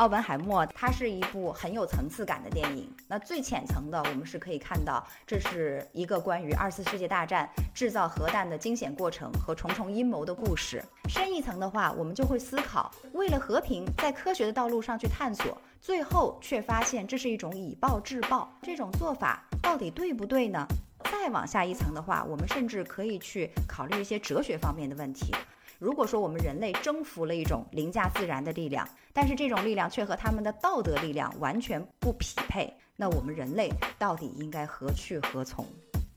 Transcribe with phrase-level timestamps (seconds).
[0.00, 2.90] 奥本海默，它是一部很有层次感的电影。
[3.06, 10.82] 那最浅层的，我们是可以看到，这是一个关于二次世界大战制造核弹的惊险过程和重重阴谋的故事。
[11.06, 20.66] 深一层的话，我们就会思考，为了和平，在科学的道路上去探索，最后却发现这是一种以暴制暴，这种做法到底对不对呢？
[21.12, 25.30] 再往下一层的话，我们甚至可以去考虑一些哲学方面的问题。
[25.80, 35.64] 如果说我们人类征服了一种凌驾自然的力量，但是这种力量却和他们的道德力量完全不匹配，那我们人类到底应该何去何从？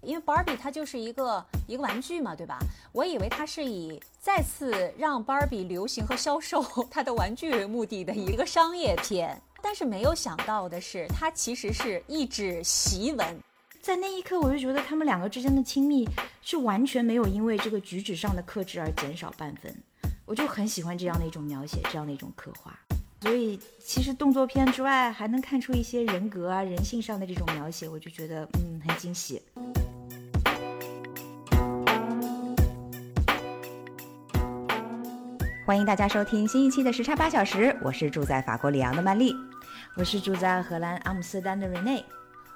[0.02, 2.60] 因为 Barbie 它就是一个一个玩具嘛，对吧？
[2.92, 6.62] 我以为它是以再次让 Barbie 流行和销售
[6.92, 13.40] 它的玩具为目的的一个商业片，但是没有想到的是，它其实是一纸檄文。
[13.84, 16.08] 在那一刻，我就觉得他们两个之间的亲密
[16.42, 19.76] 是完全没有因为这个举止上的克制而减少半分。
[20.26, 22.74] 我就很喜欢这样的一种描写，这样的一种刻画。
[23.20, 29.42] 所以，其实动作片之外，还能看出一些人格啊、人性上的这种描写，我就觉得嗯很惊喜。
[35.66, 39.36] 欢迎大家收听新一期的时差八小时，我是住在法国里昂的曼丽，
[39.98, 42.02] 我是住在荷兰阿姆斯特丹的 Rene。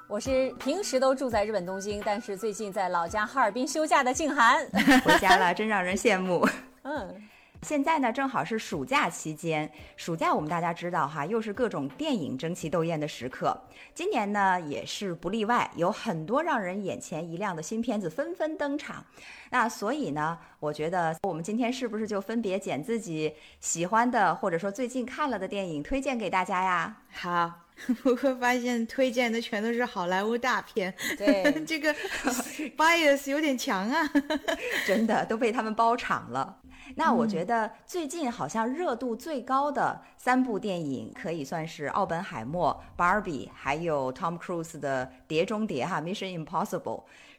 [0.10, 4.66] 我是平时都住在日本东京，但是最近在老家哈尔滨休假的静涵，
[5.04, 6.48] 回家了，真让人羡慕。
[6.84, 7.28] 嗯，
[7.62, 13.60] 现在呢正好是暑假期间，暑假我们大家知道哈，又是各种电影争奇斗艳的时刻。
[13.94, 19.04] 今年呢也是不例外，有很多让人眼前一亮的新片子纷纷登场。
[19.50, 26.96] 那所以呢，我觉得我们今天是不是就分别捡自己喜欢的，或者说最近看了的电影推荐给大家呀？
[27.12, 27.67] 好。
[28.04, 31.94] 我会发现推荐的全都是好莱坞大片，对 这个
[32.78, 34.10] bias 有点强啊，
[34.86, 36.58] 真的都被他们包场了。
[36.96, 42.82] 那我觉得最近好像热度最高的三部电影，可以算是《奥本海默》、
[43.24, 46.80] 《Barbie》，还有 Tom Cruise 的《碟中谍》哈，《Mission Impossible》。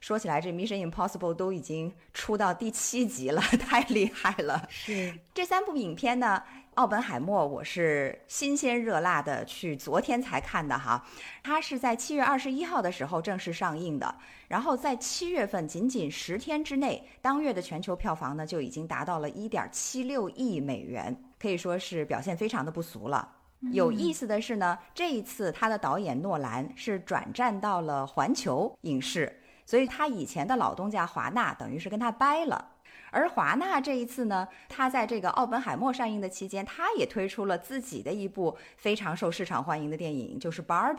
[0.00, 4.62] 说起来，这《Mission Impossible》都已经出到第七集了， 太厉害了。
[4.68, 6.42] 是这三部影片呢？
[6.78, 11.04] 奥本海默，我是新鲜热辣的去昨天才看的哈，
[11.42, 14.14] 它是在七月二十一号的时候正式上映的，
[14.46, 23.28] 然后在七月份仅仅十天之内，当月的全球票房呢就已经达到了一点七六亿美元，可以说是表现非常的不俗了。
[23.72, 32.74] 有意思的是呢，这一次他的导演诺兰是转战到了环球影视，所以他以前的老东家华纳等于是跟他掰了。
[33.10, 40.96] 而华纳这一次呢，他在这个奥本海默上映的期间，他也推出了自己的一部非常受市场欢迎的电影，就是《Barbie》。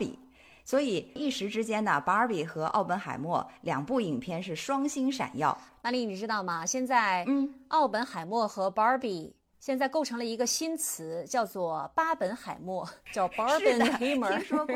[0.64, 5.56] 所以一时之间呢，《Barbie》和奥本海默两部影片是双星闪耀。
[5.82, 6.64] 玛丽，你知道吗？
[6.66, 9.28] 现在，嗯，奥本海默和《Barbie》。
[9.60, 14.38] 现在构成了一个新词，叫做巴本海默，叫 Barbenheimer。
[14.38, 14.74] 听说过，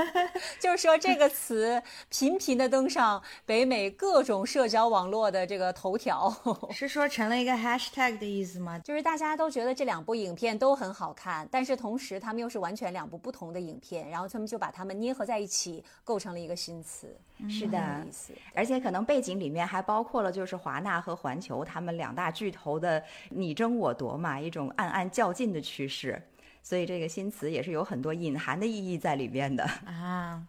[0.58, 6.34] 就是说这个词频频的登上北美各种社交网络的这个头条。
[6.72, 8.78] 是说成了一个 hashtag 的意思吗？
[8.78, 17.14] 就是大家都觉得这两部影片都很好看，但是同时他们又是完全两部不同的影片，然后他们就把它们捏合在一起，构成了一个新词。
[17.48, 18.06] 是的，
[18.54, 26.22] 而且可能背景里面还包括了就是华纳和环球他们两大巨头的你争我夺嘛，一种暗暗较劲的趋势，
[26.62, 30.42] 所以这个新词也是有很多隐含的意义在里边的啊。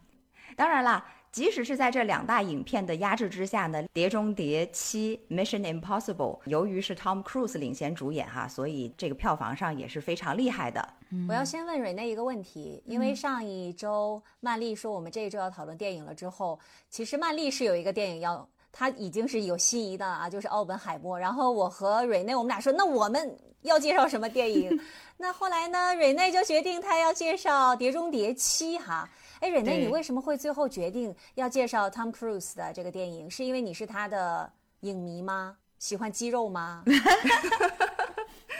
[0.56, 1.04] 当然了。
[1.34, 10.88] 即使是在这两大影片的压制之下呢，《碟中谍七》（Mission Impossible） 由于是 Tom Cruise 领衔主演哈，所以这个票房上也是非常厉害的。
[11.28, 16.56] 我要先问瑞内一个问题，因为上一周曼丽说我们这一周要讨论电影了之后，
[16.88, 21.18] 其实曼丽是有一个电影要，她已经是有心仪的啊，就是奥本海默。
[21.18, 24.80] 然后我和瑞内我们俩说，那我们要介绍什么电影？
[25.18, 29.10] 那后来呢，瑞内就决定他要介绍《碟中谍七》哈。
[29.40, 33.30] 哎，忍内，你为什么会最后决定要介绍 Tom Cruise 的这个电影？
[33.30, 34.50] 是因为你是他的
[34.80, 35.56] 影迷吗？
[35.78, 36.82] 喜欢肌肉吗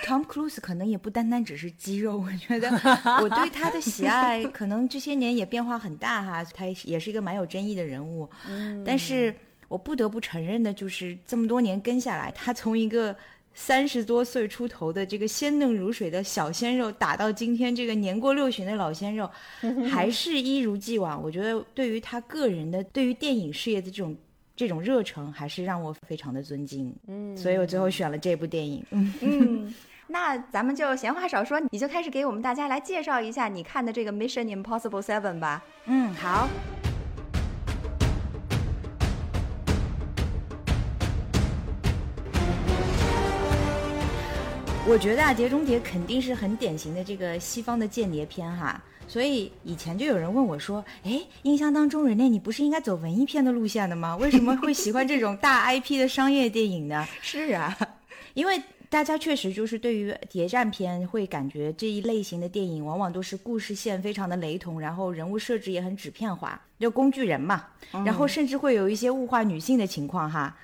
[0.05, 2.69] ？Tom Cruise 可能也不单单只是肌肉，我觉得
[3.23, 6.45] 我对他的喜爱可能这些年也变化很大哈。
[6.53, 9.35] 他也是一个蛮有争议的人物，嗯，但是
[9.69, 13.17] 我不得不承认的就是这么多年跟下来，他从一个。
[13.55, 19.31] 三十多岁出头的这个鲜嫩如水的小鲜肉，打到今天这个年过六旬的老鲜肉，
[19.89, 21.23] 还是一如既往。
[21.23, 24.17] 我觉得对于他个人的，对于电影事业的这种
[24.57, 26.95] 这种热诚还是让我非常的尊敬。
[27.07, 28.85] 嗯，所以我最后选了这部电影。
[28.91, 29.75] 嗯嗯，
[30.09, 35.65] 那咱们就闲话少说，你就开始给我们大家来介绍一下你看的这个《Mission Impossible Seven》吧。
[35.87, 36.49] 嗯，好。
[44.87, 54.15] 我觉得啊，《碟中谍》肯定是很典型的这个西方的间谍片哈，所以以前就有人问我说：“哎，印象当中，人类你不是应该走文艺片的路线的吗？
[54.19, 57.75] 为什么会喜欢这种大 IP 的商业电影呢？”是啊，
[58.35, 67.65] 因为大家确实就是对于谍战片会感觉这一类型的电影往往都是故事线非常的雷同，然后人物设置也很纸片化，就工具人嘛，
[68.05, 70.55] 然后甚至会有一些物化女性的情况哈。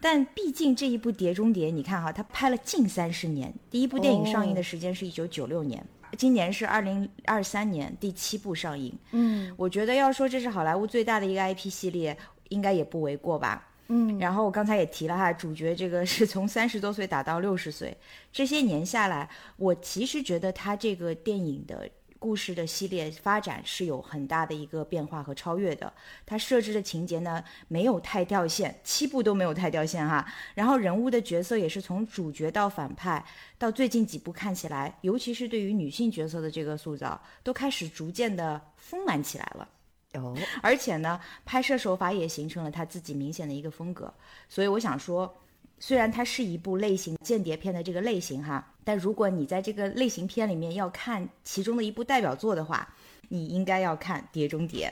[0.00, 5.84] 但毕竟这一部《碟中谍》，你看哈，它拍了近三十年，第一部电影上映的时间是一九九六年，
[6.16, 8.96] 今年是二零二三年，第七部上映。
[9.12, 12.16] 嗯，我觉得要说这是好莱坞最大的一个 IP 系列，
[12.48, 13.68] 应该也不为过吧。
[13.88, 17.96] 嗯，然后我刚才也提了哈，主角这个是从三十多岁打到六十岁，
[18.32, 21.88] 这些年下来，我其实觉得他这个电影的。
[22.18, 25.92] 故事的系列发展是有很大的一个变化和超越的，
[26.26, 30.26] 它设置的情节呢没有太掉线，七部都没有太掉线哈。
[30.54, 33.24] 然后人物的角色也是从主角到反派，
[33.56, 39.68] 到最近几部看起来，尤其是对于女性角色的这个塑造，都开始逐渐的丰满起来了。
[40.14, 44.12] 哦， 而且呢，拍摄手法也形成了他自己明显的一个风格。
[44.48, 45.34] 所以我想说。
[45.80, 52.88] 虽然它是一部类型间谍片的这个类型哈，但如果你在这个类型片里面要看其中的一部代表作的话，
[53.28, 54.90] 你应该要看《碟中谍》。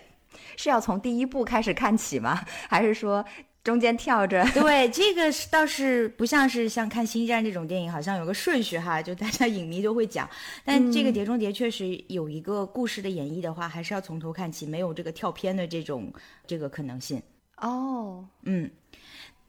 [0.54, 2.44] 是要从第一部开始看起吗？
[2.68, 3.24] 还是说
[3.64, 4.44] 中间跳着？
[4.52, 10.28] 对，这个是倒是不像是像看《星战》这种电影，好像有个顺序哈，就大家影迷都会讲。
[10.62, 16.12] 但这个《碟中谍》确实有一个故事的演绎的话，还是要从头看起，没有这个跳片的这种
[16.46, 17.22] 这个可能性。
[17.56, 18.70] 哦，嗯。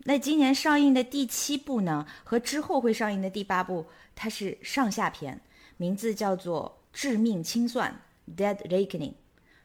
[0.05, 3.85] 那今年上映的第七部呢，和之后会上映的第八部，
[4.19, 5.40] 它是上下篇，
[5.78, 8.02] 名字叫做《致命清算》
[8.36, 9.14] （Dead Reckoning）。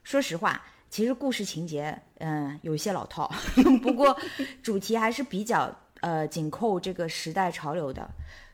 [0.05, 3.33] 说实话，其实故事情节，嗯，有一些老套，
[3.83, 4.15] 不过
[4.63, 8.07] 主题还是比较呃紧扣这个时代潮流的。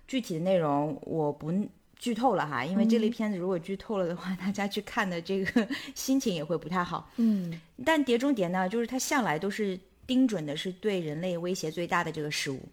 [0.06, 1.53] 具体的内容我不
[1.99, 7.11] 剧透了哈，因为这类片子如果剧透了的话， 大家去看的这个 心情也会不太好。
[7.17, 9.79] 嗯，但《碟中谍》呢，就是它向来都是。
[10.09, 12.67] 盯准的是对人类威胁最大的这个事物，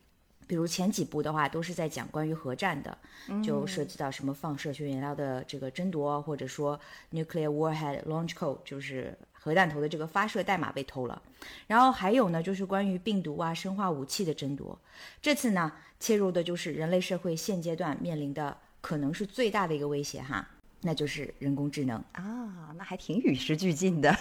[0.47, 2.97] 比如前几部的话都是在讲关于核战的，
[3.43, 6.79] 就涉及到什么放射性原料的这个争夺，或者说
[7.11, 11.21] nuclear warhead launch code，就是核弹头的这个发射代码被偷了。
[11.67, 14.77] 然后还有呢，就是关于病毒啊、生化武器的争夺。
[15.21, 20.47] 这次呢，切入的就是人类社会现阶段面临的可能是最大的一个威胁哈，
[20.81, 24.15] 那就是人工智能啊，那还挺与时俱进的。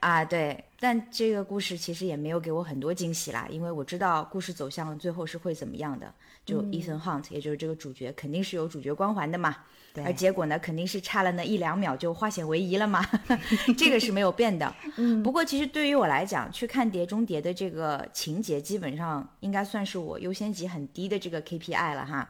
[0.00, 6.12] 啊，对，但这个故事其实也没有给我很多惊喜啦，因为我知道故事走向最后是会怎么样的。
[6.44, 9.56] 就 Ethan Hunt，也就是这个主角，肯定是有主角光环的嘛。
[9.92, 10.04] 对。
[10.04, 13.04] 而结果呢，肯定是差了那一两秒就化险为夷了嘛。
[13.76, 14.72] 这个是没有变的。
[14.96, 15.20] 嗯。
[15.24, 22.28] 不过其实对于我来讲，去看《碟中谍》的这个情节，基本上应该算是我优先级很低的这个 KPI 了哈。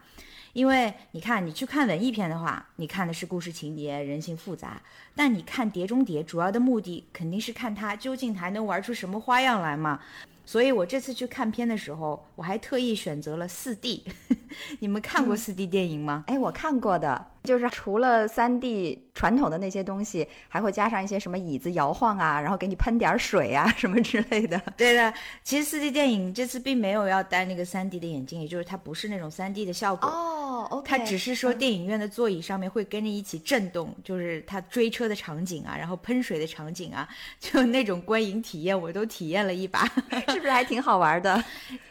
[0.57, 4.71] 因为你看，你去看文艺片的话，你看的是故事情节、人性复杂；
[5.15, 10.01] 但你看《碟中谍》，主要的目的肯定是看他究竟还能玩出什么花样来嘛。
[10.47, 14.03] 所以我这次去看片的时候，我还特意选择了四 D。
[14.81, 16.25] 你们看过四 D 电影吗？
[16.27, 24.61] 哎，我看过的，就是除了三 D 传统的那些东西，还会加上一些什么椅子摇晃啊，然后给你喷点水啊什么之类的。
[24.77, 30.09] 对的，其实四 D 电影这次并没有要戴那个三 D 的眼镜，也就是它不是那种三 D 的效果。
[30.09, 30.87] 哦，OK。
[30.89, 39.87] 它只是说电影院的座椅上面会跟着一起震动，就是它追车的场景啊，然后喷水的场景啊， 就那种观影体验我都体验了一把。
[40.29, 41.43] 是不是还挺好玩的？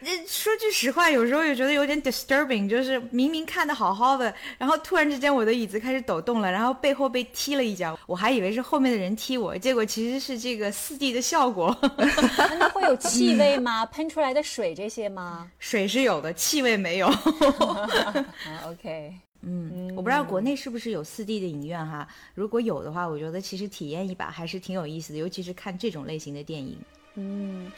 [0.02, 11.78] 那 说句实话，有时候也觉得有点 disturbing，就是明明看的好好的，然后突然之间我的椅子开始抖动了，然后背后被踢了一脚，我还以为是后面的人踢我，结果其实是这个四 D 的效果。
[12.60, 13.86] 那会有气味吗？
[13.94, 15.50] 喷出来的水这些吗？
[15.60, 17.08] 水是有的，气味没有。
[18.68, 26.78] OK，嗯，我不知道国内是不是有四 D 的影院哈，如果有的话，我觉得其实体验一把还是挺有意思的，尤其是看这种类型的电影。
[27.16, 27.72] 嗯。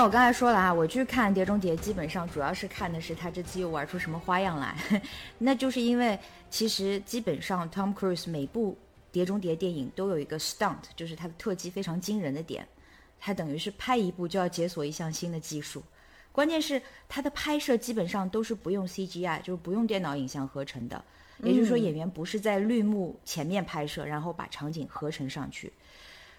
[0.00, 4.74] 那我刚才说了啊，我去看《碟中谍》，基本上主要是看的是他这次又玩出什么花样来。
[5.36, 8.72] 那就是因为其实基本上 Tom Cruise 每部
[9.12, 12.66] 《碟中谍》电影都有一个 stunt，就是他的特技非常惊人的点。
[13.20, 15.82] 他等于是拍一部就要解锁一项新的技术。
[16.32, 21.04] 关键是他的拍摄基本上都是不用 CGI，就是不用电脑影像合成的，
[21.42, 25.70] 也就是说演员不是在绿幕前面拍摄，然后把场景合成上去。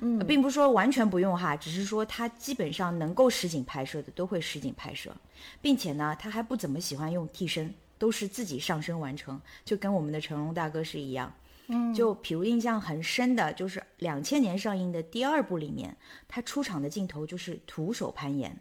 [0.03, 5.15] 嗯，并不是说完全不用哈，只是说他基本上能够实景拍摄的都会实景拍摄，
[5.61, 11.31] 并且呢，他还不怎么喜欢用替身，都是自己上身完成，就跟我们的成龙大哥是一样。
[11.67, 15.95] 嗯，就比如印象很深的，就是两千年上映的第二部里面，
[16.27, 18.57] 他出场的镜头就是徒手攀岩。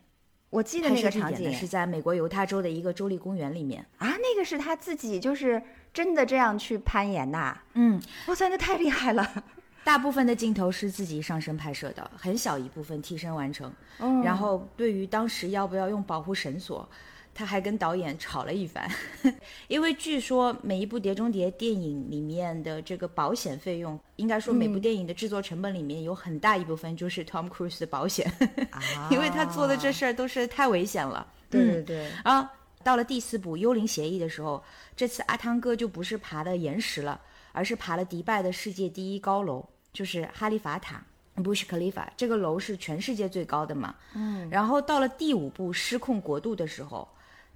[0.51, 5.63] 我记得那个场景是在美国犹他州的一个州立公园里面啊，那个是他自己就是
[5.95, 7.57] 真的这样去攀岩呐。
[7.75, 9.45] 嗯，哇塞，那太厉害了。
[9.85, 13.73] 大部分的镜头是自己上身拍摄的，很小一部分替身完成。
[13.99, 16.89] 嗯，然后对于当时要不要用保护绳索。
[17.33, 18.91] 他还跟导演吵了一番，
[19.69, 28.31] 因为据说每一部《碟中谍》电影里面的这个保险费用，应该说每部电影的制作成本里面有很大一部分就是 Tom Cruise 的保险，
[29.11, 31.25] 因为他做的这事儿都是太危险了。
[31.49, 32.11] 对对对。
[32.25, 34.63] 啊，到了第四部《幽灵协议》的时候，
[34.97, 37.19] 这次阿汤哥就不是爬的岩石了，
[37.53, 41.05] 而是爬了迪拜的世界第一高楼，就是哈利法塔
[41.37, 42.07] （Bush Khalifa）。
[42.17, 43.95] 这个楼是全世界最高的嘛。
[44.15, 44.49] 嗯。
[44.51, 47.09] 然后到了第五部《失控国度》的时候。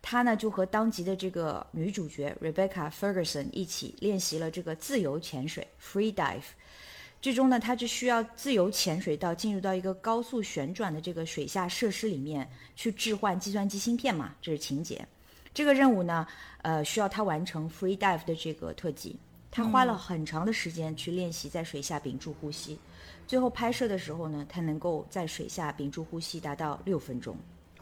[0.07, 6.43] 他呢就和当集的这个女主角 Rebecca Ferguson 一起练习了这个自由潜水 （free dive）。
[7.23, 15.09] 最终呢，他就需要自由潜水到进入到一个高速旋转的这个水下设施里面去置换计算机芯片嘛，这是情节。
[15.55, 16.27] 这个任务呢，
[16.61, 19.17] 呃，需要他完成 free dive 的这个特技。
[19.55, 22.77] 他花了很长的时间去练习在水下屏住呼吸。
[23.25, 27.37] 最后拍摄的时候呢，他能够在水下屏住呼吸达到六分钟。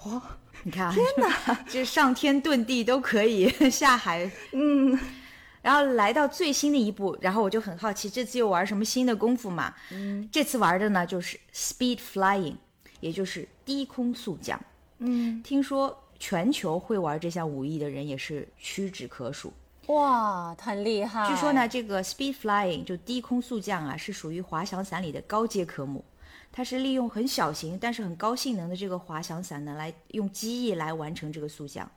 [0.05, 0.23] 哇，
[0.65, 4.99] 你看，天哪，这上天遁地都可以下海，嗯，
[5.63, 9.75] 然后来到最新的一步，然后我就很好奇，这次又玩什么新的功夫嘛？
[9.93, 12.57] 嗯，这次玩的呢就是 speed flying，
[13.01, 14.63] 也就是低空速降。
[14.99, 19.51] 嗯，听说全球会玩这项武艺的人也是屈指可数。
[19.87, 21.29] 哇，很厉害！
[21.29, 26.05] 据说呢，这个 speed flying 就低空速降啊，是属于滑翔伞里的高阶科目。
[26.53, 31.91] 它是利用很小型但是很高性能的这个滑翔伞呢，来用机翼来完成这个速降，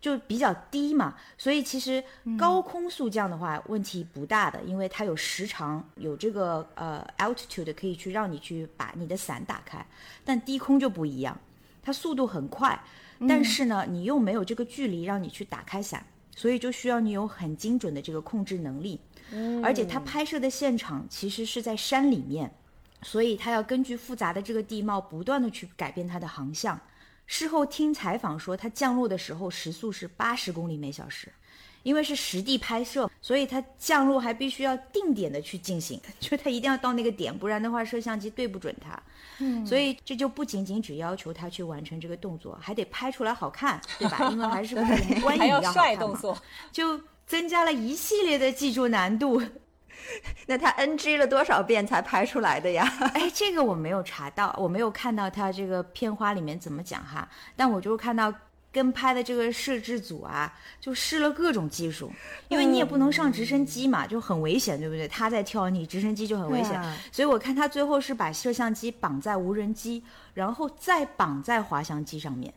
[0.00, 2.02] 就比较低嘛，所以其实
[2.38, 9.84] 高空速降的话问题不大的，因为它有时长，有这个呃 altitude 可以去让你去把你的伞打开，
[10.24, 11.36] 但低空就不一样，
[11.82, 12.80] 它速度很快，
[13.28, 16.06] 但是呢你又没有这个距离让你去打开伞，
[16.38, 19.00] 所以就需要你有很精准的这个控制能力，
[19.60, 22.48] 而且它拍摄的现场其实是在山里面。
[23.02, 26.78] 所以他要根据复杂的这个地貌，不断的去改变它的航向。
[27.26, 31.32] 事后听采访说，它降落的时候时速是八十公里每小时，
[31.88, 39.02] 因为是实地拍摄，所以它降落还必须要定点的去进行， 就它一定要到那个点，不然的话摄像机对不准它。
[39.38, 44.18] 嗯，所以这就不仅仅只要求他去完成这个动作，还得拍出来好看，对吧？
[44.30, 44.74] 因为还是
[45.22, 46.36] 观影要帅动作，
[46.70, 49.42] 就增加了一系列的技术难度。
[50.46, 52.86] 那他 NG 了多少遍才拍出来的呀？
[53.14, 57.26] 哎，这个我没有查到，我没有看到他这个片花里面怎么讲哈。
[57.56, 58.32] 但我就看到
[58.70, 62.12] 跟拍的这个摄制组啊，就试了各种技术，
[62.48, 65.08] 因为你也不能上直升机嘛，就很危险，对不对？
[65.08, 66.80] 他在跳，你直升机就很危险。
[67.10, 72.52] 所以我看他最后是把摄像机绑在无人机，然后再绑在滑翔机上面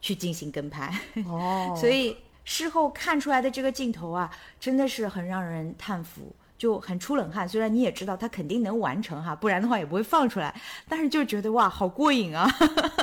[0.00, 0.92] 去进行跟拍。
[1.26, 6.34] 哦， 所以事后看出来的这个镜头啊，真的是很让人叹服。
[6.58, 10.54] 就很出冷汗，虽然你也知道他肯定能完成哈，不然的话也不会放出来。
[10.88, 12.48] 但是就觉得哇，好过瘾啊！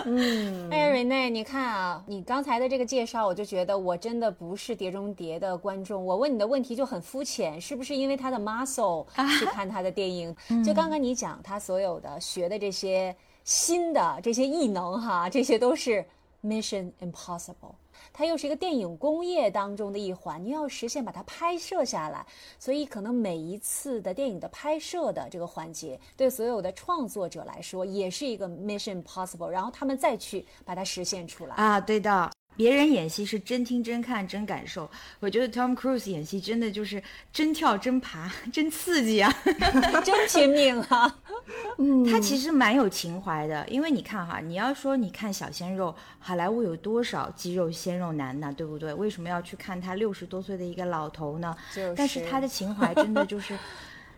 [0.05, 6.05] 嗯， 哎，瑞内，你看啊，你刚才的这个介绍，我就觉得我真的不是《碟中谍》的观众。
[6.05, 9.05] 我问你的问题就很肤浅，是不是因为他的 muscle
[9.39, 10.35] 去看他的电影？
[10.65, 16.03] 就刚刚你讲他所有的学的这些新的这些异能哈，这些都是
[16.43, 17.75] Mission Impossible。
[18.13, 22.25] 它又是一个电影工业当中的一环，你要实现把它拍摄下来，
[22.59, 32.31] 所以可能每一次的电影的拍摄的这个环节，对所有的创作者来说也是一个 mission possible，然后他们再去把它实现出来啊，对的。
[32.55, 39.33] 别人演戏是真听真看真感受，我觉得 Tom Cruise 演戏真的就是真跳真爬 真刺激啊，
[40.05, 41.19] 真拼命啊！
[41.77, 48.53] 嗯，他其实蛮有情怀的，因为你看哈，你要说你看小鲜肉，好莱坞有多少肌肉鲜肉男呢？
[48.55, 48.93] 对不对？
[48.93, 51.55] 为什么要去看他六十多岁的一个老头呢？
[51.95, 53.57] 但是他的情怀真的就是，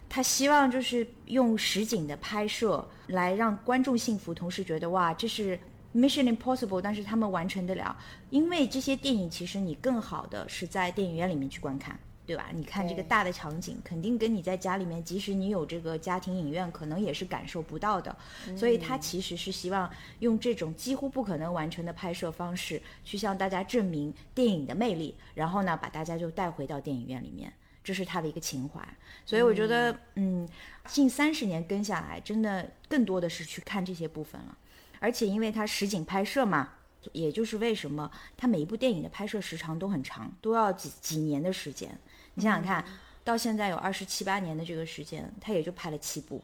[0.10, 5.58] 他希望就是用实景的拍摄来让观众幸福，同时觉得哇，这是。
[5.95, 7.97] Mission Impossible，但是他们完成得了，
[8.29, 12.49] 因为这些电影其实你更好的是在电影院里面去观看，对吧？
[12.53, 18.13] 你看这个大的场景，肯定跟你在家里面，即使你有这个家庭影院，可能也是感受不到的。
[18.57, 27.53] 所以他其实是希望用这种几乎不可能完成的拍摄方式，去向大家证明电影的魅力，然后呢，把大家就带回到电影院里面。
[27.81, 28.81] 这是他的一个情怀，
[29.27, 30.49] 所以我觉得，嗯，
[30.87, 34.57] 近三十年跟下来，真的更多的是去看这些部分了。
[34.99, 36.69] 而且因为它实景拍摄嘛，
[37.11, 41.89] 也就是为什么它每一部电影的拍摄时长都很长，都要几几年的时间。
[42.33, 42.83] 你想想看，
[43.23, 46.43] 到现在有二十七八年的这个时间，他也就拍了七部。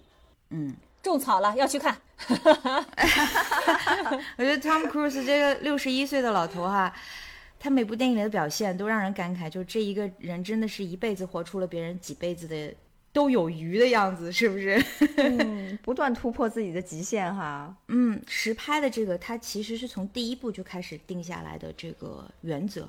[0.50, 1.98] 嗯，种草了，要去看。
[4.38, 6.94] 我觉得 Tom Cruise 这个六十一岁的老头哈，
[7.60, 12.74] 他每部电影里的表现都让人感慨，就这一个人真的是一辈子活出了别人几辈子的
[13.14, 14.82] 都有余的样子，是不是？
[15.18, 17.76] 嗯，不断突破自己的极限哈。
[17.90, 22.88] 嗯，实拍的这个，它其实是从第一部就开始定下来的这个原则。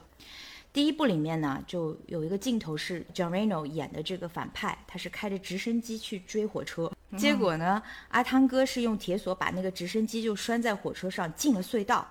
[0.73, 12.07] 第一部里面呢，就有一个镜头是 John Reno 演的这个反派，他是开着直升机去追火车，结果呢，阿汤哥是用铁索把那个直升机就拴在火车上进了隧道。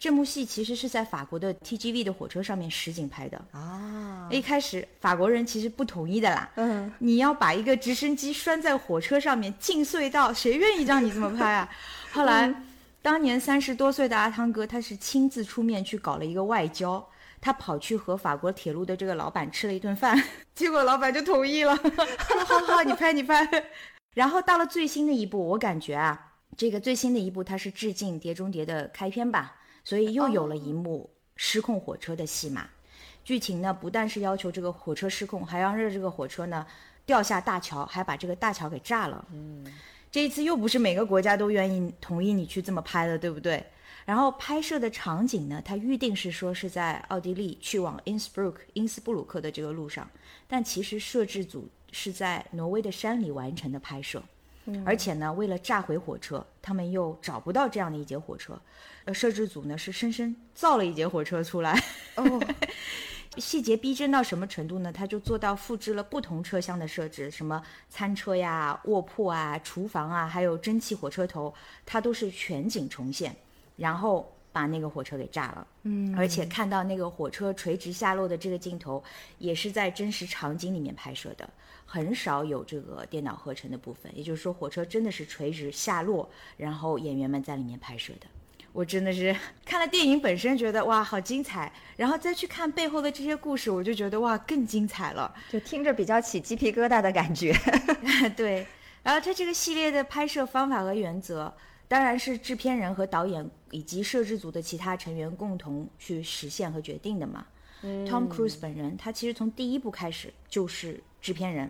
[0.00, 4.26] 这幕戏其实是在法国的 TGV 的火车上面实景拍的啊。
[4.30, 11.68] 一开始法国人其实不同意的啦，嗯，你要把一个直升机拴在火车上面进隧道，谁愿意让你这么拍啊？
[12.12, 12.50] 后来，
[13.02, 17.06] 当年三十多岁的阿汤哥，他是亲自出面去搞了一个外交，
[17.38, 20.18] 他跑去和法国铁路的这个老板吃了一顿饭，
[20.56, 23.46] 结果老板就同意了，说 好好，你拍你拍。
[24.14, 32.68] 然后到了最新的一部，我感觉啊，这个最新的一部它是致敬《碟中谍》的开篇吧，所以又有了一幕失控火车的戏码。
[33.22, 36.66] 剧情呢，不但是要求这个火车失控，还要让这个火车呢
[37.04, 39.24] 掉下大桥，还把这个大桥给炸了。
[39.32, 39.64] 嗯，
[40.10, 43.64] 这一次又不是每个国家都愿意同意你去这么拍的，对不对？
[44.06, 50.10] 然后拍摄的场景呢，它预定是说是在奥地利去往 Innsbruck 因斯布鲁克的这个路上，
[50.48, 54.22] 但其实摄制组是在挪威的山里完成的拍摄。
[54.84, 58.60] 而且呢，为了炸毁火车，他们又找不到这样的一节火车，
[59.04, 61.82] 呃，摄制组呢是深深造了一节火车出来。
[62.16, 62.40] 哦，
[63.38, 64.92] 细节逼真到什么程度呢？
[64.92, 71.52] 他就做到复制了不同车厢的设置，什么餐车呀、卧铺啊、厨房啊，还有蒸汽火车头，
[71.84, 73.34] 它都是全景重现，
[73.76, 75.66] 然后把那个火车给炸了。
[75.82, 79.02] 嗯，而且看到那个火车垂直下落的这个镜头，
[79.38, 81.48] 也是在真实场景里面拍摄的，
[81.86, 84.10] 很少有这个电脑合成的部分。
[84.16, 88.26] 也就是说，火车真的是垂直下落，然后演员们在里面拍摄的。
[88.72, 89.34] 我真的是
[89.64, 95.34] 看了电影本身觉得哇好精彩，然后再去看背后的这些故事，我就觉得哇更精彩了。
[95.50, 97.52] 就听着比较起鸡皮疙瘩的感觉。
[98.36, 98.64] 对，
[99.02, 101.52] 然后它这个系列的拍摄方法和原则，
[101.90, 107.44] 当然是制片人和导演以及摄制组的其他成员共同去实现和决定的嘛。
[107.82, 111.68] Tom Cruise 本人他其实从第一部开始就是制片人。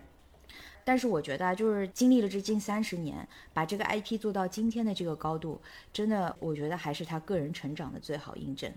[0.83, 5.59] 但是我觉得啊，就是经历了这近三十年，把这个 IP 做到今天的这个高度，
[5.91, 8.71] 真的，我觉得还是他个人成长的最好印证。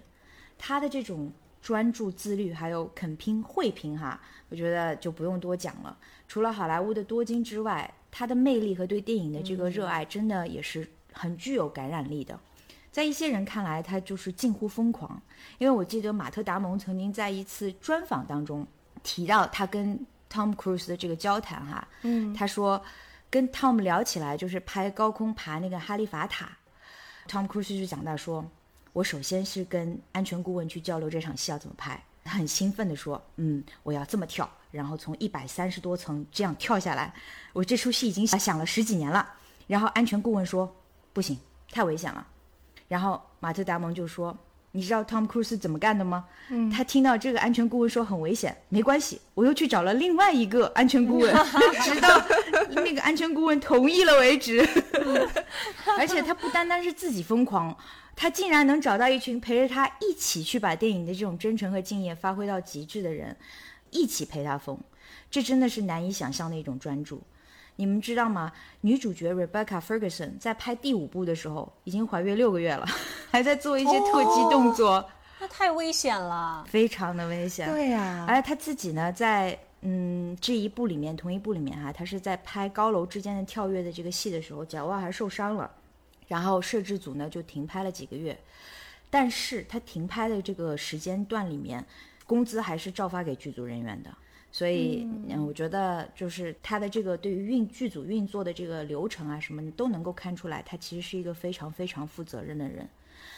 [0.57, 1.31] 他的这种
[1.61, 5.99] 专注、自律，还有肯拼、会拼，哈，我觉得就不用多讲了。
[6.27, 12.39] 除了好莱坞的多金之外，他的魅力和对电影的这个热爱，真的也是很具有感染力的。
[12.93, 15.21] 在一些人看来，他就是近乎疯狂。
[15.59, 18.67] 因为我记得马特·达蒙曾经在一次专访当中
[19.03, 19.99] 提到他跟
[20.31, 22.81] Tom Cruise 的这个交谈哈，嗯，他说
[23.31, 26.51] 跟 Tom 聊起来就是拍高空爬那个哈利法塔
[27.29, 28.45] ，Tom Cruise 就讲到说，
[28.93, 37.13] 我首先是跟安全顾问去交流这场戏要怎么拍，很兴奋地说，嗯，我要这么跳，然后从一百三十多层这样跳下来，
[37.53, 39.29] 我这出戏已经想了十几年了，
[39.67, 40.73] 然后安全顾问说
[41.15, 41.39] 不行，
[41.71, 42.27] 太危险了，
[42.89, 44.37] 然后马特达蒙就说。
[44.77, 46.25] 你知道 Tom Cruise 怎么干的吗？
[46.49, 51.33] 嗯，他听到这个安全顾问说很危险，没关系，我又去找了另外一个安全顾问，
[51.85, 52.21] 直到
[52.71, 54.69] 那个安全顾问同意了为止。
[55.97, 57.79] 而且他不单单是自己疯狂，
[58.17, 63.37] 他竟然能找到一群陪着他一起去把电影的这种真诚和敬业发挥到极致的人，
[63.93, 64.77] 一起陪他疯，
[65.31, 67.23] 这真的是难以想象的一种专注。
[67.77, 68.53] 你们知道吗？
[68.83, 72.87] 女主角 Rebecca Ferguson 在拍第五部的时候已经怀孕六个月了，
[73.33, 75.05] 还在做一些特技动作，
[75.41, 76.65] 那太危险了。
[76.69, 77.69] 非常的危险。
[77.71, 85.71] 对呀、而她自己呢，在嗯这一部里面，同一部里面哈、她是在拍高楼之间的跳跃的这个戏的时候，脚腕还受伤了，
[86.29, 88.39] 然后摄制组呢就停拍了几个月，
[89.11, 91.85] 但是她停拍的这个时间段里面，
[92.25, 94.11] 工资还是照发给剧组人员的。
[94.57, 102.89] 所以，嗯，我觉得就是他的这个对于运剧组运作的这个流程啊什么的都能够看出来，他其实是一个非常非常负责任的人。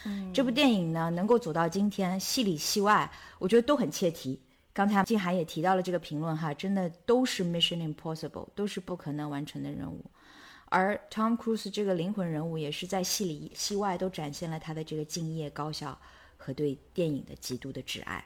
[0.05, 4.39] 嗯，这部电影呢能够走到今天，戏里戏外，我觉得都很切题，
[4.73, 10.05] 刚才静涵也提到了这个评论哈，真的都是 Mission Impossible，都是不可能完成的任务。
[10.65, 15.99] 而 Tom Cruise 这个灵魂人物，也是在戏里戏外都展现了他的这个敬业高效
[16.37, 18.23] 和对电影的极度的挚爱。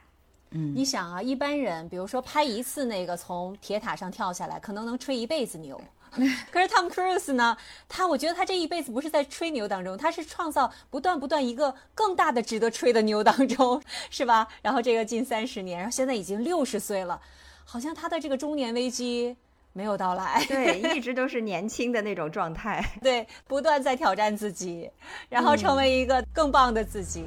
[0.52, 5.80] 嗯，你想啊，一般人比如说拍一次那个从铁塔上跳下来，可能能吹一辈子牛。
[6.52, 7.56] 可是 Tom Cruise 呢，
[7.88, 14.46] 他我觉得他这一辈子不是在吹牛当中，他是创造不断不断一个更大的值得吹的牛当中， 是吧？
[14.60, 17.18] 然后这个近三十年，然后现在已经六十岁了，
[17.64, 19.34] 好像他的这个中年危机
[19.72, 20.44] 没有到来。
[20.46, 22.84] 对， 一直都是年轻的那种状态。
[23.00, 24.90] 对，不断在挑战自己，
[25.30, 27.24] 然后成为一个更棒的自己。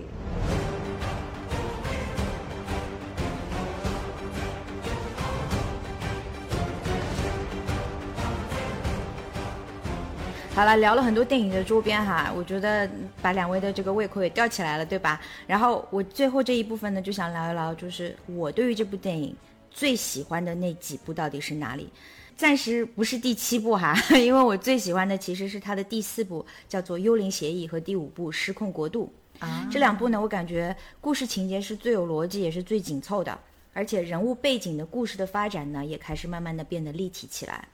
[10.55, 12.89] 好了，聊了很多电影的周边哈，我觉得
[13.21, 15.19] 把两位的这个胃口也吊起来了，对吧？
[15.45, 19.35] 然后我最后这一部分呢，就想聊一聊，就是我对于这部电影
[19.69, 21.89] 最喜欢的那几部到底是哪里？
[22.37, 29.13] 暂时不是第七部哈， 因为我最喜欢的其实是它的第四部，叫做《幽灵协议》和第五部《失控国度》
[29.45, 29.67] 啊。
[29.69, 33.37] 这两部呢，我感觉故事情节是最有逻辑，也是最紧凑的，
[33.73, 37.67] 而且人物背景的故事的发展呢，也开始慢慢的变得立体起来。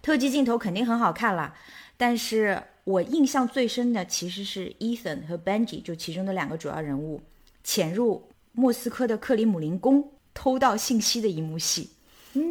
[0.00, 1.54] 特技镜头肯定很好看了。
[1.96, 7.20] 但是我印象最深的其实是 Ethan 和 Benji，就其中的两个主要人物
[7.62, 11.90] 潜入莫斯科的克里姆林宫偷盗信息的一幕戏，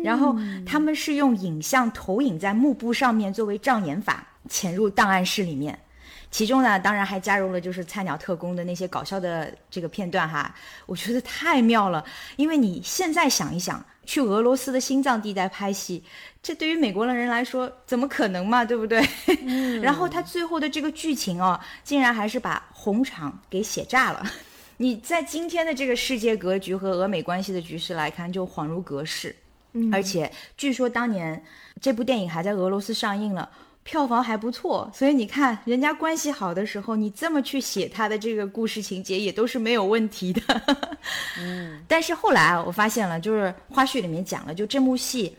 [0.03, 5.77] 然后他们是用影像投影在幕布上面作为障眼法潜入档案室里面，
[6.31, 12.05] 其中呢当然还加入了就是菜鸟特工的那些搞笑的这个片段哈，我觉得太妙了，
[12.37, 13.83] 因为你现在想一想。
[14.03, 16.03] 去俄罗斯的心脏地带拍戏，
[16.43, 18.65] 这对于美国的人来说怎么可能嘛？
[18.65, 19.01] 对不对？
[19.81, 24.25] 然后他最后的这个剧情哦，竟然还是把红场给写炸了。
[24.77, 29.35] 你在今天的这个世界格局和俄美关系的局势来看，就恍如隔世。
[29.91, 31.41] 而且据说当年
[31.79, 33.49] 这部电影还在俄罗斯上映了。
[33.83, 40.41] 票房还不错，所以你看，人家关系好的时候，你这么去写他的这个故事情节也都是没有问题的。
[41.39, 45.35] 嗯， 但是后来啊，我发现了，就是花絮里面讲了，就这幕戏，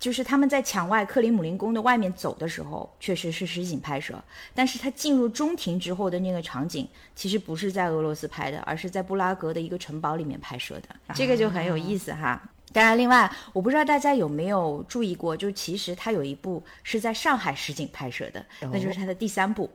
[0.00, 4.20] 就是他们在墙外克里姆林宫的外面走的时候，确实是实景拍摄，
[4.54, 12.42] 但是他进入中庭之后的那个场景，其实不是在俄罗斯拍的，而是在布拉格的一个城堡里面拍摄的，这个就很有意思哈。
[12.72, 19.70] 当然，另外我不知道大家有没有注意过，就其实他有一部是在上海实景拍摄的，那就是他的第三部。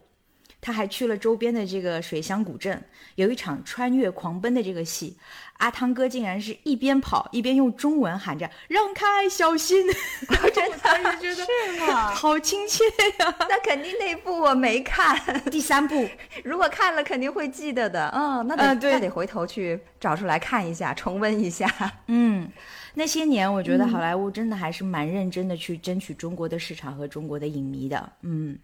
[0.61, 2.83] 他还去了周边的这个水乡古镇，
[3.13, 5.15] 有一场穿越狂奔的这个戏，
[5.57, 9.85] 阿汤哥竟然是一边跑一边用中文喊着“让开，小心”，
[10.53, 10.71] 真
[11.03, 12.13] 的觉得是吗？
[12.13, 12.83] 好亲切
[13.19, 13.35] 呀！
[13.49, 15.17] 那肯定那部我没看，
[15.49, 16.07] 第三部
[16.43, 18.11] 如果看了肯定会记得的。
[18.13, 21.69] 嗯，那得那得回头去找出来看一下，重温一下。
[22.07, 22.51] 嗯。
[22.97, 28.09] 那些年，我觉得好莱坞真的还是蛮认真的去争取中国的市场和中国的影迷的。
[28.21, 28.57] 嗯，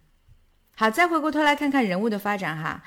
[0.73, 2.81] 好，再回过头来看看人物的发展哈，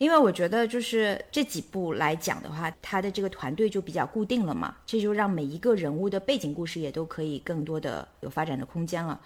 [0.00, 9.20] 因为我觉得就是这几部来讲的话，他的这个团队就比较固定了嘛，这就让每一个人物的背景故事也都可以更多的有发展的空间了。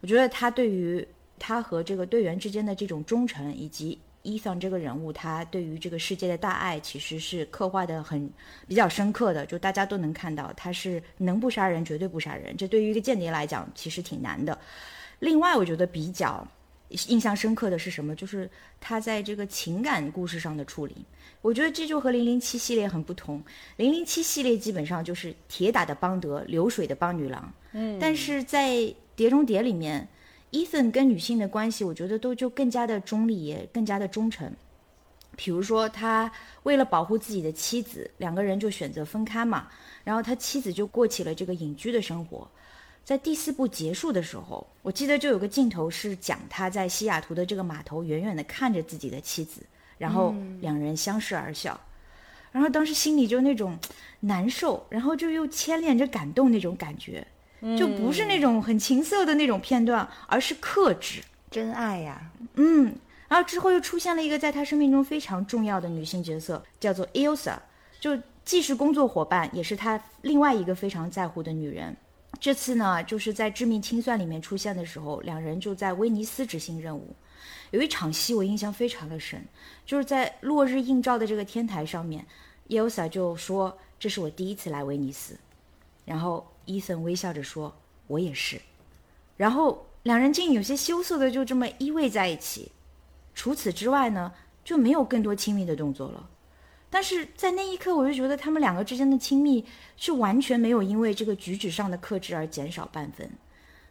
[0.00, 1.04] 我觉得他对于
[1.36, 3.98] 他和这个队员之间的这种忠诚以及。
[4.22, 8.30] 伊桑这个人物，他对于这个世界的大爱其实是刻画的很
[8.68, 14.58] 比较深刻的，就大家都能看到，他是能不杀人绝对不杀人，这对于一个间谍来讲其实挺难的。
[15.20, 16.46] 另外，我觉得比较
[17.08, 18.14] 印象深刻的是什么？
[18.14, 18.48] 就是
[18.80, 20.94] 他在这个情感故事上的处理，
[21.40, 23.42] 我觉得这就和零零七系列很不同。
[23.76, 30.06] 零零七系列基本上就是铁打的邦德，流水的邦女郎，嗯，但是在碟中谍里面。
[30.52, 34.52] Ethan 跟女性的关系，我觉得都就更加的中立，也更加的忠诚。
[35.36, 36.28] 比如说，他
[36.64, 39.68] 为了保护自己的妻子，两个人就选择分开嘛。
[40.02, 42.50] 然后他妻子就过起了这个隐居的生活。
[43.04, 49.62] 在第四部结束的时候，我记得就有个镜头是讲他在西雅图的这个码头，远远的看着自己的妻子，
[49.98, 51.78] 然后两人相视而笑。
[52.52, 53.78] 然后当时心里就那种
[54.20, 57.26] 难受，然后就又牵连着感动那种感觉。
[57.78, 62.30] 就不是那种很情色的那种片段，而是克制真爱呀。
[62.54, 62.96] 嗯，
[63.28, 67.56] 然后之后又出现了一个在他生命中非常重要的女性角色，叫做 Elsa，
[68.00, 71.94] 就既是工作伙伴，也是他另外一个非常在乎的女人。
[72.38, 77.14] 这次呢，就是在《致命清算》里面出现的时候，两人就在威尼斯执行任务。
[77.70, 79.44] 有一场戏我印象非常的深，
[79.84, 82.26] 就是在落日映照的这个天台上面
[82.68, 85.36] ，Elsa 就说：“这是我第一次来威尼斯。”
[86.06, 86.46] 然后。
[86.66, 87.74] 伊森微笑着说
[88.06, 88.60] ：“我也是。”
[89.36, 92.70] 然后两人竟有些羞涩的就这么依偎在一起。
[93.34, 96.29] 除此之外呢，就没有更多亲密的动作了。
[96.90, 99.64] 但是在那一刻，我就觉得他们两个之间的亲密
[99.96, 103.30] 是完全没有因为这个举止上的克制而减少半分。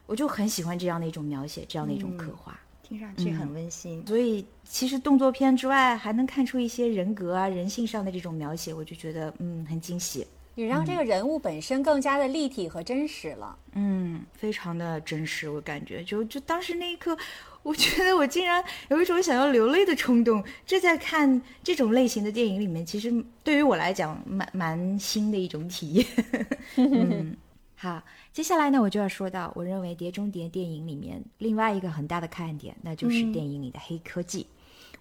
[0.05, 2.59] 我就很喜欢这样的一种描写，这样的一种刻画。
[2.83, 4.03] 听上去很温馨。
[4.07, 10.25] 所以其实动作片之外，还能看出一些人格啊、人性上的这种描写，我就觉得嗯很惊喜。
[10.55, 13.57] 也让这个人物本身更加的立体和真实了。
[13.73, 17.17] 嗯，非常的真实，我感觉就就当时那一刻，
[17.63, 20.43] 我觉得我竟然有一种想要流泪的冲动。
[20.65, 26.05] 这在看这种类型的电影里面，其实对于我来讲蛮蛮新的一种体验。
[26.77, 27.35] 嗯，
[27.75, 34.45] 好，接下来呢，我就要说到我认为《碟中谍》电影里面另外一个很大的看点，那就是电影里的黑科技。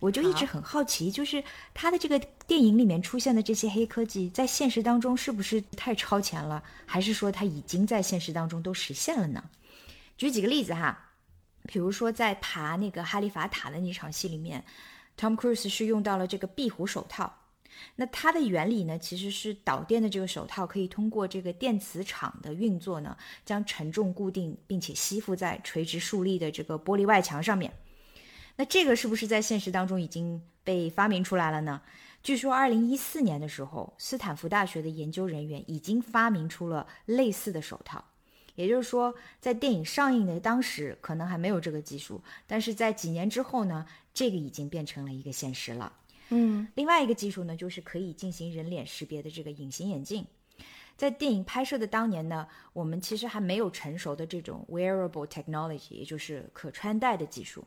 [0.01, 1.43] 我就一直很好奇，就是
[1.75, 2.17] 他的这个
[2.47, 9.43] 电影里面出现的这些黑科技，在现实当中是不是太超前了，还是说它已经在现实当中都实现了呢？
[10.17, 11.08] 举几个例子哈，
[11.71, 14.65] 比如说在爬那个哈利法塔的那场戏里面
[15.19, 17.31] ，Tom Cruise 是用到了这个壁虎手套。
[17.95, 27.71] 那它的原理呢，其实是导电的这个手套可以通过这个电磁场的运作呢，将沉重固定，并且吸附在垂直竖立的这个玻璃外墙上面。
[28.57, 31.83] 那这个是不是在现实当中已经被发明出来了呢？
[32.23, 38.03] 据说二零一四年的时候，斯坦福大学的研究人员已经发明出了类似的手套。
[38.59, 45.93] 也就是说，在电影上映的当时，可能还没有这个技术，但是在几年之后呢，这个已经变成了一个现实了。
[46.31, 50.27] 嗯，另外一个技术呢，就是可以进行人脸识别的这个隐形眼镜。
[50.97, 57.63] 在电影拍摄的当年呢，我们其实还没有成熟的这种 wearable technology，也就是可穿戴的技术。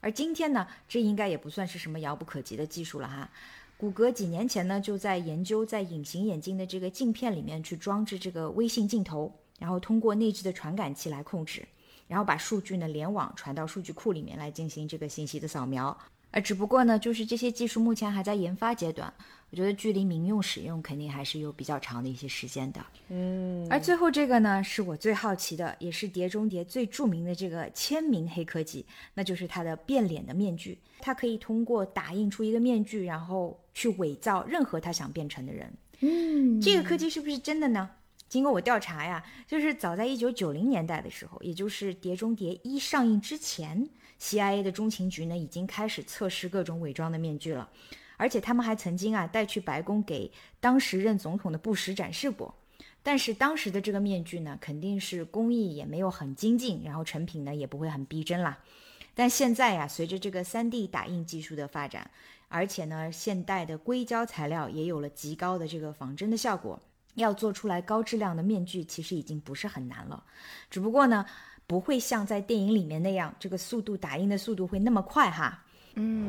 [0.00, 3.30] 而今天呢，这应该也不算是什么遥不可及的技术了哈。
[3.78, 11.66] 谷歌几年前呢，就在研究在隐形眼镜的这个镜片里面去装置这个微信镜头，然后通过内置的传感器来控制，
[12.06, 15.96] 然后把数据呢联网传到数据库里面来进行这个信息的扫描。
[16.32, 19.10] 呃只不过呢，就是这些技术目前还在研发阶段，
[19.48, 22.84] 我觉得距离民用使用肯定还是有比较长的一些时间的。
[23.08, 30.78] 嗯，而最后这个呢，是我最好奇的，也是《碟中谍》最著名的这个签名黑科技，那就是它的变脸的面具。
[31.00, 35.72] 它可以通过打印出一个面具，然后去伪造任何他想变成的人。
[36.00, 37.88] 嗯，这个科技是不是真的呢？
[38.34, 43.88] 经过我调查呀，就是早在一九九零年代的时候，也就是《碟中谍一》上映之前。
[44.18, 47.70] CIA 的中情局呢，已经开始测试各种伪装的面具了，
[48.16, 52.52] 而且他们还曾经啊带去白宫给当时任总统的布什展示过。
[53.04, 58.58] 但是当时的这个面具呢，肯定是工艺也没有很精进，然后成品呢也不会很逼真啦。
[59.14, 62.10] 但现在呀，随着这个 3D 打印技术的发展，
[62.48, 66.82] 而且呢，现代的硅胶材料也有了极高的这个仿真的效果，
[67.14, 70.22] 要做出来高质量的面具，其实已经不是很难了。
[70.70, 71.24] 只不过呢。
[71.66, 75.64] 不会像在电影里面那样，这个速度打印的速度会那么快哈。
[75.94, 76.28] 嗯。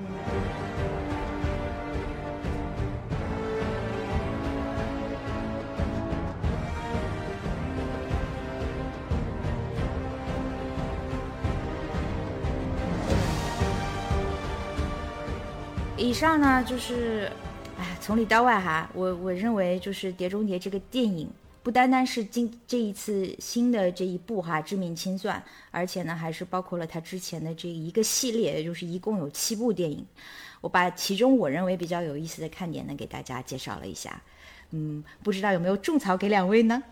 [15.97, 17.29] 以上呢就是，
[17.77, 21.29] 哎，从里到外哈，我我认为就是《碟中谍》这个电影。
[21.61, 25.39] 不单单是今这一次新的这一部哈《致命清算》，
[25.71, 30.05] 而且呢还是包括了他之前的这一个系列，也就是一共有七部电影。
[30.61, 34.21] 我把其中我认为比较有意思的看点呢给大家介绍了一下。
[34.77, 36.83] 嗯，不知道有没有种草给两位呢？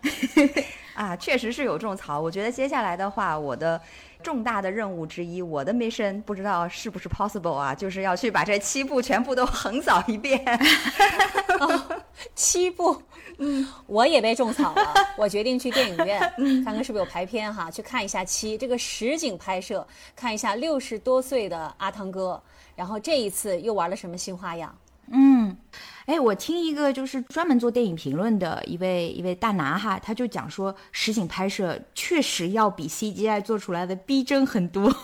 [0.94, 2.18] 啊，确实是有种草。
[2.18, 3.78] 我觉得接下来的话，我的
[4.22, 10.42] 重大的任务之一，我的 mission 不知道是不是 possible 啊，就是要去把这七部全部都横扫一遍。
[12.34, 13.02] 七部。
[13.36, 14.94] 嗯，我也被种草了。
[15.18, 16.20] 我决定去电影院
[16.64, 22.40] 看看是不是有排片哈，去看一下七这个实景拍摄，看一下六十多岁的阿汤哥，
[22.74, 24.74] 然后这一次又玩了什么新花样？
[25.10, 25.53] 嗯，
[26.06, 34.94] 哎，我听一个就是专门做电影评论的一位一位大拿哈，他就讲说，实景拍摄确实要比 CGI 做出来的逼真很多。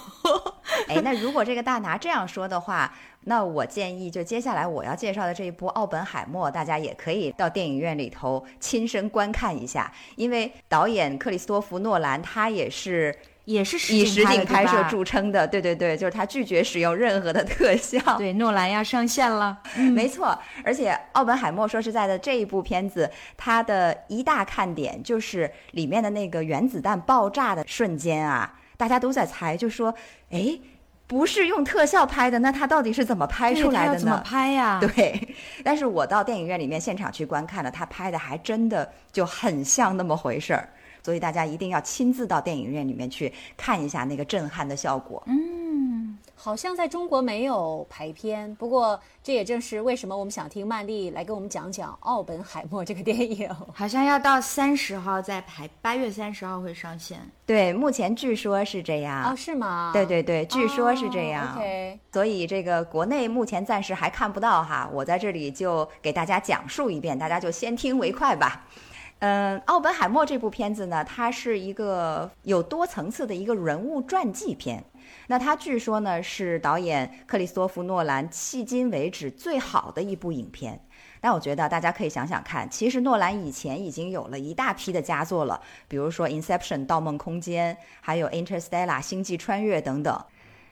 [0.88, 2.92] 哎，那如果这个大拿这样说的话。
[3.24, 13.14] 那我建议，就接下来我要介绍的这一部《奥本海默》，大家也可以到电影院里头亲身观看一下，因为导演克里斯托弗·诺兰他也是
[13.52, 17.98] 也是以实景拍摄著称的，对对对，就是他拒绝使用任何的特效。
[18.16, 19.58] 对，诺兰要上线了，
[19.94, 20.38] 没错。
[20.64, 29.94] 而且《奥本海默》说实在的，这一部片子它的一大看点就是里面的那个原子弹爆炸的瞬间啊，大家都在猜，就说，
[30.30, 30.58] 哎。
[31.10, 33.98] 不是用特效拍的，那他到底是怎么拍出来的呢？
[33.98, 34.78] 怎么拍呀？
[34.94, 35.34] 对，
[35.64, 40.68] 但是我到电影院里面现场去观看了，他拍的还真的就很像那么回事儿，
[41.02, 45.22] 所以大家一定要亲自到电影院里面去看一下那个震撼的效果。
[45.26, 53.48] 嗯，好像在中国没有排片，不过这也正是为什么我们想听曼丽来给我们讲讲《奥本海默》这个电影。
[53.74, 57.18] 好像要到三十号再排，八月三十号会上线。
[57.46, 59.24] 对，目前据说是这样。
[59.24, 59.90] 哦，是吗？
[59.92, 61.54] 对对对，据说是这样。
[61.56, 68.66] OK，所以这个国内目前暂时还看不到哈，我在这里就给大家讲述一遍，大家就先听为快吧。
[69.20, 74.82] 嗯，《奥本海默》这部片子呢，它是一个有多层次的一个人物传记片。
[75.26, 80.80] 那它据说呢是导演克里斯托弗诺兰迄今为止最好的一部影片。
[81.20, 90.18] 但我觉得大家可以想想看，其实诺兰以前已经有了一大批的佳作了，比如说《Inception》《盗梦空间》，还有《Interstellar》《星际穿越》等等。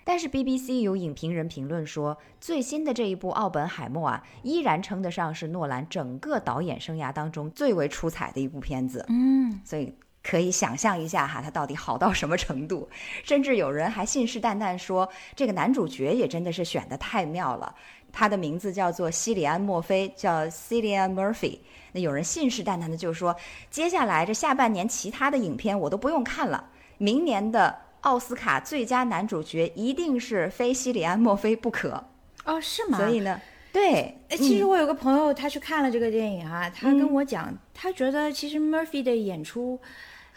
[0.08, 9.04] 但是 BBC 有影评人评论说，最新的这一部《奥本海默》啊，依然称得上是诺兰整个导演生涯当中最为出彩的一部片子。
[9.10, 9.94] 嗯，所以。
[10.20, 12.86] 可以想象一下哈，他到底好到什么程度？
[13.24, 17.74] 甚至有人还信誓旦旦说，这个男主角也真的是选的太妙了。
[18.12, 21.60] 他的名字叫做西里安·墨菲，叫 Cillian Murphy。
[21.92, 23.34] 那有人信誓旦旦的就说，
[23.70, 26.68] 接下来这下半年其他的影片我都不用看了，
[26.98, 32.04] 明年的奥斯卡最佳男主角一定是非西里安·墨菲不可。
[32.44, 32.98] 哦，是吗？
[32.98, 33.40] 所以呢，
[33.72, 39.80] 对，哎，其实我有个朋友，他去看了这个电影啊，他跟我讲，他觉得其实 Murphy 的演出。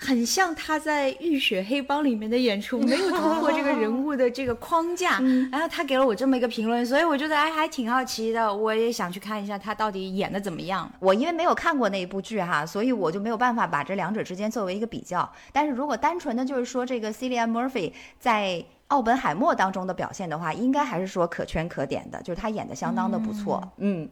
[0.03, 5.19] 很像他在《浴血黑帮》里面的演出，没有突破这个人物的这个框架。
[5.51, 10.91] 然后他给了我这么一个评论，所以我觉得哎还挺好奇的，我也想去看一下他到底演的怎么样。
[10.99, 15.31] 我因为没有看过那一部剧哈，所以我就没有办法把这两者之间作为一个比较。
[15.53, 18.53] 但是如果单纯的就是说这个 Cillian Murphy 在
[18.87, 23.71] 《奥本海默》当中的表现的话，应该还是说可圈可点的，就是他演的相当的不错。
[23.77, 24.09] 嗯。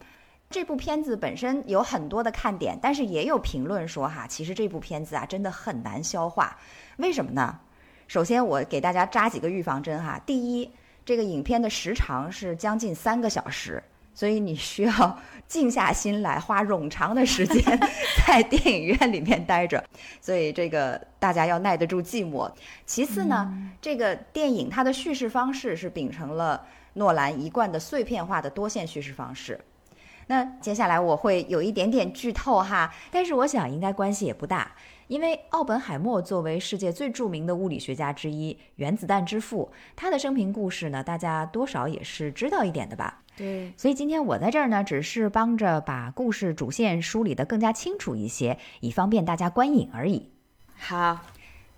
[0.51, 6.57] 这部片子本身有很多的看点，但是也有评论说哈，其实这部片子啊真的很难消化。
[6.97, 7.59] 为什么呢？
[8.07, 10.19] 首先我给大家扎几个预防针哈。
[10.25, 10.71] 第一，
[11.05, 13.83] 这个影片的时长是将近三个小时，
[14.15, 17.63] 所以你需要 静下心来，花冗长的时间
[18.25, 19.85] 在电影院里面待着，
[20.19, 22.51] 所以这个大家要耐得住寂寞。
[22.87, 29.59] 其次呢，这个电影它的叙事方式是秉承了诺兰一贯的碎片化的多线叙事方式。
[30.29, 34.75] 那接下来我会有一点点剧透哈，但是我想应该关系也不大，
[35.07, 43.23] 因为奥本海默作为世界最著名的物理学家之一，原子弹之父，他的生平故事呢，大家多少也是知道一点的吧？
[43.35, 50.29] 对，所以今天我在这儿呢，只是帮着把故事主线梳理得更加清楚一些，以方便大家观影而已。
[50.77, 51.17] 好。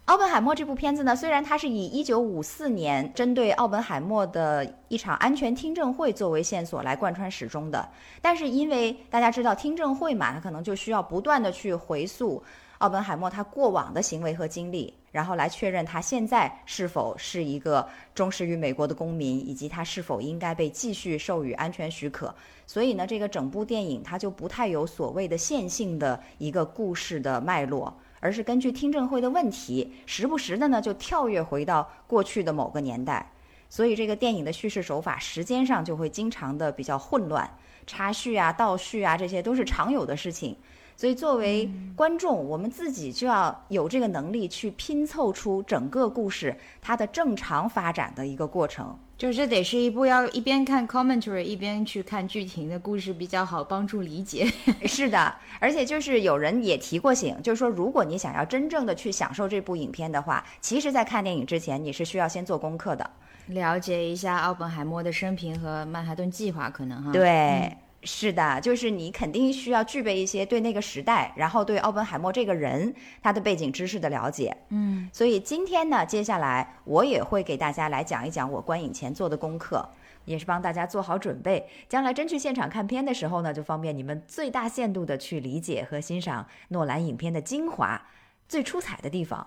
[0.05, 7.87] 奥本海默这部片子呢，虽然它是以一九五四年针对奥本海默的一场安全听证会作为线索来贯穿始终的，
[8.21, 12.43] 但是因为大家知道听证会嘛，它可能就需要不断的去回溯
[12.79, 22.33] 奥本海默他过往的行为和经历，然后来确认他现在是否是一个忠实于美国的公民，以及他是否应该被继续授予安全许可。
[22.65, 27.95] 所以呢，这个整部电影它就不太有所谓的线性的一个故事的脉络。
[28.21, 33.29] 而是根据听证会的问题，时不时的呢就跳跃回到过去的某个年代，
[33.69, 37.49] 所以这个电影的叙事手法时间上就会经常的比较混乱，
[37.85, 40.55] 插叙啊、倒叙啊，这些都是常有的事情。
[40.95, 48.95] 所以作为观众，我们自己就要有这个能力去拼凑出整个故事它的正常发展的一个过程。
[49.21, 54.51] 就是这得是一部要一边看 commentary 一边去看剧情的故事，比较好帮助理解。
[54.87, 63.07] 是的，而且就是有人也提过醒，就是说如果你想要真正的去享受这部影片的话，其实，在看电影之前，你是需要先做功课的，
[63.45, 67.11] 了解一下奥本海默的生平和曼哈顿计划，可能哈。
[67.11, 67.77] 对。
[68.03, 74.57] 是的，就是你肯定需要具备一些对那个时代，然后对奥本海默这个人他的背景知识的了解。
[74.69, 79.87] 嗯，所以今天呢，接下来我也会给大家来讲一讲我观影前做的功课，
[80.25, 88.07] 也是帮大家做好准备，将来真去现场看片的时候呢，就方便你们最大限度的去理解和欣赏诺兰影片的精华、
[88.47, 89.45] 最出彩的地方。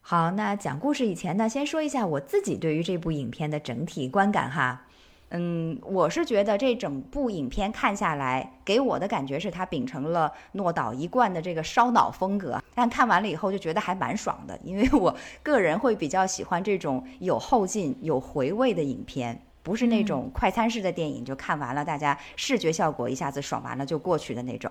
[0.00, 4.86] 好，那讲故事以前呢，先说一下我自己对于这部影片的整体观感哈。
[5.32, 12.60] 嗯，我是觉得这整部影片看下来，给我的感觉是它秉承了诺导一贯的这个烧脑风格。
[12.74, 24.70] 但看完了以后就觉得还蛮爽的，因为我个人会比较喜欢这种有后劲、有回味的影片，不是那种快餐式的电影，就看完了大家视觉效果一下子爽完了就过去的那种。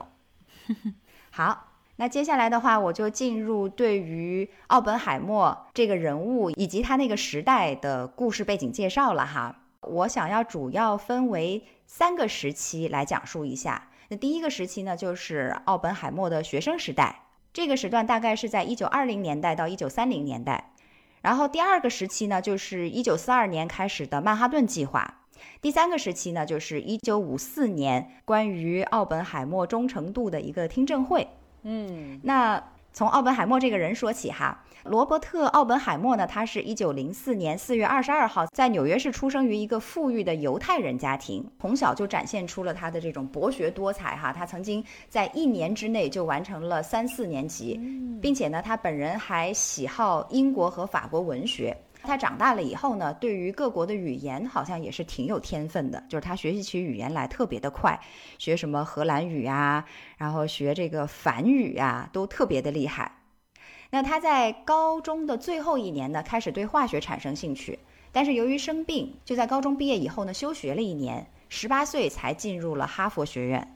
[1.31, 9.58] 好，那接下来的话，我就进入对于奥本海默这个人物以及他那个时代的故事背景介绍了哈。
[9.81, 13.89] 我想要主要分为三个时期来讲述一下。
[14.09, 17.23] 那第一个时期呢，就是奥本海默的学生时代，
[17.53, 20.73] 这个时段大概是在一九二零年代到一九三零年代。
[21.21, 25.21] 然后第二个时期呢，就是一九四二年开始的曼哈顿计划。
[25.61, 31.27] 第三个时期呢，就是一九五四年关于奥本海默忠诚度的一个听证会。
[31.63, 44.33] 嗯，那从奥本海默这个人说起哈，罗伯特·奥本海默呢，他是一九零四年四月二十二号在纽约市出生于一个富裕的犹太人家庭，从小就展现出了他的这种博学多才哈。
[44.33, 47.79] 他曾经在一年之内就完成了三四年级，
[48.21, 51.77] 并且呢，他本人还喜好英国和法国文学。
[52.09, 57.99] 他长大了以后呢，对于各国的语言好像也是挺有天分的，就是他学习起语言来特别的快，
[58.39, 59.85] 学什么荷兰语啊，
[60.17, 63.11] 然后学这个梵语啊，都特别的厉害。
[63.91, 67.77] 那他在高中的最后一年呢，开始对化学产生兴趣，
[68.11, 73.75] 但是由于生病，就在高中毕业以后呢，休学了一年，十八岁才进入了哈佛学院。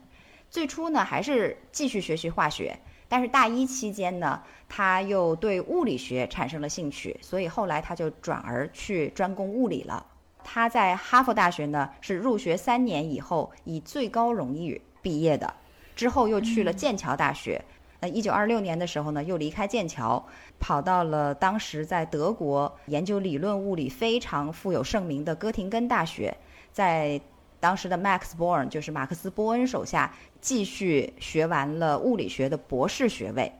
[0.50, 2.78] 最初呢，还是继续学习化学。
[3.14, 10.04] 但是大一期间呢，他又对物理学产生了兴趣，所以后来他就转而去专攻物理了。
[10.42, 15.54] 他在哈佛大学呢是入学三年以后以最高荣誉毕业的，
[15.94, 17.64] 之后又去了剑桥大学。
[18.00, 20.26] 那一九二六年的时候呢，又离开剑桥，
[20.58, 26.36] 跑到了当时在德国研究理论物理非常富有盛名的哥廷根大学，
[26.72, 27.20] 在。
[27.60, 30.12] 当时的 Max Born 就是马克思·波恩手下
[30.44, 33.50] 继续学完了物理学的博士学位，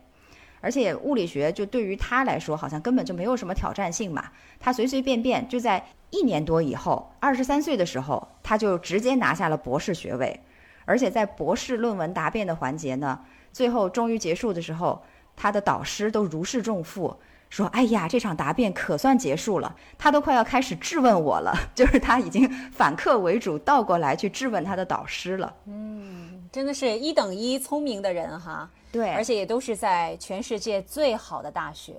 [0.61, 4.27] 而且物理学就对于他来说好像根本就没有什么挑战性嘛。
[4.61, 10.39] 他随随便便就在一年多以后，二十三岁的时候，他就直接拿下了博士学位，
[10.85, 13.21] 而且在博士论文答辩的环节呢，
[13.51, 15.03] 最后终于结束的时候，
[15.35, 17.19] 他的导师都如释重负。
[17.51, 19.77] 说：“哎呀，这场答辩可算结束了。
[19.97, 25.55] 他都快要开始质问我了， 就是他已经反客为主，倒过来去质问他的导师了。
[25.67, 26.24] 嗯，
[26.55, 28.71] 真的是一等一聪明的人哈。
[28.93, 31.97] 对，而且也都是在全世界最好的大学，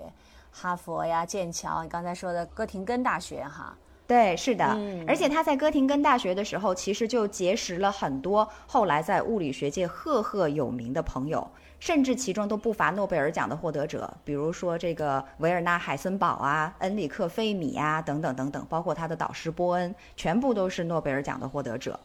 [0.49, 3.75] 哈佛呀、剑桥，你刚才说的哥廷根大学哈。
[4.07, 4.63] 对，是的。
[4.77, 11.45] 嗯而且他在哥廷根大学的时候，其实就结识了很多后来在物理学界赫赫有名的朋友。”
[11.77, 21.99] 甚至其中都不乏诺贝尔奖的获得者，比如说这个维尔纳·海森堡啊、恩里克·费米啊等等等等，包括他的导师波恩，全部都是诺贝尔奖的获得者。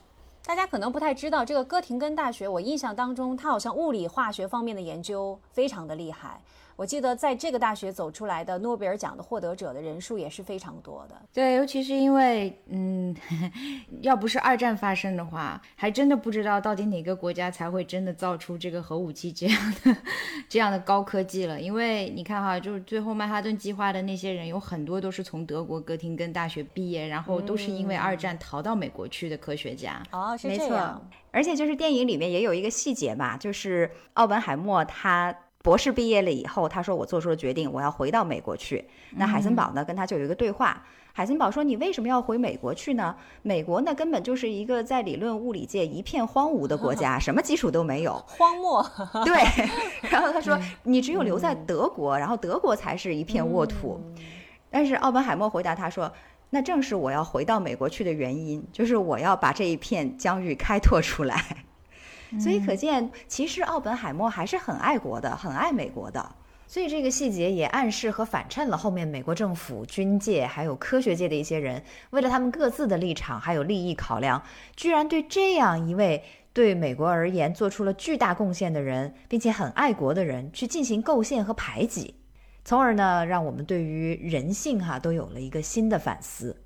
[0.44, 6.40] 大家可能不太知道，这个哥廷根大学，我印象当中，它好像物理化学方面的研究非常的厉害。
[6.80, 11.14] 我记得在这个大学走出来的诺贝尔奖的获得者的人数也是非常多的。
[11.30, 13.14] 对，尤其是因为，嗯，
[14.00, 19.94] 要不是二战发生的话，还真的不知道到底哪个国家才会真的造出这个核武器这样的
[20.48, 21.60] 这样的高科技了。
[21.60, 30.02] 因为你看哈，就是最后曼哈顿计划的那些人，有很多都是从德国哥廷根大学毕业，然后都是因为二战逃到美国去的科学家。
[30.12, 31.10] 哦，是没错这样。
[31.30, 38.84] 而且就是电影里面也有一个细节吧，就是奥本海默他博士毕业了以后，他说我做出了决定，我要回到美国去。
[39.16, 40.82] 那海森堡呢跟他就有一个对话，
[41.12, 43.14] 海森堡说你为什么要回美国去呢？
[43.42, 48.14] 美国那根本就是一个在理论物理界一片荒芜的国家， 什么基础都没有。
[48.26, 48.82] 荒漠，
[49.24, 49.34] 对，
[50.10, 54.00] 然后他说你只有留在德国，然后德国才是一片沃土。
[54.70, 56.10] 但是奥本海默回答他说。
[56.52, 61.44] 那正是我要回到美国去的原因，就是我要把这一片疆域开拓出来。
[62.38, 66.34] 所以可见，其实奥本海默还是很爱国的，很爱美国的。
[66.66, 74.40] 所以这个细节也暗示和反衬了后面美国政府、军界还有科学界的一些人，为了他们各自的立场还有利益考量，
[74.76, 76.22] 居然对这样一位
[76.52, 82.14] 对美国而言做出了巨大贡献的人，并且很爱国的人去进行构陷和排挤。
[82.64, 86.56] 从而呢，让我们对于人性哈都有了一个新的反思。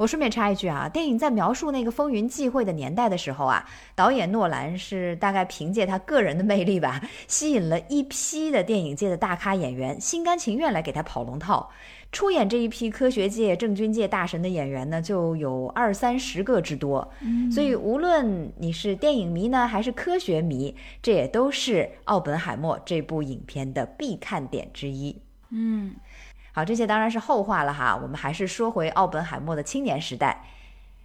[0.00, 11.70] 我顺便插一句啊，电影在描述那个风云际会的年代的时候啊，导演诺兰是大概凭借他个人的魅力吧，吸引了一批的电影界的大咖演员，心甘情愿来给他跑龙套。
[12.12, 17.06] 出演这一批科学界、政军界大神的演员呢，就有二三十个之多。
[17.52, 25.20] 所以，无论你是电影迷呢，还是科学迷，这也都是《奥本海默》这部影片的必看点之一。
[25.52, 25.94] 嗯，
[26.60, 27.98] 好，这些当然是后话了哈。
[28.02, 30.44] 我们还是说回奥本海默的青年时代。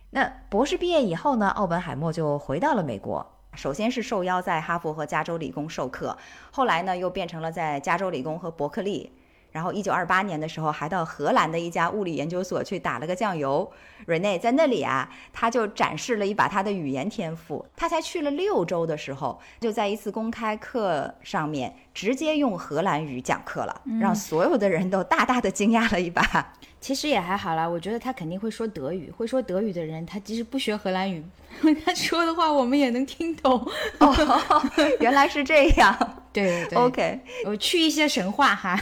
[0.09, 3.25] 那博士毕业以后呢，奥本海默就回到了美国。
[3.53, 6.17] 首先是受邀在哈佛和加州理工授课，
[6.51, 9.14] 后来呢又变成了在加州理工和伯克利。
[9.55, 13.71] 然后，一九二八年的时候，还到荷兰的一家物理研究所去打了个酱油。
[14.05, 17.65] Rene 在那里啊，他就展示了一把他的语言天赋。
[17.73, 26.53] 他才去了六周的时候，就在一次公开课上面直接用荷兰语讲课了，让所有的人都大大的惊讶了一把。
[26.79, 29.11] 其实也还好啦，我觉得他肯定会说德语。
[29.15, 31.23] 会说德语的人，他即使不学荷兰语，
[31.83, 33.53] 他说的话我们也能听懂。
[33.99, 34.13] 哦，
[34.99, 36.21] 原来是这样。
[36.31, 38.77] 对对 OK，我去一些神话哈，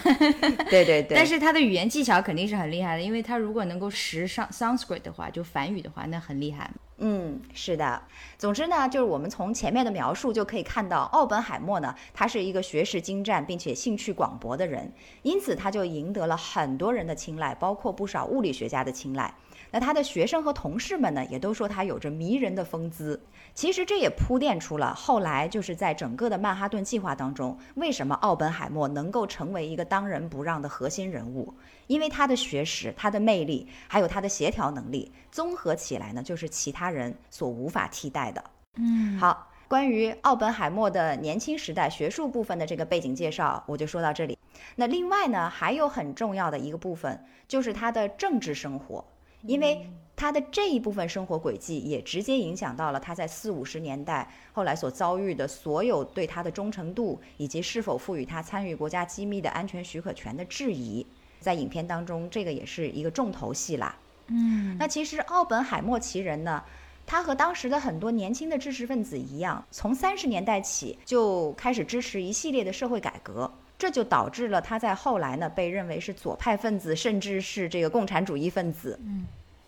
[0.69, 1.15] 对对对。
[1.15, 6.69] 但是他的语言技巧肯定是很厉害的，因为他如果能够识上 Sanskrit 的话，就梵语的话，那很厉害。
[7.05, 8.01] 嗯，是的。
[8.37, 14.89] 总之呢，就是我们从前面的描述就可以看到，奥本海默呢，他是一个学识精湛并且兴趣广博的人，
[15.21, 19.33] 因此他就赢得了很多人的青睐，包括不少物理学家的青睐。
[19.73, 23.19] 那他的学生和同事们呢，也都说他有着迷人的风姿。
[23.55, 31.51] 其实这也铺垫出了后来就是在整个的曼哈顿计划当中，为什么奥本海默能够成为一个当仁不让的核心人物？
[31.87, 38.43] 因为他的学识、他的魅力，还有他的协调能力，综合起来呢，就是其他人所无法替代的。
[38.75, 44.37] 嗯，好，关于奥本海默的年轻时代学术部分的这个背景介绍，我就说到这里。
[44.75, 49.03] 那另外呢，还有很重要的一个部分，就是他的政治生活。
[49.45, 61.05] 因为他的这一部分生活轨迹也直接影响到了他在四五十年代后来所遭遇的所有对他的忠诚度以及是否赋予他参与国家机密的安全许可权的质疑，
[61.39, 63.95] 在影片当中，这个也是一个重头戏啦。
[64.27, 66.63] 嗯，那其实奥本海默其人呢，
[67.05, 78.99] 他和当时的很多年轻的知识分子一样，从三十年代起就开始支持一系列的社会改革，这就导致了他在后来呢被认为是左派分子，甚至是这个共产主义分子。
[79.03, 79.25] 嗯，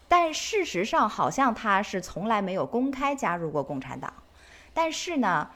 [0.07, 4.13] 但事实上好像他是从来没有公开加入过共产党，
[4.73, 5.49] 但是呢，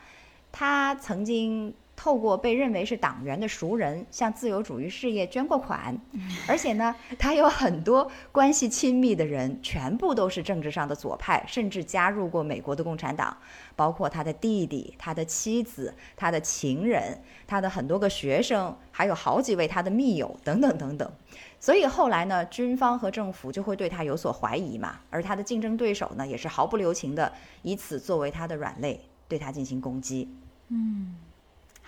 [0.51, 1.73] 他曾经。
[1.99, 5.93] 透过被认为是党员的熟人向自由主义事业捐过款，
[6.47, 13.35] 而且呢，他有很多关系亲密的人，全部都是政治上的左派，甚至加入过美国的共产党，
[13.75, 21.11] 包括他的弟弟、他的妻子、他的情人、他的很多个学生，还有好几位他的密友等等等等。
[21.59, 30.29] 所以后来呢，军方和政府就会对他有所怀疑嘛，而他的竞争对手呢，也是毫不留情的以此作为他的软肋，对他进行攻击。
[30.69, 31.13] 嗯。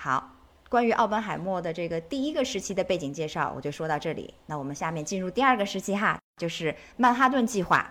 [0.04, 0.32] 好，
[0.68, 4.34] 关于奥本海默的这个第一个时期的背景介绍，我就说到这里。
[4.48, 7.88] 那我们下面进入第二个时期哈，就是曼哈顿计划。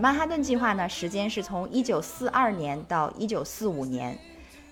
[0.00, 4.18] 曼哈顿计划呢，时间是从一九四二年到一九四五年。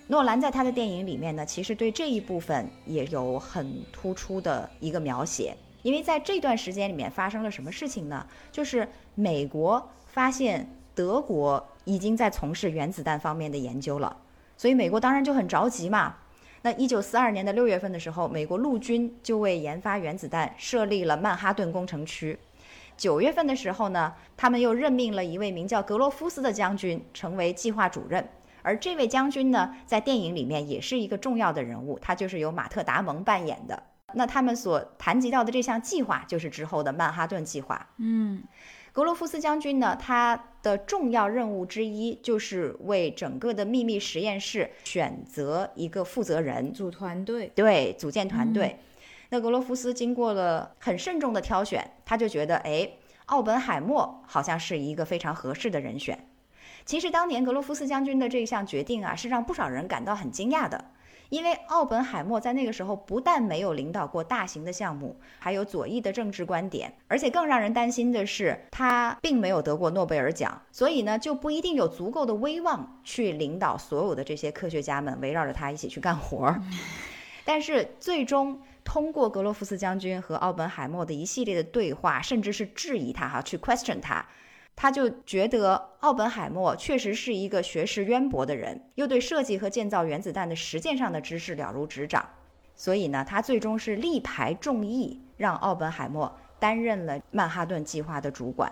[0.07, 8.25] 诺兰在他的电影里面呢，其实对这一部分也有很突出的一个描写，因为在这段时间里面发生了什么事情呢？
[8.51, 14.15] 就是美国发现德国已经在从事原子弹方面的研究了，
[14.55, 16.15] 所以美国当然就很着急嘛。
[16.61, 22.37] 那一九四二年的六月份的时候，美国陆军就为研发原子弹设立了曼哈顿工程区。
[22.95, 28.23] 九月份的时候呢，他们又任命了一位名叫格罗夫斯的将军成为计划主任。
[28.65, 33.83] 而这位将军呢，在电影里面也是一个重要的人物，他就是由马特·达蒙扮演的。
[34.15, 37.87] 那他们所谈及到的这项计划，就是之后的曼哈顿计划。
[37.97, 38.43] 嗯，
[38.91, 48.79] 格罗夫斯将军呢，他的重要任务之一就是为整个的秘密实验室选择一个负责人，组团队，对，组建团队。
[49.29, 52.89] 那格罗夫斯经过了很慎重的挑选，他就觉得，哎，
[53.25, 56.27] 奥本海默好像是一个非常合适的人选。
[56.85, 60.85] 其实当年格罗夫斯将军的这一项决定啊，是让不少人感到很惊讶的，
[61.29, 76.61] 因为奥本海默在那个时候不但没有领导过大型的项目，还有左翼的政治观点，而且更让人担心的是，他并没有得过诺贝尔奖，所以呢，就不一定有足够的威望去领导所有的这些科学家们围绕着他一起去干活儿。
[77.43, 84.23] 但是最终通过格罗夫斯将军和奥本海默的一系列的对话，甚至是质疑他哈，去 question 他。
[84.75, 92.27] 他就觉得奥本海默确实是一个学识渊博的人，又对设计和建造原子弹的实践上的知识了如指掌，
[92.75, 98.71] 所以呢，他最终是力排众议，让奥本海默担任了曼哈顿计划的主管。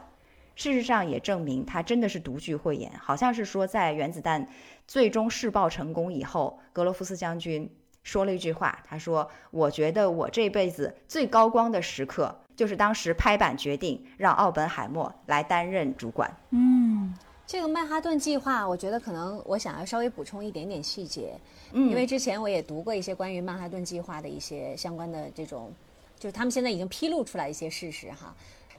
[0.55, 4.47] 事实上也证明他真的是独具慧眼，好像是说在原子弹
[4.85, 7.67] 最终试爆成功以后，格罗夫斯将军
[8.03, 16.29] 说了一句话，他说：“我觉得我这辈子最高光的时刻。”就是当时拍板决定让奥本海默来担任主管。
[16.51, 17.13] 嗯，
[17.45, 21.39] 这个曼哈顿计划，我觉得可能我想要稍微补充一点点细节，
[21.71, 25.71] 嗯，因为之前我也读过一些关于曼哈顿计划的一些相关的这种，
[26.19, 28.33] 就是他们现在已经披露出来一些事实哈。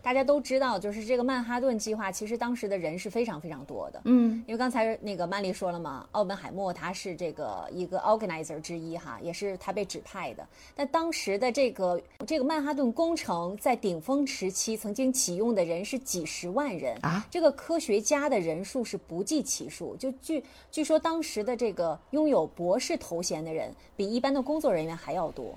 [0.05, 4.02] 大家都知道，就是这个曼哈顿计划，其实当时的人是非常非常多的。
[4.05, 10.46] 嗯，因为刚才那个曼丽说了嘛，奥本海默他是这个一个 organizer 之一哈，也是他被指派的。
[10.74, 19.96] 但当时的这个这个曼哈顿工程在顶峰时期曾经启用的人是几十万人啊，这个科学家的人数是不计其数。
[19.96, 25.55] 就据据说当时的这个拥有博士头衔的人比一般的工作人员还要多。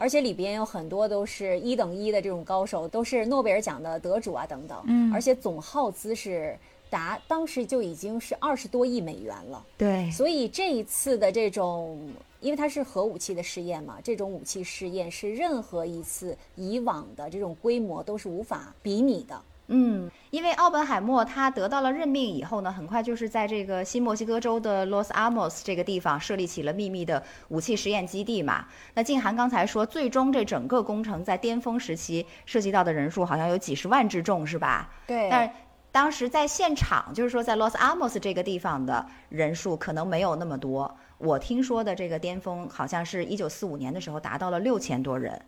[0.00, 4.82] 而且里边有很多都是一等一的这种高手，都是诺贝尔奖的得主啊等等。
[4.86, 9.62] 嗯，而且总耗资是达当时就已经是二十多亿美元了。
[9.76, 12.00] 对，所以这一次的这种，
[12.40, 19.38] 因为它是核武器的试验嘛，这种武器试验是任何一次以往的这种规模都是无法比拟的。
[19.72, 28.66] 嗯，因为奥本海默他得到了任命以后呢，很快就是在这个新墨西哥州的 Los Alamos 这个地方设立起了秘密的武器实验基地嘛。
[28.94, 34.90] 那静涵刚才说，最终这整个工程在巅峰时期涉及到的人数好像有几十万之众，是吧？
[35.06, 35.54] 对但是
[35.92, 40.96] 当时在现场，就是说在 Los Alamos 这个地方的人数可能没有那么多。
[41.18, 45.40] 我听说的这个巅峰好像是一九四五年的时候达到了六千多人。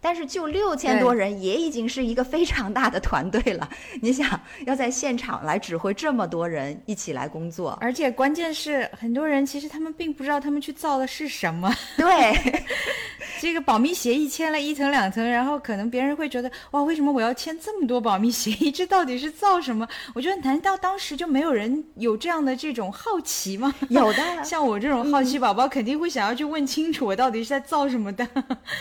[0.00, 3.68] 但是就六千多人也已经是一个非常大的团队了。
[4.00, 11.72] 你想要在现场来指挥这么多人一起来工作，而且关键是很多人其实他们并不知道他们去造的是什么。
[11.96, 12.64] 对，
[13.40, 18.70] 这个保密协议签了一层两层，然后可能别人会觉得哇，为什么我要签这么多保密协议？
[18.70, 19.86] 这到底是造什么？
[20.14, 23.74] 我觉得难道当时就没有人有这样的这种好奇吗？
[23.88, 28.26] 有的，像我这种好奇宝宝肯定会想要去问清楚，我到底是在造什么的。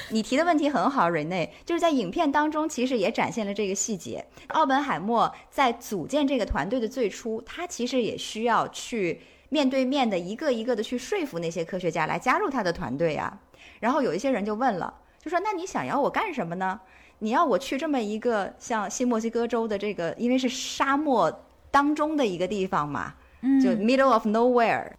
[0.10, 4.26] 你提的问题很好，Rene，就是在影片当中其实也展现了这个细节。
[4.48, 13.40] 奥本海默在组建这个团队的最初，他其实也需要去面对面的一个一个的去说服那些科学家来加入他的团队啊。
[13.80, 16.80] 然后有一些人就问了，就说：“那你想要我干什么呢？
[17.20, 23.16] 你要我去这么一个像新墨西哥州的这个，因为是沙漠当中的一个地方嘛，
[23.62, 24.92] 就 middle of nowhere。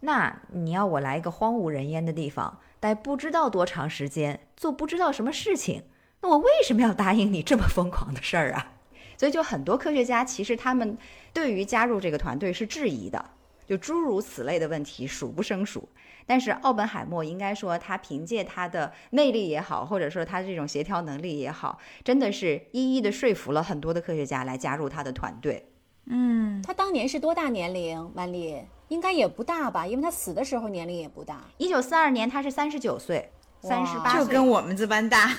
[0.00, 5.84] 那你要我来一个荒无人烟的地方，待不知道多长时间，做不知道什么事情，
[6.20, 8.72] 那我为什么要答应你这么疯狂的事儿啊？
[9.16, 10.98] 所以就很多科学家其实他们
[11.32, 13.24] 对于加入这个团队是质疑的，
[13.66, 15.88] 就诸如此类的问题数不胜数。
[16.26, 25.70] 但是奥本海默应该说，他凭借他的魅力也好，或者说他这种协调能力也好，真的是一一的说服了很多的科学家来加入他的团队。
[26.04, 28.10] 嗯，他当年是多大年龄？
[28.14, 28.58] 曼丽
[28.88, 31.40] 应该也不大吧，因为他死的时候年龄也不大。
[31.58, 33.30] 一九四二年他是三十九岁，
[33.62, 35.30] 三十八就，跟我们这般大，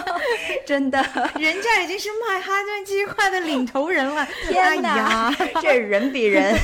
[0.66, 0.98] 真的。
[1.40, 4.26] 人家已经是曼哈顿计划的领头人了。
[4.48, 6.54] 天哪，这人比人，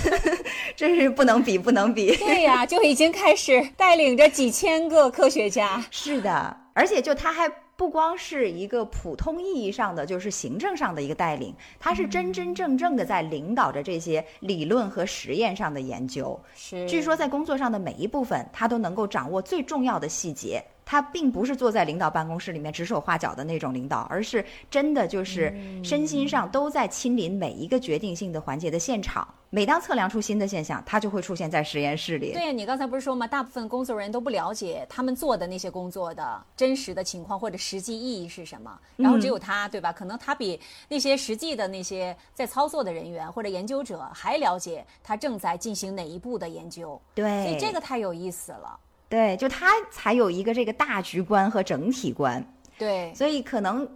[0.77, 2.15] 真是不能比，不能比。
[2.17, 5.83] 对呀、就已经开始带领着几千个科学家。
[5.91, 16.39] 是的，而且就他还不光是一个普通意义上的，就是行政上的一个带领，他是真真正正的在领导着这些理论和实验上的研究。
[16.57, 20.61] 是，据说在工作上的每一部分，他都能够掌握最重要的细节。
[20.91, 29.29] 他并不是坐在领导办公室里面指手画脚的那种领导，而是真的就是身心上都在亲临每一个决定性的环节的现场。
[29.51, 32.33] 每当测量出新的现象，他就会出现在实验室里。
[32.33, 33.27] 对呀，你刚才不是说吗？
[33.27, 39.93] 大部分工作人员都不了解他们做的那些工作的真实的情况或者实际意义是什么，然后只有他，对吧？
[39.93, 40.59] 可能他比
[40.89, 46.99] 那些实际的那些在操作的人员或者研究者还了解他正在进行哪一步的研究。
[47.15, 48.81] 对，所以这个太有意思了。
[49.09, 52.45] 对，就他才有一个这个大局观和整体观。
[52.77, 53.89] 对，所以可能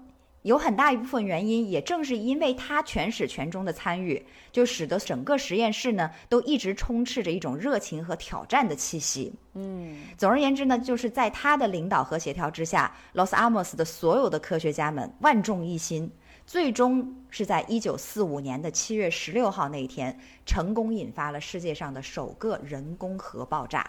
[0.42, 9.32] 有很大一部分原因，也正是因为他全始全终的参与，就使得整个实验室呢都一直充斥着一种热情和挑战的气息。
[9.54, 16.10] 嗯，总而言之呢，就是在他的领导和协调之下，Los Alamos 的所有的科学家们万众一心，
[16.44, 23.88] 最终是在一九四五年的七月十六号那一天，成功引发了世界上的首个人工核爆炸。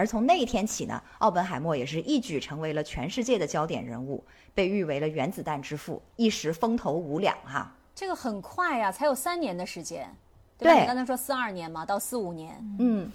[0.00, 4.24] 而从那一天起呢，奥本海默也是一举成为了全世界的焦点人物，
[4.54, 7.70] 被誉为了原子弹之父，一时风头无两哈。
[7.94, 10.10] 这个很快呀、才有三年的时间。
[10.56, 10.72] 对？
[10.72, 13.12] 对你刚才说四二年嘛，到四五年，嗯，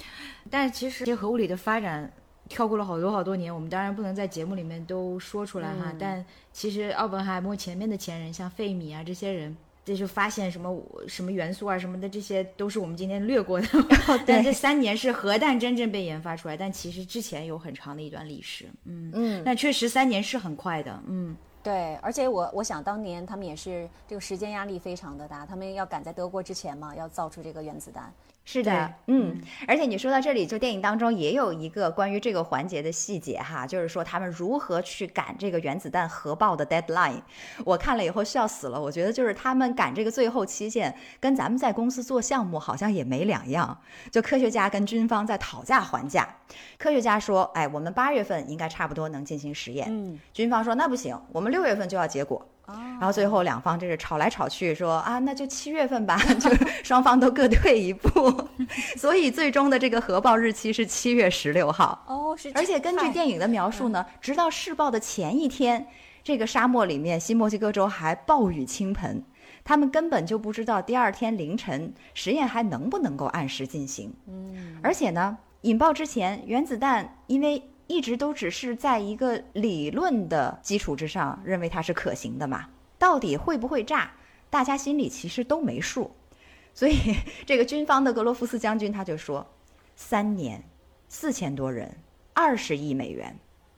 [0.47, 2.11] 但是其实这核物理的发展
[2.47, 5.91] 跳过了好多好多年，我们当然不能在节目里面都说出来哈。
[5.99, 6.23] 但
[6.53, 9.57] 其实奥本海默前面的前人，像费米啊这些人。
[9.85, 10.75] 这就发现什么
[11.07, 13.67] 什么元素啊什么的，这些都是我们今天略过的。
[14.25, 18.65] 但这三年是核弹真正被研发出来，但其实之前有很长的一段历史。
[18.85, 20.99] 嗯嗯那确实三年是很快的。
[21.05, 28.11] 嗯，对，而且我我想当年他们也是这个时间压力非常的大，他们要赶在德国之前嘛，要造出这个原子弹。
[28.47, 37.21] 是的，嗯，而且你说到这里，就电影当中也有一个关于这个环节的细节哈，就是说他们如何去赶这个原子弹核爆的 deadline。
[37.65, 43.75] 我看了以后笑死了，我觉得就是他们赶这个最后期限，跟咱们在公司做项目好像也没两样。
[44.11, 46.29] 就科学家跟军方在讨价还价，
[46.77, 49.87] 科学家说，哎，我们八月份应该差不多能进行实验。
[49.89, 52.47] 嗯，军方说那不行，我们六月份就要结果。
[52.67, 56.49] 然后最后两方就是吵来吵去，说啊，那就七月份吧， 就
[56.83, 58.09] 双方都各退一步，
[58.97, 62.03] 所以最终的这个核爆日期是七月十六号。
[62.07, 65.85] 哦，是，而且根据电影的描述呢，直到试爆的前一天，
[66.23, 69.23] 这个沙漠里面新墨西哥州还暴雨倾盆，
[69.63, 74.13] 他们根本就不知道第二天凌晨实验还能不能够按时进行。
[74.27, 82.67] 嗯，而且呢，引爆之前，原子弹因为一直都只是在一个理论的基础之上，认为它是可行的嘛。
[82.97, 84.11] 到底会不会炸，
[84.49, 86.15] 大家心里其实都没数。
[86.73, 86.95] 所以
[87.45, 89.45] 这个军方的格罗夫斯将军他就说
[89.95, 90.63] ：“三年，
[91.07, 91.95] 四千多人，
[92.33, 93.37] 二十亿美元，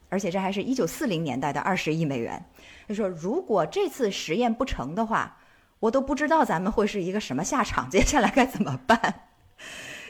[0.09, 2.43] 而且这还是一九四零年代的二十亿美元。”
[2.87, 5.37] 他说：“如果这次实验不成的话，
[5.79, 9.23] 我都不知道咱们会是一个什么下场，接下来该怎么办。”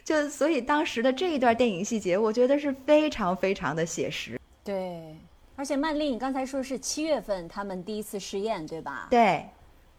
[0.07, 4.39] 就所以当时的这一段电影细节，我觉得是非常非常的写实。
[4.63, 5.13] 对，
[5.57, 9.07] 而且曼丽，你刚才说是七月份他们第一次试验，对吧？
[9.09, 9.45] 对，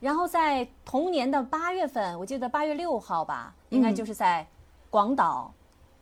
[0.00, 4.46] 然后在同年的八月份，我记得八月六号吧，应该就是在
[4.88, 5.52] 广岛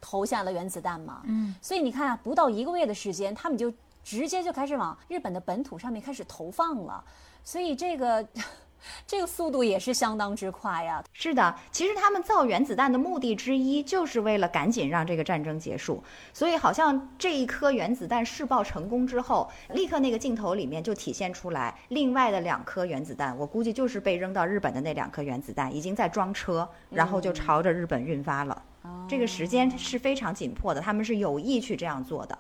[0.00, 1.22] 投下了原子弹嘛。
[1.24, 7.02] 嗯，所以你看啊，不到一个月的时间，他们就直接就开始往日本的本土上面开始投放了，
[7.42, 8.24] 所以这个。
[9.06, 11.02] 这个速度也是相当之快呀！
[11.12, 16.02] 是的，其实他们造原子弹的目的之一，就是为了赶紧让这个战争结束。
[16.32, 28.62] 所以，好像这一颗原子弹试爆成功之后，立刻那个镜头里面就体现出来，另外的两颗原子弹，我估计就是被扔到日本的那两颗原子弹，已经在装车，然后就朝着日本运发了。
[29.08, 32.38] 这个时间是非常紧迫的，他们是有意去这样做的。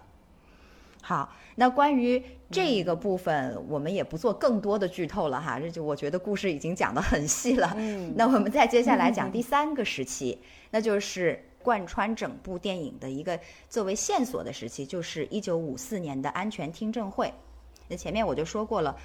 [1.08, 5.60] 好，那关于这一个部分，我们也不做更多的剧透了哈。
[5.60, 7.72] 这就我觉得故事已经讲得很细了。
[7.76, 10.36] 嗯，那我们再接下来讲第三个时期，
[10.72, 13.38] 那就是贯穿整部电影的一个
[13.68, 17.32] 作为线索的时期，就是一九五四年的安全听证会。
[17.86, 18.96] 那前面我就说过了，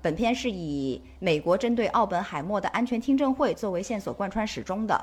[0.00, 4.98] 本片是以美国针对奥本海默的安全听证会作为线索贯穿始终的。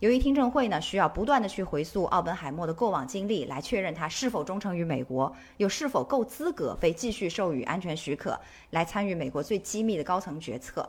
[0.00, 8.40] 由于听证会呢需要不断的去回溯奥本海默的过往经历，来确认他是否忠诚于美国，又是否够资格被继续授予安全许可，
[8.70, 10.88] 来参与美国最机密的高层决策。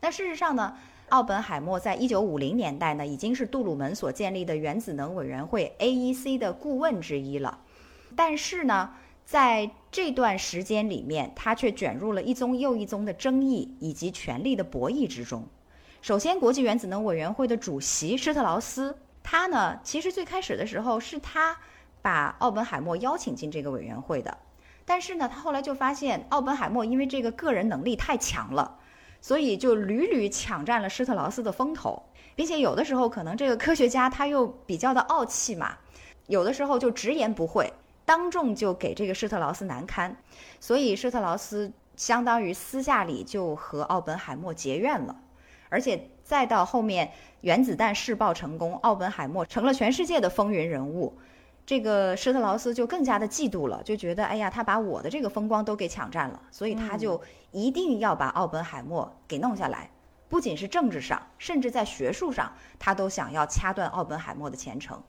[0.00, 0.74] 那事实上呢，
[1.10, 7.58] 奥本海默在一九五零年代呢已经是杜鲁门所建立的原子能委员会 AEC 的顾问之一了，
[8.16, 8.94] 但是呢，
[9.26, 15.46] 在这段时间里面，他却卷入了一宗又一宗的争议以及权力的博弈之中。
[16.04, 21.56] 首先，国际原子能委员会的主席施特劳斯，他呢，其实最开始的时候是他
[22.02, 24.36] 把奥本海默邀请进这个委员会的，
[24.84, 28.76] 但是呢，他后来就发现奥本海默因为这个个人能力太强了，
[29.22, 32.02] 所以就屡屡抢占了施特劳斯的风头，
[32.34, 35.78] 并且有的时候可能这个科学家他又比较的傲气嘛，
[36.26, 37.72] 有的时候就直言不讳，
[38.04, 40.14] 当众就给这个施特劳斯难堪，
[40.60, 45.16] 所以施特劳斯相当于私下里就和奥本海默结怨了。
[45.74, 47.10] 而且再到后面，
[47.40, 51.12] 原子弹试爆成功，奥本海默成了全世界的风云人物，
[51.66, 57.20] 这个施特劳斯就更加的嫉妒了，就觉得哎呀，他把我的这个风光都给抢占了，所以他就
[57.50, 59.90] 一定要把奥本海默给弄下来。
[60.28, 65.02] 不仅是政治上，甚至在学术上，他都想要掐断奥本海默的前程。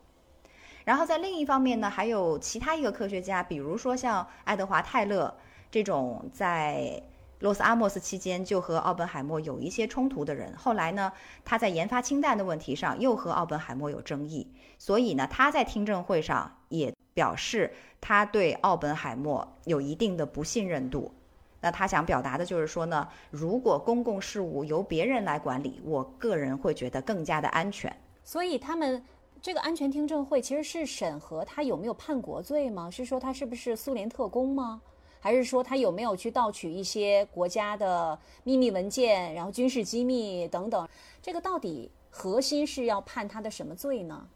[0.84, 5.32] 然后在另一方面呢，还有其他一个科学家，比如说像爱德华泰勒
[5.70, 7.03] 这种在。
[7.45, 17.71] 洛斯阿莫斯期间就和奥本海默有一些冲突的人，后来呢，他在研发氢弹的问题上又和奥本海默有争议，所以呢，他在听证会上也表示
[18.01, 21.13] 他对奥本海默有一定的不信任度。
[21.61, 27.95] 那他想表达的就是说呢，如果公共事务由别人来管理，我个人会觉得更加的安全。
[28.23, 29.03] 所以他们
[29.39, 32.89] 这个安全听证会其实是审核他有没有叛国罪吗？
[32.89, 34.81] 是说他是不是苏联特工吗？
[35.26, 40.88] 还是说他有没有去盗取一些国家的秘密文件，然后军事机密等等？
[41.19, 44.28] 这个到底核心是要判他的什么罪呢？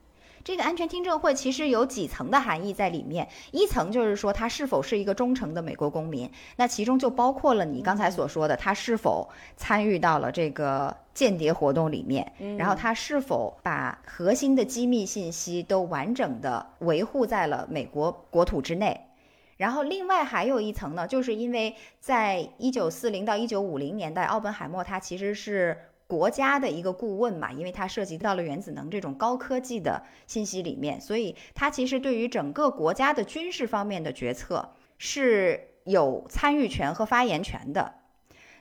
[0.44, 3.30] 这个安全听证会其实有几层的含义在里面。
[3.52, 19.00] 一层就是说他是否是一个忠诚的美国公民，那其中就包括了你刚才所说的他是否参与到了这个间谍活动里面，然后他是否把核心的机密信息都完整的维护在了美国国土之内。
[19.60, 37.96] 然后，另外还有一层呢，就是因为在一九四零到一九五零年代，奥本海默他其实是国家的一个顾问嘛，因为它涉及到了原子能这种高科技的信息里面，所以他其实对于整个国家的军事方面的决策是有参与权和发言权的。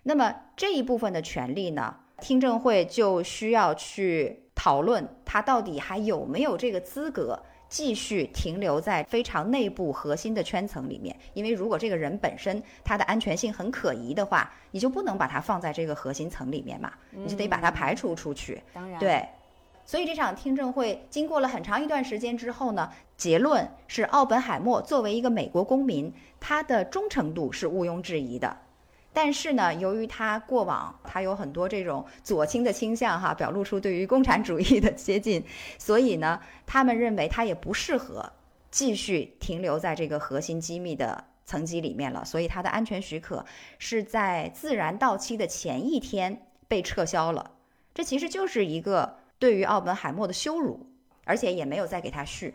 [0.02, 7.44] 那么这一部分的权利呢，听证会就需要去讨论他到底还有没有这个资格。
[7.68, 18.62] 继续停留在非常内部核心的圈层里面，因为如果这个人本身他的安全性很可疑的话，你就不能把他放在这个核心层里面嘛，你就得把他排除出去。
[18.72, 19.22] 当然，对。
[19.84, 28.54] 所以这场听证会经过了很长一段时间之后呢，结论是奥本海默作为一个美国公民，他的忠诚度是毋庸置疑的。
[29.20, 35.44] 但是呢，由于他过往他有很多这种左倾的倾向哈，表露出对于共产主义的接近，
[35.76, 38.32] 所以呢，他们认为他也不适合
[38.70, 43.44] 继续停留在这个核心机密的层级里面了，所以他的安全许可
[43.80, 47.50] 是在自然到期的前一天被撤销了。
[47.92, 50.86] 这其实就是一个对于奥本海默的羞辱，
[51.24, 52.54] 而且也没有再给他续。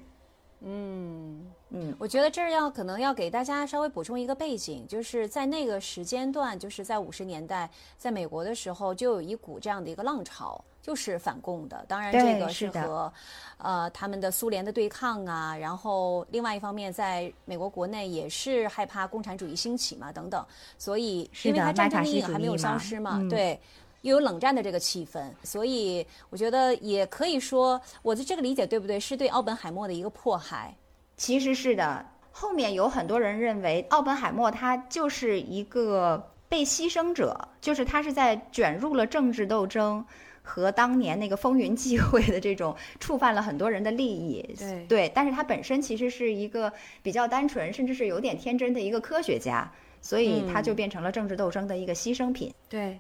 [0.61, 1.45] 嗯。
[1.76, 7.67] 嗯，我觉得这儿要可能要给大家稍微补充一个背景，就是在那个时间段，就是在五十年代，
[7.97, 11.84] 在美国的时候，就有一股这样的一个浪潮，就是反共的。
[11.88, 13.11] 当然，这个是和，
[13.57, 15.57] 呃，他们的苏联的对抗啊。
[15.57, 20.45] 然后，另外一方面，在美国国内也是害怕共产主义兴起嘛，等等。
[20.78, 23.59] 所以，因为它战争阴影还没有消失嘛，对，
[24.01, 28.99] 又有冷战的这个气氛，所以我觉得也可以说，我的这个理解对不对？
[28.99, 30.71] 是对奥本海默的一个迫害。
[31.16, 40.05] 其实是的，后面有很多人认为奥本海默他就是一个被牺牲者，就是他是在卷入了政治斗争
[40.41, 44.41] 和当年那个风云际会的这种触犯了很多人的利益。
[44.57, 52.53] 对对，但是他本身其实是一个比较单纯，甚至是有点天真的一个科学家，所以他就变成了政治斗争的一个牺牲品。
[52.68, 52.99] 对，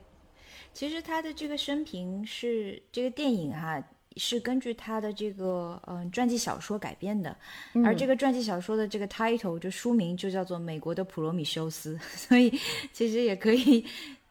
[0.73, 3.83] 其实他的这个生平是这个电影哈。
[4.17, 7.35] 是根据他的这个嗯传记小说改编的，
[7.85, 12.49] 而这个传记小说的这个 title 就书名就叫做《美国的普罗米修斯》， 所以
[12.91, 13.85] 其实也可以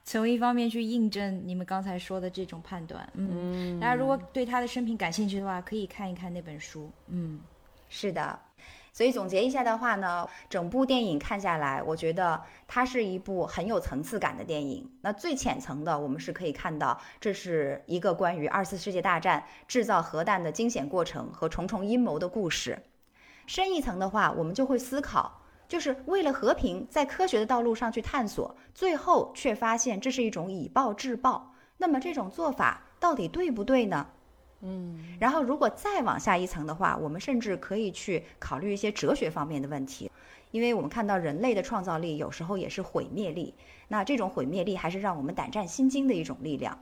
[0.04, 3.08] 从一方面去印证你们刚才说的这种判断。
[3.14, 6.90] 嗯，大家如果对他的生平感兴趣的话，可以看一看那本书。
[7.08, 7.40] 嗯，
[7.88, 8.38] 是的。
[8.92, 14.90] 所以总结一下的话呢，整部电影看下来，我觉得它是一部很有层次感的电影。
[15.00, 22.82] 那最浅层的，我们是可以看到，这是一个关于二次世界大战制造核弹的惊险过程和重重阴谋的故事。
[23.46, 31.54] 深一层的话，我们就会思考，就是为了和平，在科学的道路上去探索，最后却发现这是一种以暴制暴。
[31.78, 34.06] 那么这种做法到底对不对呢？
[34.64, 40.10] 嗯，然后如果再往下一层的话，我们甚至可以去考虑一些哲学方面的问题，
[40.52, 43.52] 因为我们看到人类的创造力有时候也是毁灭力，
[43.88, 46.78] 那这种毁灭力还是让我们胆战心惊的一种力量。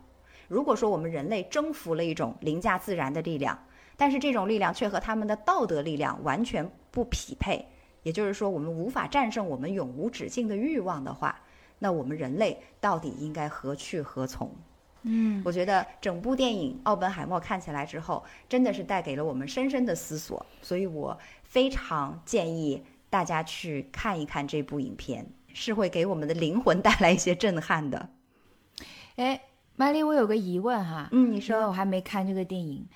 [0.47, 3.59] 如果说我们人类征服了一种凌驾自然的力量，
[3.97, 7.67] 但是这种力量却和他们的道德力量完全不匹配，
[8.03, 11.41] 也就是说我们无法战胜我们永无止境的欲望的话，
[11.79, 14.55] 那我们人类到底应该何去何从？
[15.03, 28.11] 嗯，我觉得整部电影《奥本海默》看起来之后，真的是带给了我们深深的思索，所以我非常建议大家去看一看这部影片，是会给我们的灵魂带来一些震撼的。
[29.17, 29.41] 哎，
[29.77, 32.87] 玛丽，我有个疑问哈，嗯，你说我还没看这个电影，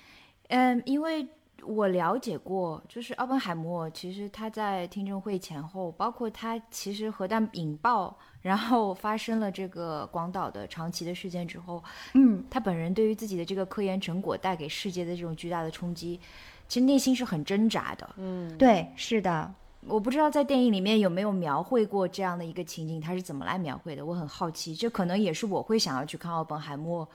[0.49, 1.27] 嗯，因为。
[1.65, 16.19] 我了解过，就是奥本海默，其实他在听证会前后，包括他其实核弹引爆，然后发生了这个广岛的长崎的事件之后，嗯，他本人对于自己的这个科研成果带给世界的这种巨大的冲击，
[16.67, 18.09] 其实内心是很挣扎的。
[18.17, 19.53] 嗯，对，是的，
[19.87, 24.05] 我不知道在电影里面有没有描绘过这样的一个情景，他是怎么来描绘的？
[24.05, 27.07] 我很好奇，这可能也是我会想要去看奥本海默，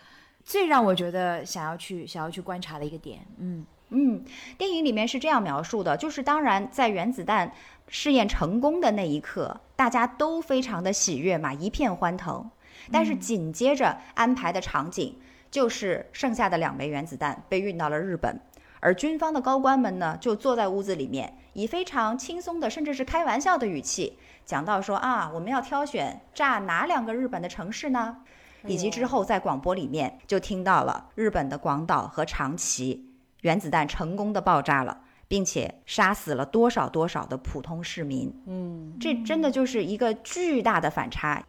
[0.44, 3.26] 最让我觉得想要去想要去观察的一个点。
[3.38, 3.64] 嗯。
[3.90, 4.24] 嗯，
[4.56, 7.52] 电影里面是这样描述的，就是当然在原子弹
[7.88, 12.48] 试验成功的那一刻，大家都非常的喜悦嘛，一片欢腾。
[12.92, 15.16] 但是紧接着安排的场景
[15.50, 18.40] 就是剩下的两枚原子弹被运到了日本，
[18.78, 24.16] 而军方的高官们呢就坐在屋子里面，以非常轻松的甚至是开玩笑的语气
[24.46, 28.18] 讲到说啊，我们要挑选炸哪两个日本的城市呢？
[28.66, 33.09] 以及之后在广播里面就听到了日本的广岛和长崎。
[33.42, 38.32] 原子弹成功的爆炸了，并且杀死了多少多少的普通市民？
[38.46, 41.44] 嗯，这真的就是一个巨大的反差。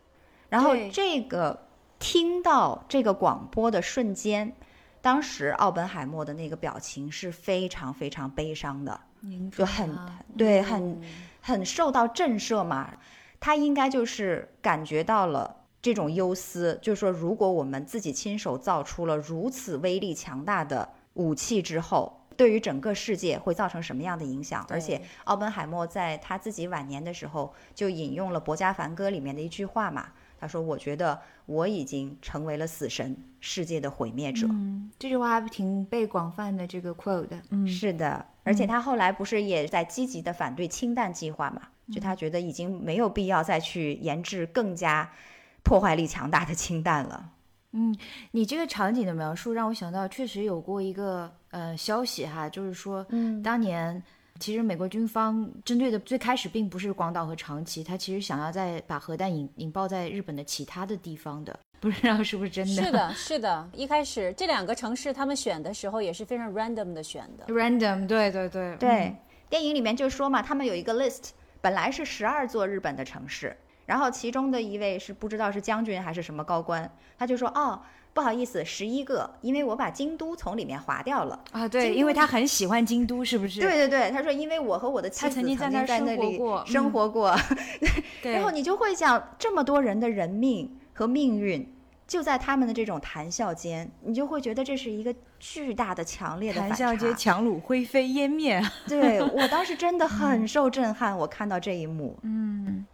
[0.49, 1.67] 然后这个
[1.99, 4.53] 听到这个广播的瞬间，
[5.01, 8.99] 当时奥本海默的那个表情是非常非常悲伤的，
[9.55, 9.97] 就很
[10.37, 11.01] 对，很
[11.41, 12.91] 很受到震慑嘛。
[13.39, 24.65] 他应该就是感觉到了这种忧思，就是说，如果我们自己亲手造出了如此威力强大的武器之后，对于整个世界会造成什么样的影响？
[24.69, 30.07] 而且，奥本海默在他自己晚年的时候就引用了《伯家凡歌》里面的一句话嘛，
[30.39, 37.41] 他说：“我觉得我已经成为了死神，世界的毁灭者。”嗯，这句话还挺被广泛的这个 quote 的。
[37.49, 41.61] 嗯，是的，而且他后来不是也在积极的反对氢弹计划嘛？
[41.91, 45.11] 就他觉得已经没有必要再去研制更加。
[45.63, 47.29] 破坏力强大的氢弹了。
[47.73, 47.95] 嗯，
[48.31, 54.01] 你这个场景的描述让我想到，确实有过一个呃消息哈，就是说，嗯，当年
[54.39, 62.83] 其实美国军方针对的最开始并不是广岛和长崎，他其实想要再把核弹引引爆在日本的其他的地方的，不知道是不是真的？
[62.83, 63.69] 是的，是的。
[63.73, 69.15] 一开始这两个城市他们选的时候也是非常 random 的选的，random，对对对对。
[69.49, 71.29] 电影里面就说嘛，他们有一个 list，
[71.61, 73.55] 本来是十二座日本的城市。
[73.85, 77.81] 然后其中的一位是不知道是将军还是什么高官，他就说：“哦，
[78.13, 83.59] 不好意思，十一个，因为我把京都从里面划掉了啊。”对，因为他很喜欢京都，是不是？
[83.59, 85.87] 对对对，他说：“因为我和我的妻子曾经在那里
[86.65, 87.35] 生活过。
[88.23, 91.75] ”然后你就会想，这么多人的人命和命运
[92.07, 98.61] 就在他们的这种谈笑间，你就会觉得这是一个巨大的、强烈的谈笑间，强弩灰飞烟灭。
[98.87, 102.85] 对我当时真的很受震撼，我看到这一幕，嗯。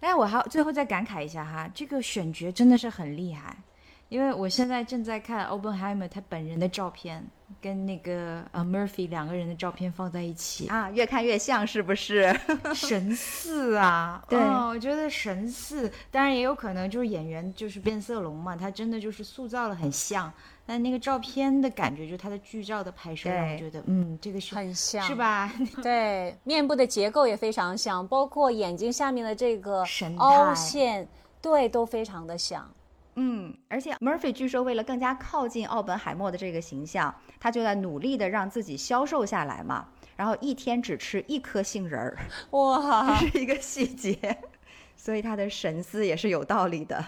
[0.00, 3.56] 哎，我还最后再感慨一下哈，这个选角真的是很厉害，
[4.08, 7.24] 因为我现在正在看 Openheimer 他本人的照片，
[7.60, 12.32] 跟那个呃 Murphy 两个人的照片放在一起啊，越看越像，是不是？
[12.74, 14.22] 神似啊！
[14.28, 20.32] 对，我觉得神似，当然也有可能就是演员就是变色龙嘛，他真的就是塑造了很像。
[20.66, 25.52] 但那个照片的感觉，就它的剧照的拍摄，让我觉得，嗯，这个是很像，是吧？
[25.80, 29.84] 对，面部的结构也非常像，包括眼睛下面的这个
[30.16, 31.08] 凹陷，
[31.40, 32.68] 对，都非常的像。
[33.18, 39.86] 嗯，而且 Murphy 据说为了更加靠近奥本海默的这个形象，他就在努力的让自己消瘦下来嘛，
[40.16, 42.18] 然后一天只吃一颗杏仁儿，
[42.50, 44.18] 哇， 这是一个细节，
[44.96, 47.02] 所以他的神思也是有道理的。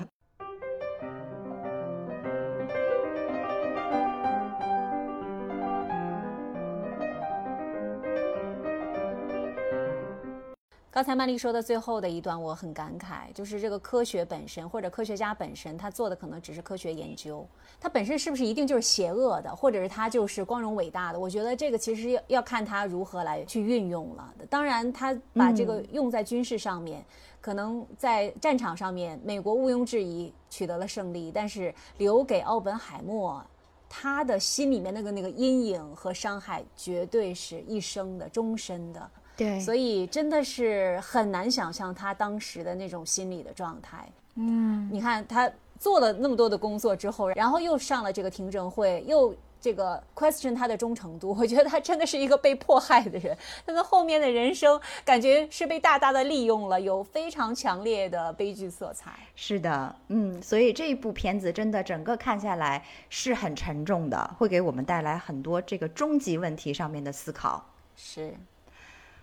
[10.98, 17.46] 刚才曼丽说的最后的一段，我很感慨，就是这个科学本身或者科学家本身，他做的可能只是科学研究，
[17.80, 21.20] 他本身是不是一定就是邪恶的，或者是他就是光荣伟大的？
[21.20, 24.34] 我觉得这个其实要要看他如何来去运用了。
[24.50, 27.06] 当然，他把这个用在军事上面，
[27.40, 33.40] 可能在战场上面，美国毋庸置疑取得了胜利，但是留给奥本海默，
[33.88, 39.08] 他的心里面那个那个阴影和伤害，绝对是一生的、终身的。
[39.38, 44.06] 对，所以真的是很难想象他当时的那种心理的状态。
[44.34, 53.36] 嗯，你看他做了那么多的工作之后，然后又上了这个听证会，又这个 question 他的忠诚度，我觉得他真的是一个被迫害的人。
[53.64, 59.12] 他的后面的人生感觉是被大大的利用了，有非常强烈的悲剧色彩。
[59.36, 67.64] 是的，嗯，所以这一部片子真的整个看下来是很沉重的，会给我们带来很多这个终极问题上面的思考。
[67.96, 68.34] 是。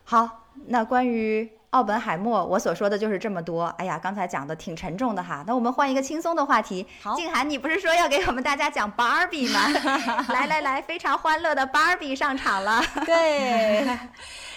[0.06, 3.64] 好，那关于奥本海默，我所说的就是这么多。
[3.78, 6.86] 哎呀，刚才讲的挺沉重的哈，那我们换一个轻松的话题。
[7.16, 9.68] 静涵，你不是说要给我们大家讲芭比吗？
[10.30, 12.82] 来来来，非常欢乐的芭比上场了。
[13.06, 13.86] 对。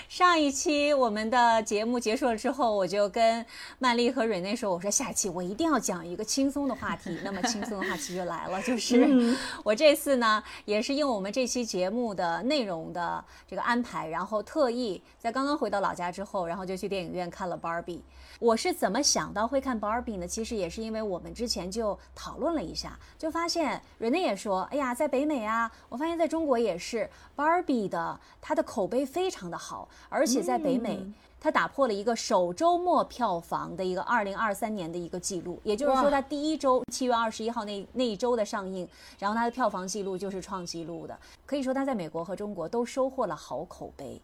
[0.08, 3.44] 上一期我们的节目结束了之后，我就跟
[3.78, 17.98] 曼丽和蕊内说：“我说下期我一定要讲一个轻松的话题。”那么轻松的话题就来了，就是 我这次呢，也是应我们这期节目的内容的这个安排，然后特意在刚刚回到老家之后，然后就去电影院看了《Barbie》。
[18.40, 20.26] 我是怎么想到会看 Barbie 呢？
[20.26, 31.00] 其实也是因为我们之前就讨论了一下，就发现瑞内也说：“哎呀，在北美啊，我发现在中国也是 Barbie 的，它的口碑非常的好，而且在北美，
[31.40, 35.58] 它打破了一个首周末票房的一个二零二三年的一个记录。
[35.62, 38.88] 也就是说，它第一周七月二十一号那那一周的上映，
[39.18, 41.18] 然后它的票房记录就是创纪录的。
[41.46, 44.20] 可以说，它在美国和中国都收获了好口碑。”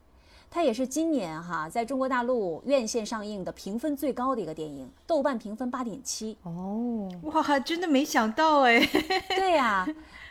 [0.51, 6.37] 它也是今年哈在中国大陆院线上映的评分最高的一个电影，豆瓣评分八点七。
[6.45, 8.79] 哦，哇，真的没想到哎。
[9.35, 9.85] 对呀，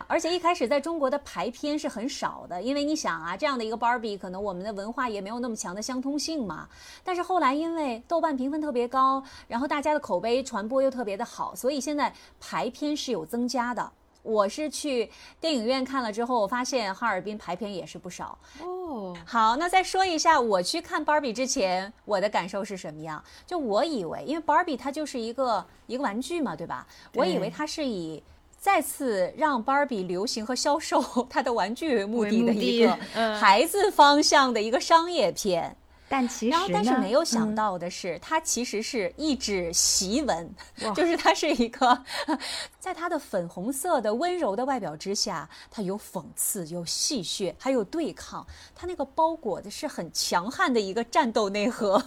[0.07, 6.67] 而且一开始在中国的排片是很少的，因为你想啊，这样的一个 Barbie，可能我们的文化也没有那么强的相通性嘛。
[7.03, 13.91] 但是后来因为豆瓣评分特别高，然后大家的口碑传播又特别的好，所以现在排片是有增加的。
[14.21, 18.37] 我是去电影院看了之后，我发现哈尔滨排片也是不少。
[18.61, 23.21] 哦，好，那再说一下我去看 Barbie 之前我的感受是什么样？
[23.45, 26.87] 就我以为，因为 Barbie 它就是一个一个玩具嘛，对吧？
[27.15, 28.23] 我以为它是以
[28.63, 32.97] 再次让 Barbie 流行和销售 它的玩具为目的的一个
[33.35, 35.75] 孩子方向的一个商业片。
[36.07, 40.49] 但其实，然后但是没有想到的是，它其实是一纸檄文，
[40.95, 42.05] 就是它是一个，
[42.79, 48.47] 在它的粉红色的温柔的外表之下，它有讽刺，有戏谑，还有对抗。
[48.73, 52.01] 它那个包裹的是很强悍的一个战斗内核，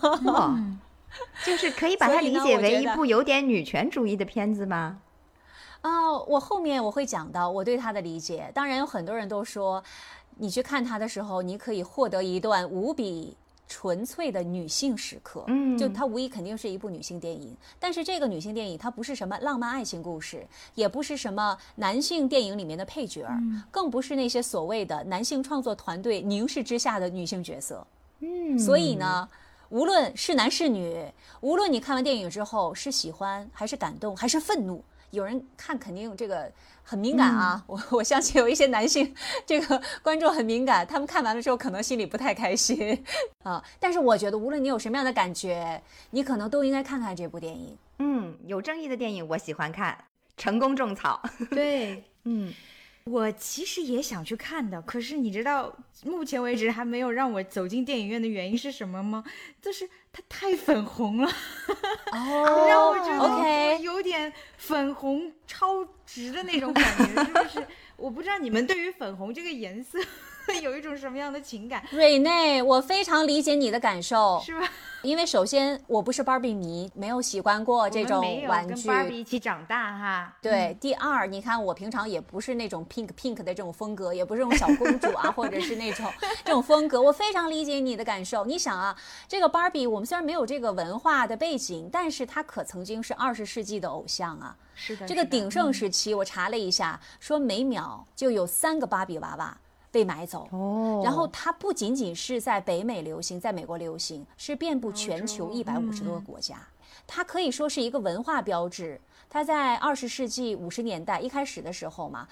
[1.45, 5.01] 就是可以把它理解为一部有点女权主义的片子吗？
[5.87, 8.51] 啊，我后面我会讲到我对她的理解。
[8.53, 9.83] 当然有很多人都说，
[10.37, 13.37] 你去看她的时候，你可以获得一段无比。
[13.69, 23.27] 纯粹的女性时刻，嗯，就它无疑肯定是一部女性电影，但是这个女性电影它不是什么浪漫爱情故事，也不是什么男性电影里面的配角，
[23.69, 27.85] 更不是那些所谓的男性创作团队凝视之下的女性角色，
[28.21, 29.29] 嗯，所以呢，
[29.71, 31.05] 无论是男是女，
[31.41, 34.81] 无论你看完电影之后是喜欢还是感动还是愤怒，
[35.11, 36.51] 有人看肯定这个。
[36.89, 39.13] 很敏感啊，我我相信有一些男性
[39.45, 43.05] 这个观众很敏感，他们看完了之后可能心里不太开心
[43.43, 43.61] 啊。
[43.81, 47.77] 但是我觉得无论你有什么样的感觉，你可能都应该看看这部电影。
[47.99, 49.99] 嗯，有争议的电影我喜欢看，
[50.37, 51.21] 成功种草。
[51.51, 52.55] 对， 嗯。
[53.07, 59.25] 我其实也想去看的，可是你知道目前为止还没有让我走进电影院的原因是什么吗？
[59.63, 61.31] 就是它太粉红了，
[62.13, 67.67] 哦，让我觉得有点粉红超值的那种感觉，是不是？
[67.97, 69.99] 我不知道你们对于粉红这个颜色。
[70.63, 71.83] 有一种什么样的情感？
[71.91, 74.69] 瑞内，我非常理解你的感受，是吧？
[75.03, 78.75] 因为首先我不是芭比迷，没有喜欢过这种玩具。
[78.75, 80.37] 跟芭比一起长大哈。
[80.43, 86.11] 对，第二，你看我平常也不是那种 pink pink 的这种风格，也不是那种小公主啊， 或者是那种
[86.45, 87.01] 这种风格。
[87.01, 88.45] 我非常理解你的感受。
[88.45, 88.97] 你想啊，
[89.29, 94.57] 这个芭比，我们虽然没有这个文化的背景，但是它可曾经是二十世纪的偶像啊。
[94.75, 95.07] 是的。
[95.07, 99.57] 这个鼎盛时期，我查了一下，说每秒就有三个芭比娃娃。
[99.91, 100.49] 被买走，
[101.03, 106.57] 然后它不仅仅是在北美流行，在美国流行，是遍布全球一百五十多个国家。
[107.07, 109.01] 它可以说是一个文化标志。
[109.29, 112.27] 它在二十世纪五十年代一开始的时候嘛，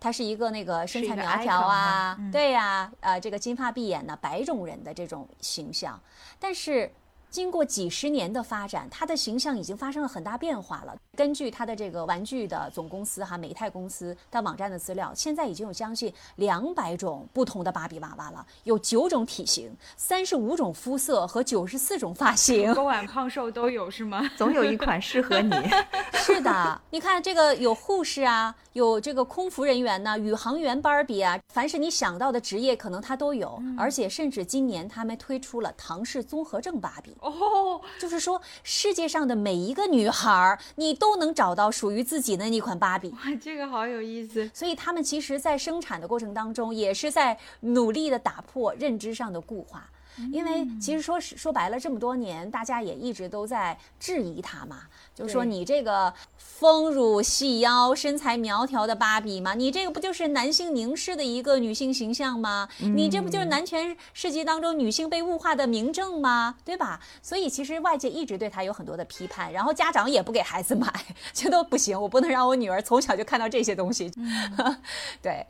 [0.00, 6.00] 它是一个那个身材苗条啊，对呀，呃，这个金发碧眼的白种人的这种形象，
[6.38, 6.90] 但是。
[7.30, 10.96] 经过几十年的发展，它的形象已经发生了很大变化了。
[11.16, 24.22] 根据它的这个玩具的总公司哈美泰公司的网站的资料，现在已经有将近两百种不同的芭比娃娃了，有九种体型、三十五种肤色和九十四种发型，高矮胖瘦都有是吗？
[24.38, 25.52] 总有一款适合你。
[26.14, 33.60] 是的，你看这个有护士啊，有这个空服人员呢，宇航员芭比啊，凡是你想到的职业，可能它都有。
[33.76, 37.16] 而且甚至今年他们推出了唐氏综合症芭比。
[37.20, 43.10] 哦，就是说，世界上的每一个女孩，你都能找到属于自己的那款芭比。
[43.10, 44.50] 哇，这个好有意思。
[44.54, 49.88] 所以他们其实，在生产的过程当中，也是在努力的打破认知上的固化。
[50.32, 54.82] 因为其实说说白了，这么多年，大家也一直都在质疑她嘛。
[55.14, 59.54] 就是说，你这个丰乳细腰、身材苗条的芭比嘛？
[59.54, 62.68] 你这个不就是男性凝视的一个女性形象吗？
[62.78, 66.54] 你这不就是男权世界当中女性被物化的明证吗？
[66.64, 67.00] 对吧？
[67.20, 70.92] 所以其实外界一直对他有很多的批判，然后家长也不给孩子买，
[71.34, 74.12] 觉得不行，我不能让我女儿从小就看到这些东西。
[75.20, 75.44] 对，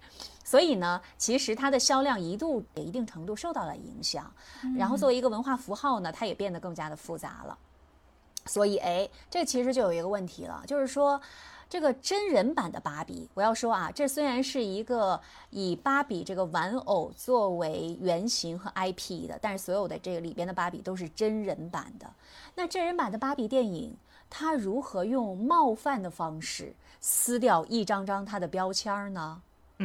[0.49, 4.33] 所以呢，其实它的销量一度也一定程度受到了影响。
[4.79, 7.59] 然后作为一个文化符号呢，它也变得更加的复杂了。
[8.47, 11.21] 所以，哎，这其实就有一个问题了，就是说，
[11.69, 15.21] 这个真人版的芭比，我要说啊，这虽然是一个
[15.51, 22.11] 以芭比这个玩偶作为原型和 IP 的，但是所有的这个里边的芭比都是真人版的。
[22.55, 23.95] 那真人版的芭比电影，
[24.31, 29.43] 它如何用冒犯的方式撕掉一张张它的标签呢？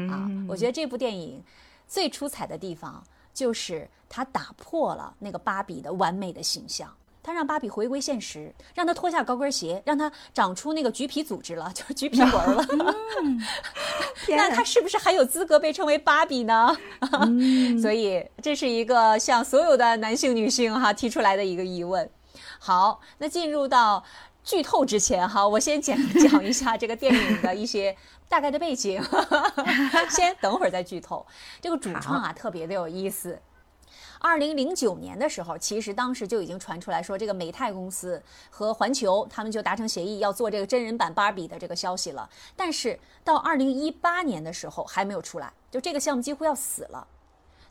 [0.09, 1.43] 啊，我觉得这部电影
[1.87, 6.93] 最出彩的地方就是它打破了那个芭比的完美的形象。
[7.25, 12.65] 他让芭比回归现实，让她脱下高跟鞋，让她长出那个橘皮组织了，就是橘皮纹了。
[14.27, 16.75] 那她是不是还有资格被称为芭比呢？
[17.81, 22.09] 所以这是一个向所有的男性、女性哈提出来的一个疑问。
[22.59, 24.03] 好，那进入到
[24.43, 27.95] 剧透之前哈，我先讲讲一下这个电影的一些
[28.27, 29.01] 大概的背景。
[30.11, 31.25] 先等会儿再剧透。
[31.61, 33.39] 这个主创啊，特别的有意思。
[34.19, 42.29] 二零零九年的时候，其实当时就已经传出来说，这个美泰公司和环球他们就达成协议要做这个真人版芭比的这个消息了。
[42.55, 47.05] 但是到二零一八年的时候还没有出来，就这个项目几乎要死了。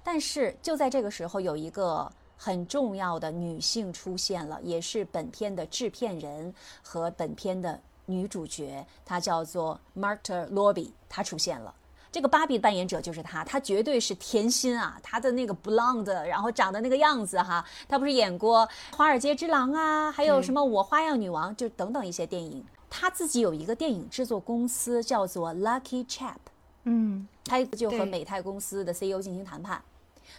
[0.04, 2.10] 但是就在这个时候，有一个
[2.44, 6.52] 很重要的女性出现了，也是本片的制片人
[6.82, 11.72] 和本片的女主角，她叫做 Marta Robbie，她出现了。
[12.10, 14.98] 这个芭比扮演者就是她，她绝对是甜心啊！
[15.04, 18.66] 她的那个 blonde，然后长得那个样子哈，她不是演过
[18.96, 22.64] 《华尔街之狼》啊，还有什么《我花样女王》就等等一些电影。
[22.90, 26.34] 她自己有一个电影制作公司叫做 Lucky Chap，
[26.82, 29.80] 嗯，她就和美泰公司的 CEO 进行谈判。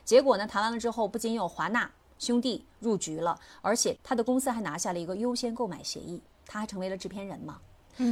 [0.03, 1.89] 结果呢，谈完了之后，不仅有华纳
[2.19, 7.59] 兄弟入局了，而且他的公司还拿下了一个优先购买协议，他还成为了制片人嘛。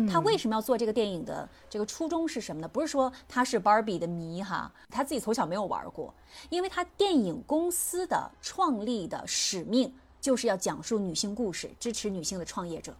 [0.08, 2.68] 他为什么要做这个电影的这个初衷是什么呢？
[2.68, 6.14] 不是说他是 Barbie 的迷哈，他自己从小没有玩过，
[6.52, 12.96] 因为他电影公司的创立的使命就是要讲述女性故事，支持女性的创业者，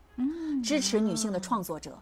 [0.64, 1.96] 支持女性的创作者。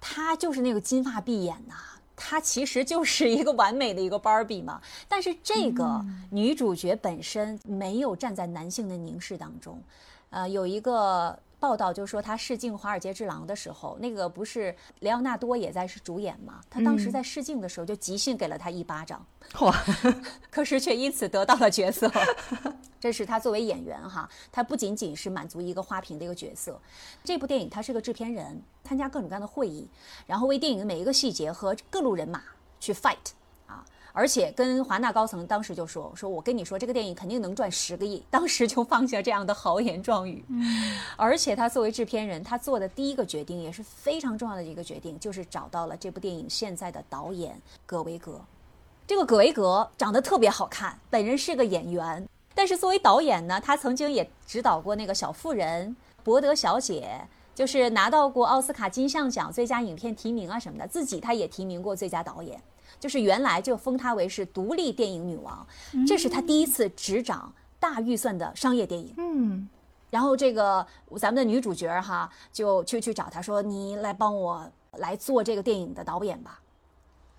[0.00, 1.74] 他就是那个金发碧眼呐、
[2.16, 4.80] 她其实就是一个完美的一个 Barbie 嘛。
[5.08, 9.82] 但是这个女主角本身没有站在男性的凝视当中，
[10.30, 11.38] 呃，有一个。
[11.64, 16.60] 报道就说他试镜《华尔街之狼》的时候，那个不是莱昂纳多也在是主演嘛？
[16.68, 19.24] 他当时在试镜的时候就即兴给了他一巴掌，
[19.62, 19.74] 哇，
[20.52, 22.12] 可是却因此得到了角色。
[23.00, 26.78] 这是他作为演员哈，他不仅仅是满足一个花瓶的一个角色。
[27.24, 29.88] 这部电影他是个制片人，参加各种各样的会议，
[30.26, 32.42] 然后为电影的每一个细节和各路人马
[32.78, 33.43] 去 fight 啊。
[34.16, 40.44] 而且跟华纳高层当时就说：“说我跟你说，这个电影肯定能赚十个亿。”当时就放下这样的豪言壮语。
[40.50, 48.40] 嗯，而且他作为制片人，他做的第一个决定也是非常重要的一个决定，就是找到了这部电影现在的导演葛维格。
[49.04, 52.24] 这个葛维格长得特别好看，本人是个演员，
[52.54, 55.88] 但是作为导演呢，他曾经也指导过那个《小妇人》
[56.22, 57.20] 《博德小姐》，
[57.58, 62.58] 就是拿到过奥斯卡金像奖最佳影片提名啊什么的，自己他也提名过最佳导演，
[63.04, 65.66] 就是原来就封她为是独立电影女王，
[66.06, 69.12] 这是她第一次执掌大预算的商业电影。
[69.18, 69.68] 嗯，
[70.08, 70.86] 然后这个
[71.18, 76.58] 咱们的女主角哈，就去去找他说：“你来帮我来做这个电影的导演吧。”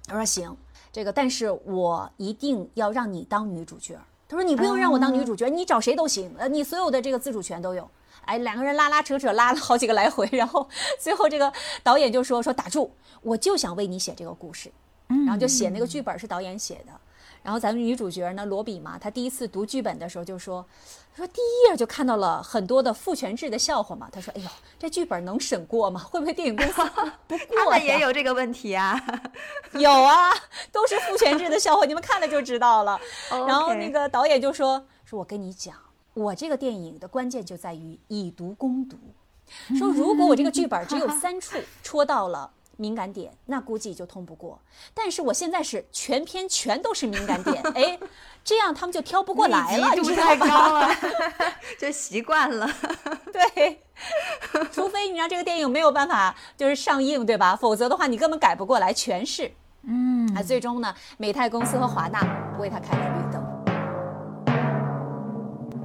[0.05, 0.55] 他说：“行，
[0.91, 7.89] 这个但是我一定要让你当女主角儿。”他说：“你不用让我当女主角，你找谁都行，呃，你所有的这个自主权都有。”
[8.25, 10.69] 哎，两个人拉拉扯扯拉了好几个来回，然后
[10.99, 11.51] 最后这个
[11.81, 12.91] 导演就说：“说打住，
[13.23, 14.71] 我就想为你写这个故事。”
[15.07, 16.91] 然后就写那个剧本是导演写的。
[17.43, 20.65] 然后咱们女主角呢，罗比嘛，她第一次读剧本的时候就说
[21.15, 24.49] ：“说第一页就看到了很多的父权制的笑话嘛。”她说：“哎呦，
[24.79, 26.01] 这剧本能审过吗？
[26.09, 26.81] 会不会电影公司
[27.27, 28.99] 不过 他？”们也有这个问题啊。
[29.77, 30.31] 有啊，
[30.71, 32.99] 都是父权制的笑话，你们看了就知道了。
[33.29, 35.75] 然后那个导演就说：“说我跟你讲，
[36.15, 38.97] 我这个电影的关键就在于以毒攻毒。
[39.77, 44.59] 说如果我这个剧本只有三处戳到了敏感点，那估计就通不过。
[44.93, 47.99] 但是我现在是全篇全都是敏感点， 哎，
[48.43, 50.87] 这样他们就挑不过来了，密集度你知道太高吧？
[50.87, 50.95] 了，
[51.79, 52.69] 就习惯了。
[53.31, 53.81] 对，
[54.71, 57.55] 除非你让这个电影没有办法就是上映，对吧？
[57.55, 59.51] 否则的话，你根本改不过来，全是。
[59.87, 62.19] 嗯啊，最终呢，美泰公司和华纳
[62.59, 63.45] 为他开了绿灯。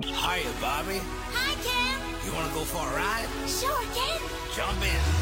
[0.00, 1.00] Hiya, Bobby.
[1.34, 1.98] Hi, Ken.
[2.24, 3.28] You wanna go for a ride?
[3.46, 4.20] Sure, Ken.
[4.56, 5.19] Jump in.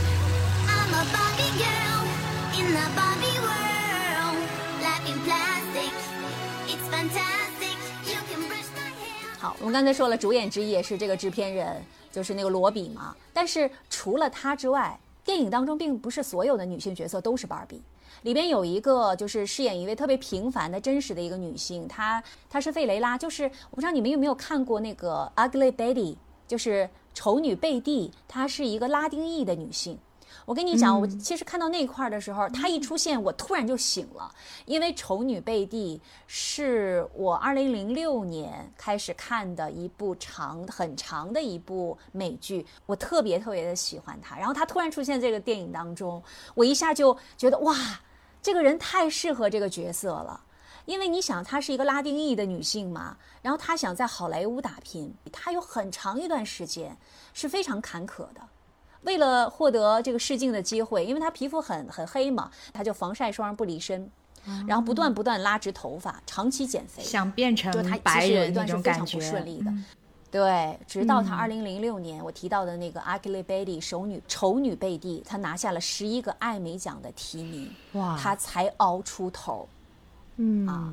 [9.41, 11.81] 好，我们刚才说了，主演之一也是这个制片人，
[12.11, 13.15] 就是那个罗比嘛。
[13.33, 17.81] 但是除了他之外，电影当中并不是所有的女性角色都是芭比。
[18.23, 22.21] 里边有一个就是饰演一位特别平凡的真实的一个女性，她
[22.51, 25.95] 她是费雷拉，就是我不知道你们有没有看过那个《Ugly Betty》，
[26.49, 29.97] 就是丑女贝蒂，她是一个拉丁裔的女性。
[30.49, 34.35] 我跟你讲，我其实看到那块儿的时候，她一出现，我突然就醒了，
[34.65, 44.39] 因为《丑女贝蒂》是我二零零六年开始看的一部长很长的一部美剧，我特别特别的喜欢她。
[44.39, 46.23] 然后她突然出现这个电影当中，
[46.55, 47.77] 我一下就觉得哇，
[48.41, 50.41] 这个人太适合这个角色了。
[50.87, 56.97] 因为你想，她是一个拉丁裔的女性嘛，然后她想在好莱坞打拼，她有很长一段时间
[57.35, 58.41] 是非常坎坷的。
[59.03, 64.11] 为了获得这个试镜的机会，因为她皮肤很很黑嘛，她就防晒霜不离身，
[64.67, 67.73] 然后不断不断拉直头发，长期减肥，想变成
[68.03, 69.73] 白人那段是非常不种感觉，顺利的。
[70.31, 73.01] 对，直到她二零零六年我提到的那个
[73.81, 78.17] 丑女丑女贝蒂，她拿下了十一个艾美奖的提名，哇。
[78.19, 79.67] 她才熬出头。
[80.37, 80.67] 嗯。
[80.67, 80.93] 啊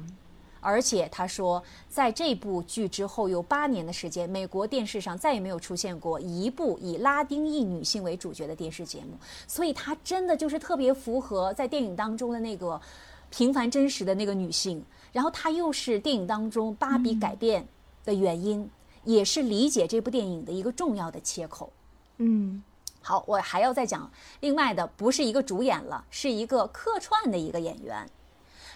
[0.65, 9.15] 而且他说，在这部剧之后有八年的时间，美国电视上再也没有出现过一部以拉丁裔女性为主角的电视节目，
[9.47, 12.81] 所以她真的就是特别符合在电影当中的那个
[13.29, 14.83] 平凡真实的那个女性。
[15.13, 17.67] 然后她又是电影当中芭比改变
[18.03, 18.67] 的原因，
[19.03, 21.71] 也是理解这部电影的一个重要的切口。
[22.17, 22.63] 嗯，
[23.01, 28.09] 好，我还要再讲另外的，不是一个主演了，是一个客串的一个演员，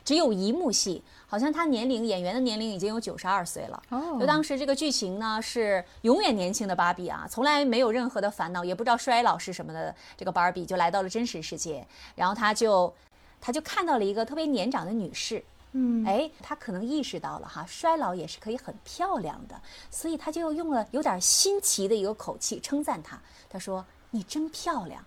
[0.05, 3.81] 只有一幕戏，好像他年龄演员的年龄已经有九十二岁了。
[3.89, 11.85] 哦就当时这个剧情呢是永远年轻的芭比啊，从来没有任何的烦恼，也不知道衰老是什么的这个芭比就来到了真实世界，
[12.15, 12.93] 然后他就
[13.39, 15.43] 他就看到了一个特别年长的女士。
[15.73, 19.55] 嗯，哎，他可能意识到了哈，衰老也是可以很漂亮的，
[19.91, 23.19] 所以他就用了有点新奇的一个口气称赞她。
[23.47, 25.05] 他说：“你真漂亮。”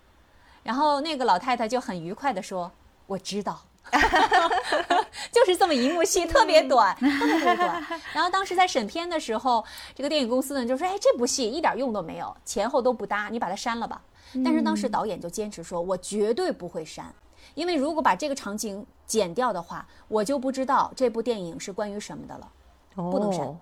[0.62, 2.70] 然后那个老太太就很愉快地说
[3.08, 3.60] ：“我知道。”
[5.32, 7.84] 就是这么一幕戏，特别短，特别短。
[8.12, 9.64] 然后当时在审片的时候，
[9.94, 14.00] 这个电影公司呢就说：“哎，这部戏一点用都没有，前后都不搭，你把它删了吧。”
[14.44, 17.12] 但是当时导演就坚持说：“我绝对不会删，
[17.54, 22.48] 因为如果把这个场景剪掉的话，我就不知道这部电影是关于什么的了。”
[22.94, 23.58] 不能删哦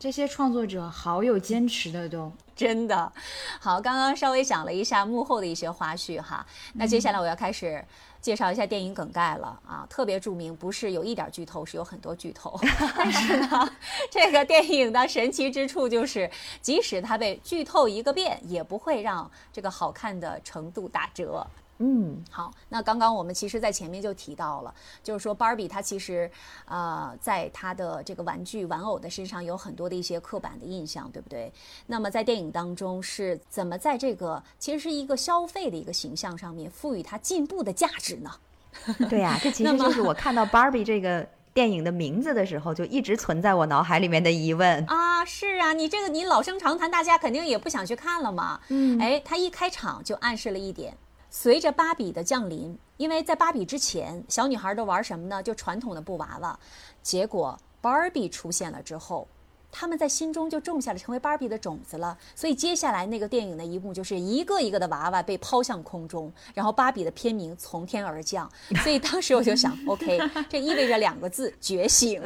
[0.00, 2.32] 这些创作者好有坚持的都。
[2.56, 3.12] 真的，
[3.60, 6.44] 好，刚刚稍微讲了一下幕后的一些花絮哈，
[6.74, 7.84] 那接下来我要开始
[8.24, 12.58] 介绍一下电影梗概了啊，特别著名，不是有一点剧透，是有很多剧透，
[12.96, 13.70] 但是呢，
[14.10, 16.30] 这个电影的神奇之处就是，
[16.62, 21.46] 即使它被剧透一个遍，也不会让这个好看的程度打折。
[21.78, 26.30] 嗯，好，那刚刚我们其实，在前面就提到了，就是说芭比它其实，
[26.66, 31.52] 呃，在它的这个玩具玩偶的身上有很多的一些刻板的印象，对不对？
[31.86, 38.30] 那么在电影当中是怎么在这个其实是一个消费的一个形象上面赋予它进步的价值呢？
[39.08, 44.84] 对呀、这其实就是我看到 Barbie 这个电影的名字的时候，就一直存在我脑海里面的疑问。
[44.86, 48.60] 啊，是啊，你这个你老生常谈，大家肯定也不想去看了嘛。
[48.68, 50.96] 嗯，哎，他一开场就暗示了一点，
[51.36, 55.42] 随着芭比的降临，因为在芭比之前，小女孩都玩什么呢？
[55.42, 56.56] 就传统的布娃娃，
[57.02, 59.26] 结果芭比出现了之后。
[59.72, 68.48] 他们在心中就种下了成为芭比的种子了，所以接下来那个电影的一幕就是一个一个的娃娃被抛向空中，然后芭比的片名从天而降。
[68.84, 72.22] 所以当时我就想，OK，这意味着两个字：觉醒。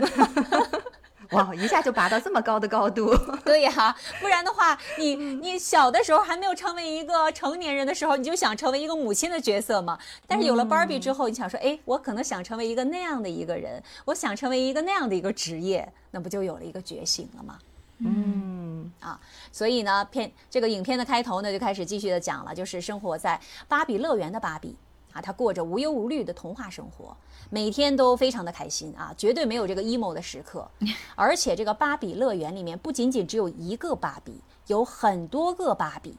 [1.30, 3.14] 哇，一下就拔到这么高的高度。
[3.44, 9.98] 对呀，不然的话，你你小的时候还没有成为一个成年人的时候，你就想成为一个母亲的角色嘛。
[10.26, 17.58] 但是有了 Barbie 之后，你想说，哎，我可能想成为一个那样的一个人，我想成为一个那样的一个职业，那不就有了一个觉醒了吗？
[17.98, 24.76] 嗯，啊，所以呢，片这个影片的开头呢，就开始继续的讲了，就是生活在芭比乐园的芭比
[25.18, 27.16] 啊，她过着无忧无虑的童话生活，
[27.50, 30.68] 每天都非常的开心啊，绝对没有这个 emo 的时刻。
[31.16, 36.16] 而且这个芭比乐园里面不仅仅只有一个芭比，有很多个芭比。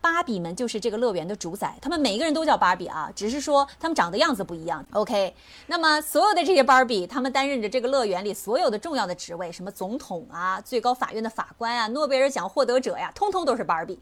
[0.00, 4.86] 芭比们就是这个乐园的主宰，他们每一个人都叫芭比啊，只是说他们长的样子不一样。
[4.92, 5.34] OK，
[5.66, 13.98] 那么所有的这些芭比，他们担任着这个乐园里所有的重要的职位，什么总统啊、最高法院的法官啊、诺贝尔奖获得者呀，通通都是芭比。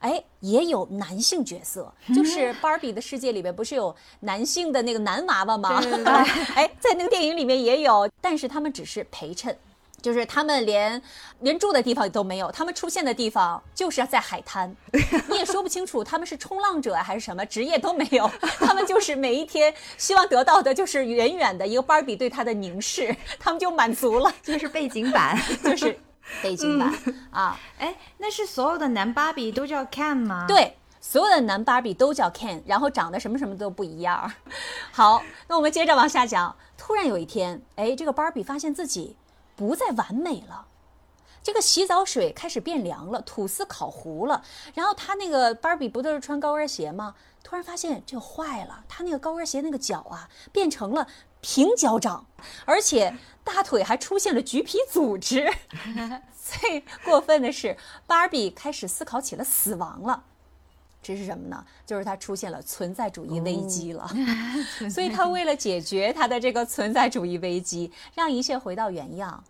[0.00, 5.80] 哎，也有男性角色，就是芭比的世界里面不是有男性的那个男娃娃吗？
[5.80, 6.12] 对对对
[6.54, 9.56] 哎，在那个电影里面也有，但是他们只是陪衬。
[10.02, 11.02] 就是他们连
[11.40, 14.74] 连住的地方都没有，他们出现的地方就是在海滩，
[15.28, 18.26] 你也说不清楚他们是冲浪者还是什么职业都没有，
[18.60, 25.38] 他们就是每一天希望得到的就是远远的一个芭比对他的凝视， 他们就满足了，就是背景板。
[25.62, 26.00] 就是
[26.42, 26.92] 背景板、
[27.30, 27.58] 啊。
[27.78, 34.32] 哎，那是所有的男芭比都叫 Ken 吗？，对，所有的男芭比都叫 Ken，然后长得什么什么都不一样。
[34.92, 36.54] 好，那我们接着往下讲。
[36.76, 39.14] 突然有一天，哎，这个芭比发现自己
[39.54, 40.66] 不再完美了。
[41.42, 44.42] 这个洗澡水开始变凉了，吐司烤糊了，
[44.74, 47.14] 然后他那个芭比不都是穿高跟鞋吗？
[47.42, 51.06] 突然发现这坏了，他那个高跟鞋那个脚啊变成了
[51.40, 52.26] 平脚掌，
[52.66, 55.50] 而且大腿还出现了橘皮组织。
[56.36, 57.76] 最过分的是，
[58.06, 60.24] 芭比开始思考起了死亡了。
[61.02, 61.64] 这是什么呢？
[61.86, 64.06] 就是他出现了存在主义危机了，
[64.90, 69.42] 所以他为了解决他的这个存在主义危机，让一切回到原样，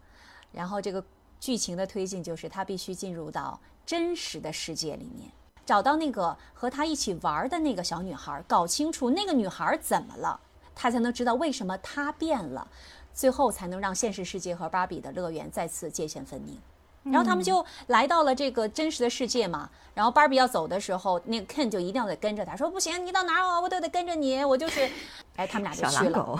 [0.52, 1.02] 然后这个
[1.40, 5.28] 剧情的推进就是他必须进入到真实的世界里面，
[5.64, 10.38] 找到那个和他一起玩的那个小女孩，搞清楚那个女孩怎么了，
[10.74, 12.68] 他才能知道为什么她变了，
[13.14, 16.58] 最后才能让现实世界和芭比的乐园再次界限分明。
[17.02, 19.70] 然后他们就来到了这个真实的世界嘛。
[19.94, 24.88] 然后芭比要走的时候，那个 Ken 就一定要得跟着他，说不行，你到哪儿啊，我都得跟着你，我就是，
[25.36, 26.38] 哎，他们俩就去了。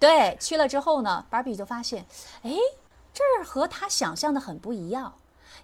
[0.00, 2.04] 对，去了之后呢，芭比就发现，
[2.42, 2.50] 哎，
[3.16, 5.14] 这儿和他想象的很不一样。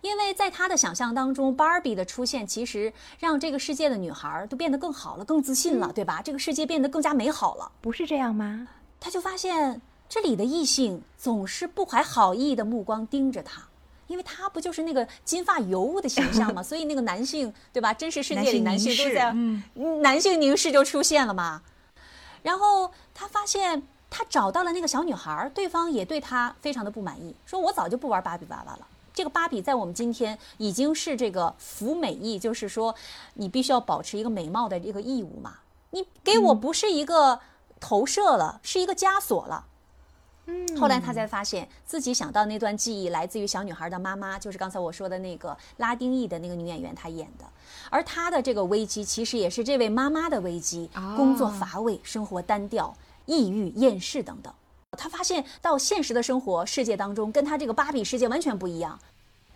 [0.00, 6.22] 因为在他的想象当中，芭比的出现其实让这个世界的女孩都变得更好了，更自信了，对吧？
[6.24, 7.70] 这个世界变得更加美好了。
[7.82, 8.68] 不是这样吗？
[8.98, 13.68] 他就发现这里的异性总是不怀好意的目光盯着他，
[14.06, 16.62] 因为他不就是那个金发尤物的形象嘛？
[16.64, 17.92] 所以那个男性，对吧？
[17.92, 19.62] 真实世界里男男性都在，嗯，
[20.00, 21.62] 男性凝视就出现了嘛。
[22.42, 23.84] 然后他发现
[24.14, 28.86] 他找到了那个小女孩，对方也对他非常的不满意，说我早就不玩芭比娃娃了。
[29.14, 32.94] 这个芭比在我们今天已经是这个服美役，就是说
[33.34, 35.54] 你必须要保持一个美貌的这个义务嘛。
[35.90, 37.40] 你给我不是一个
[37.80, 39.64] 投射了，是一个枷锁了。
[40.46, 47.44] 嗯后来他才发现自己想到那段记忆来自于小女孩的妈妈，就是刚才我说的那个拉丁裔的那个女演员她演的，
[47.90, 52.92] 而她的这个危机其实也是这位妈妈的危机，工作乏味，生活单调，
[53.26, 54.52] 抑郁、厌世等等。
[54.98, 58.98] 他发现到现实的生活世界当中，跟他这个芭比世界完全不一样。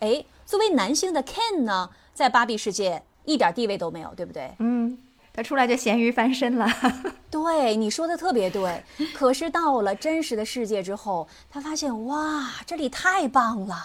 [0.00, 4.54] 哎，作为男性的 Ken 呢，在芭比世界一点地位都没有，对不对？
[4.58, 4.96] 嗯，
[5.36, 6.66] 他出来就咸鱼翻身了。
[7.30, 8.82] 对，你说的特别对。
[9.14, 13.76] 可是到了真实的世界之后，他发现哇，这里太棒了，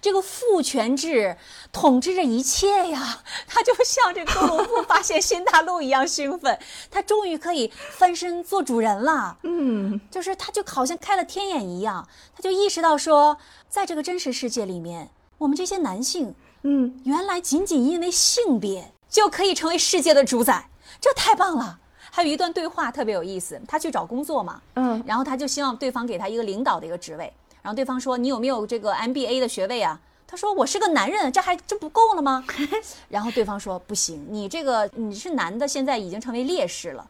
[0.00, 1.36] 这个父权制
[1.70, 3.22] 统治着一切呀！
[3.46, 6.58] 他就像这哥伦布 发现新大陆一样兴奋，
[6.90, 9.38] 他终于可以翻身做主人了。
[9.44, 13.38] 嗯，就是他就好像开了天眼一样，他就意识到说，
[13.68, 20.67] 在这个真实世界里面，我们这些男性，嗯，原来仅仅因为性别就可以成为世界的主宰，
[21.00, 21.78] 这太棒了。
[22.10, 30.00] 还有一段对话特别有意思，他去找工作嘛，嗯然后他就希望对方给他一个领导的一个职位，然后对方说你有没有这个 MBA 的学位啊？
[30.26, 32.44] 他说我是个男人，这还这不够了吗？
[33.08, 37.08] 然后对方说不行，你这个你是男的，现在已经成为劣势了。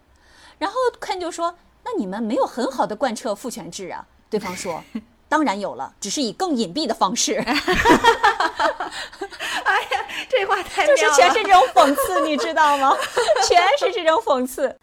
[0.59, 1.55] 然后 Ken 就说
[1.85, 4.83] ：“那你们没有很好的贯彻父权制啊？”对方说
[5.29, 7.35] ：“当然有了，只是以更隐蔽的方式。
[7.45, 7.45] 哎
[9.93, 12.97] 呀，这话太”就是全是这种讽刺，你知道吗？
[13.47, 14.79] 全是这种讽刺。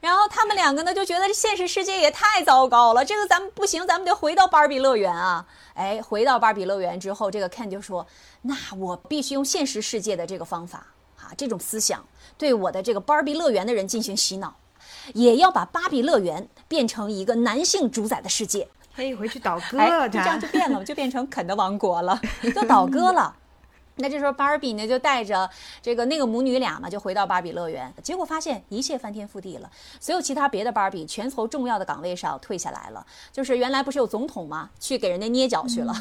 [0.00, 5.44] 然后他们两个呢就觉得这现实世界也太糟糕了，这个咱们不行，咱们得回到芭比乐园啊！
[5.74, 8.06] 哎，回到芭比乐园之后，这个 Ken 就说
[8.42, 10.86] ：“那我必须用现实世界的这个方法
[11.16, 12.04] 啊，这种思想
[12.36, 14.54] 对我的这个芭比乐园的人进行洗脑，
[15.14, 22.20] 也要把芭比乐园变成一个男性主宰的世界。”可以回去倒戈哎，就这样就变了， 就变成肯的王国了，
[22.52, 23.32] 就倒戈了。
[24.00, 25.48] 那这时候芭比呢，就带着
[25.80, 29.70] 这个那个母女俩嘛，就回到芭比乐园，结果发现一切翻天覆地了，
[30.00, 33.06] 所有其他别的芭比全从重要的岗位上退下来了。
[33.32, 35.94] 就是原来不是有总统嘛，去给人家捏脚去了，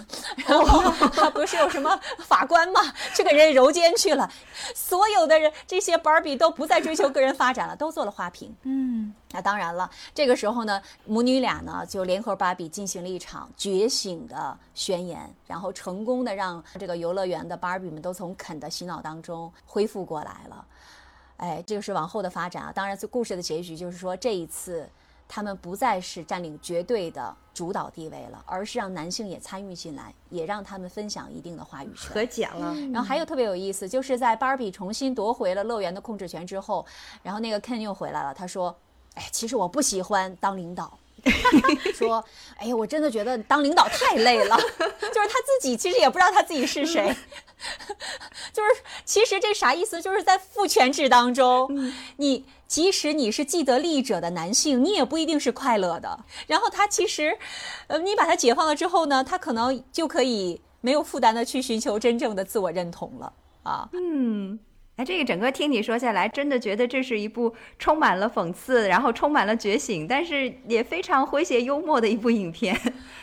[0.47, 2.81] 然后他不是有什么法官嘛，
[3.15, 4.27] 去给人家揉肩去了。
[4.73, 8.55] 所有的人这些芭比都不再追求个人发展了，都做了花瓶。
[8.63, 20.65] 嗯，那当然了，这个时候呢，母女俩呢就联合芭比进行了一场觉醒的宣言，然后成功的让这个游乐园的芭比们都从肯的洗脑当中恢复过来了。
[21.37, 22.71] 哎，这个是往后的发展啊。
[22.73, 24.89] 当然，故事的结局就是说，这一次
[25.27, 32.11] 他们不再是占领绝对的主导地位了，而是让男性也参与进来，也让他们分享一定的话语权。
[32.11, 32.73] 和解了。
[32.93, 36.83] 然后还有特别有意思，就是在芭比重新夺回了乐园的控制权之后，
[37.21, 38.75] 然后那个 Ken 又回来了，他说
[39.17, 40.97] ：“哎，其实我不喜欢当领导。
[41.93, 42.23] ”说
[42.57, 44.55] ：“哎呀，我真的觉得当领导太累了。
[45.13, 47.13] ”就是他自己其实也不知道他自己是谁，
[48.53, 48.69] 就是
[49.03, 50.01] 其实这啥意思？
[50.01, 51.67] 就是在父权制当中，
[52.17, 56.17] 你即使你是既得利益者的男性，你也不一定是快乐的。
[56.45, 57.37] 然后他其实，
[57.87, 63.33] 呃，你把他解放了之后呢，他可能就可以没有负担的去寻求真正的自我认同了
[63.63, 63.89] 啊。
[63.91, 64.57] 嗯，
[64.97, 72.75] 哎，这个整个听你说下来，真的觉得这是一部充满了讽刺，然后充满了觉醒，但是也非常诙谐幽默的一部影片，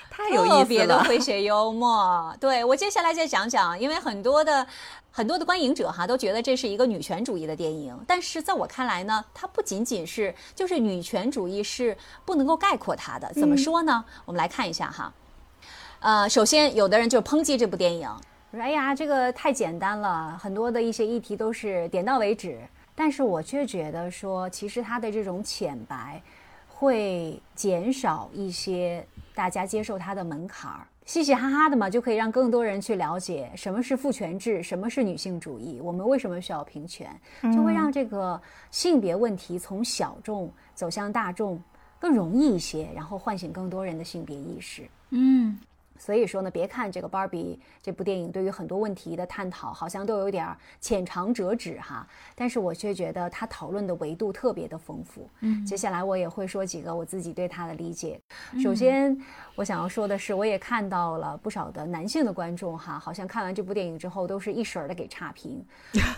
[0.08, 0.64] 太有意思了。
[0.64, 2.32] 别的诙 谐幽默。
[2.40, 4.64] 对我接下来再讲讲，因为很多的
[5.10, 13.32] 很多的观影者哈都觉得这是一个女权主义的电影，但是在我看来呢，它不仅仅是就是女权主义是不能够概括它的。
[13.32, 14.04] 怎么说呢？
[14.26, 15.12] 我们来看一下哈。
[15.98, 18.08] 呃，首先有的人就抨击这部电影，
[18.54, 22.58] 说哎呀，这个太简单了，很多的一些议题都是点到为止。
[22.94, 26.22] 但是我却觉得说，其实它的这种浅白，
[26.68, 29.04] 会减少一些
[29.34, 37.10] 大家接受它的门槛儿，嘻嘻哈哈的嘛，就可以让更多人去了解什么是父权制，什么是女性主义，我们为什么需要平权，
[37.52, 38.40] 就会让这个
[38.70, 41.60] 性别问题从小众走向大众
[41.98, 44.88] 更容易一些，然后唤醒更多人的性别意识。
[45.10, 45.58] 嗯，
[45.98, 50.46] 所以说呢，别看这个《芭比》这部电影对于很多问题的探讨好像都有点
[50.80, 55.28] 浅尝辄止哈，但是我却觉得它讨论的维度特别的丰富。
[55.40, 58.20] 嗯，接下来我也会说几个我自己对它的理解。
[58.62, 59.16] 首先，
[59.54, 65.64] 我想要说的是，我也看到了不少的男性的观众哈，好像看完这部电影之后都是一水儿的给差评。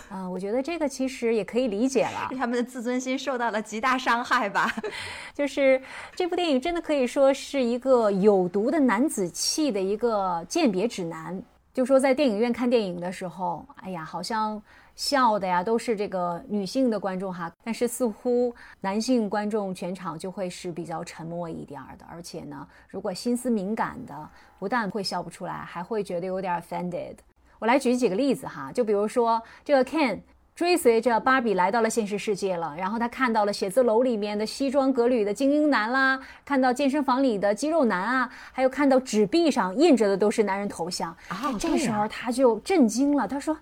[0.09, 2.31] 啊、 我觉得这个其实也可以理解了。
[2.36, 4.73] 他们的自尊心受到了极大伤害吧？
[5.35, 5.81] 就是
[6.15, 11.43] 这部电影真的可以说是一个有毒的男子气的一个鉴别指南。
[11.72, 14.62] 就说在电影院看电影的时候，哎呀，好像
[14.94, 27.16] 笑的呀都是这个女性的观众哈，但是似乎男性观众全场就会是比较沉默一点儿的，而且呢，如果心思敏感的，不但会笑不出来，还会觉得有点 offended。
[27.59, 30.20] 我来举几个例子哈，就比如说这个 Ken
[30.56, 41.12] 追随着芭比来到了现实世界了，然后他看到了写字楼里面的西装革履的精英男啦，看到健身房里的肌肉男啊，还有看到纸币上印着的都是男人头像。
[41.28, 43.56] 哦这时候他就震惊了，他说。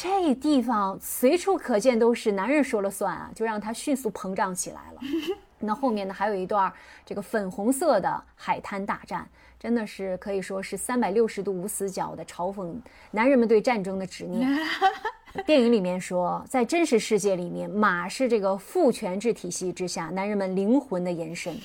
[0.00, 5.00] 这地方随处可见都是男人说了算啊，就让他迅速膨胀起来了。
[5.58, 6.72] 那后面呢，还有一段
[7.04, 9.28] 这个粉红色的海滩大战，
[9.58, 12.76] 真的是可以说是三百六十度无死角的嘲讽
[13.10, 14.48] 男人们对战争的执念。
[15.46, 21.56] 电影里面说，在真实世界里面，马是这个父权制体系之下男人们灵魂的延伸，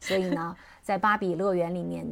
[0.00, 2.04] 所以呢，在芭比乐园里面，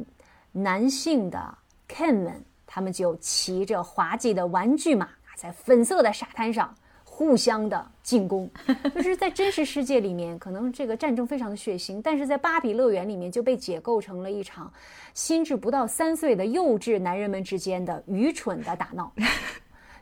[0.51, 1.57] 男性的
[1.89, 6.73] Ken 们，他们就骑着滑稽的玩具马，在粉色的沙滩上
[7.03, 8.49] 互相的进攻。
[8.95, 14.71] 就是在真实世界里面，可能这个战争非常的血腥，但是在芭比乐园里面就被解构成了一场
[15.13, 19.11] 心智不到三岁的幼稚男人们之间的愚蠢的打闹。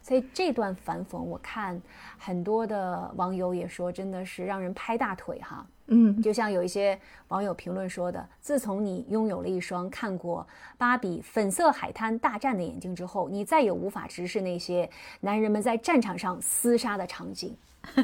[0.10, 1.80] 所以这段反讽，我看
[2.18, 5.64] 很多的网友也说，真的是让人拍大腿哈。
[5.86, 10.48] 嗯，就像有一些网友评论说的，自从你拥有了一双看过
[10.80, 17.56] 芭比粉色海滩大战的眼睛之后，你再也无法直视那些男人们在战场上厮杀的场景。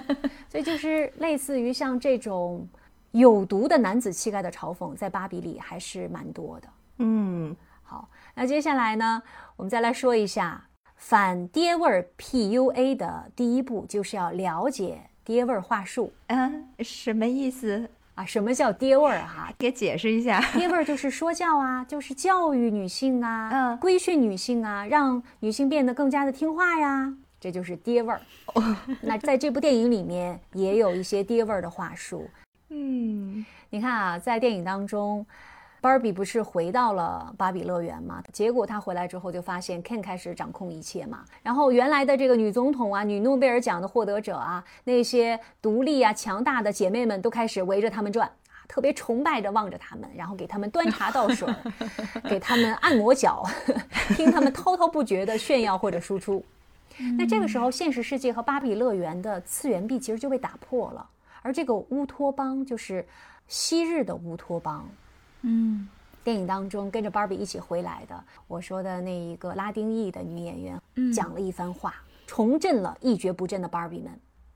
[0.48, 2.68] 所以就是类似于像这种
[3.14, 6.68] 有毒的男子气概的嘲讽，在芭比里还是蛮多的。
[7.00, 9.24] 嗯，好，那接下来呢，
[9.56, 10.64] 我们再来说一下
[11.08, 17.88] 反爹味儿 PUA 的第一步，就是要了解爹味儿话术嗯，什么意思？
[18.16, 18.26] 啊。
[18.26, 19.54] 什么叫爹味儿哈？
[19.56, 20.42] 给解释一下。
[20.54, 28.20] 爹味儿就是说教啊， 就是教育女性啊，嗯规训女性啊，让女性变得更加的听话呀，这就是爹味儿。
[29.02, 32.28] 那在这部电影里面也有一些爹味儿的话术。
[32.70, 35.24] 嗯，你看啊，在电影当中。
[35.86, 38.20] 芭比不是回到了芭比乐园嘛？
[38.34, 41.24] 结果她回来之后就发现 Ken 开始掌控一切嘛。
[41.44, 51.48] 然后原来的这个女总统啊、女诺贝尔奖的获得者啊，那些独立啊、强大的姐妹们都开始围着他们转啊，特别崇拜着望着他们，然后给他们端茶倒水，
[52.28, 53.44] 给他们按摩脚，
[54.18, 56.44] 听他们滔滔不绝的炫耀或者输出。
[57.16, 61.08] 那这个时候，现实世界和芭比乐园的次元壁其实就被打破了，
[61.44, 63.06] 而这个乌托邦就是
[63.48, 64.84] 昔日的乌托邦。
[65.48, 65.88] 嗯，
[66.24, 71.96] 电影当中跟着芭比一起回来的，我说的那一个拉丁裔的女演员，讲了一番话，
[72.26, 74.12] 重振了一蹶不振的芭比们。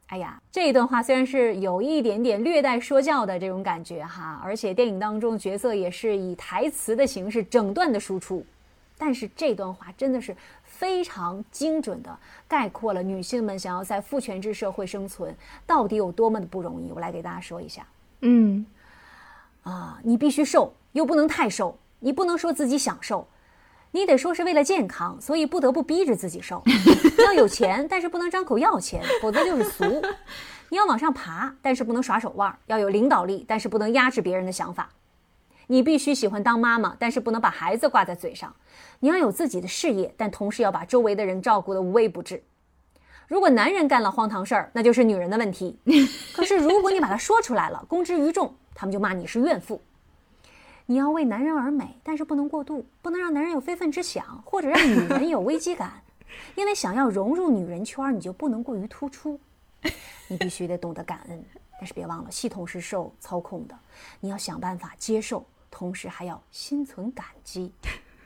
[0.07, 8.43] 哎呀，这一段话虽然是有一点点略带说教的这种感觉哈，而且电影当中角色也是以台词的形式整段的输出，
[8.97, 12.17] 但是这段话真的是非常精准的
[12.47, 15.35] 概括了女性们想要在父权制社会生存
[15.67, 16.91] 到底有多么的不容易。
[16.91, 17.85] 我来给大家说一下。
[18.21, 18.65] 嗯，
[19.61, 23.27] 啊，你必须瘦，又不能太瘦，你不能说自己想瘦，
[23.91, 26.63] 你得说是为了健康，所以不得不逼着自己瘦。
[27.25, 30.01] 要有钱，但是不能张口要钱，否则就是俗。
[30.69, 34.89] 你要往上爬，但是不能耍手腕；要有领导力，但是不能压制别人的想法。
[35.67, 38.55] 你必须喜欢当妈妈，但是不能把孩子挂在嘴上。
[38.99, 42.41] 你要有自己的事业，但同时要把周围的人照顾得无微不至。
[43.27, 45.77] 如果男人干了荒唐事儿，那就是女人的问题。
[46.33, 49.79] 可是如果你把它说出来了，公之于众，他们就骂你是怨妇。
[50.89, 56.01] 你要为男人而美，但是不能过度，不能让男人有非分之想，或者让女人有危机感。
[56.57, 59.39] 因为想要融入女人圈，你就不能过于突出。
[60.27, 63.77] 你必须得懂得感恩，但是别忘了，系统是受操控的，
[64.19, 67.71] 你要想办法接受，同时还要心存感激。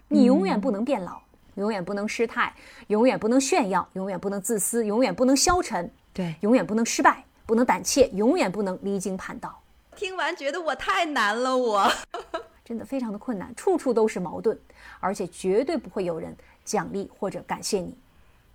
[0.07, 1.19] 你永远不能变老，
[1.56, 2.56] 永远不能失态，
[2.88, 9.60] 永远不能炫耀，永远不能自私，永远不能消沉，对，永远不能失败，不能胆怯，永远不能离经叛道。
[9.98, 11.91] 听完觉得我太难了，我。
[12.65, 14.57] 真的非常的困难，处处都是矛盾，
[14.99, 17.95] 而且绝对不会有人奖励或者感谢你。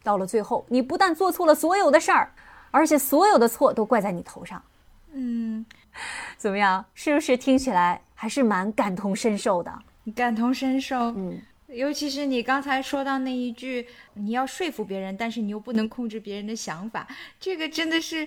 [0.03, 2.33] 到了最后，你不但做错了所有的事儿，
[2.71, 4.63] 而且所有的错都怪在你头上。
[5.13, 5.65] 嗯，
[6.37, 6.85] 怎么样？
[6.95, 9.79] 是不是听起来还是蛮感同身受的？
[10.15, 11.13] 感同身受。
[11.17, 17.07] 嗯，尤其是你刚才说到那一句，你要说服别人，但是你又不能控制别人的想法，
[17.41, 18.27] 这个真的是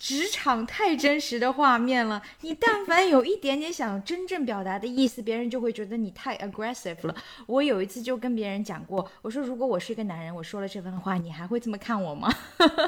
[0.00, 2.22] 职场太真实的画面了。
[2.40, 7.14] 你但凡有一点点想真正表达的意思，别人就会觉得你太 aggressive 了。
[7.46, 12.32] 我有一次就跟别人讲过，我说如果我是一个男人，我说了这番话，你还会这么看我吗？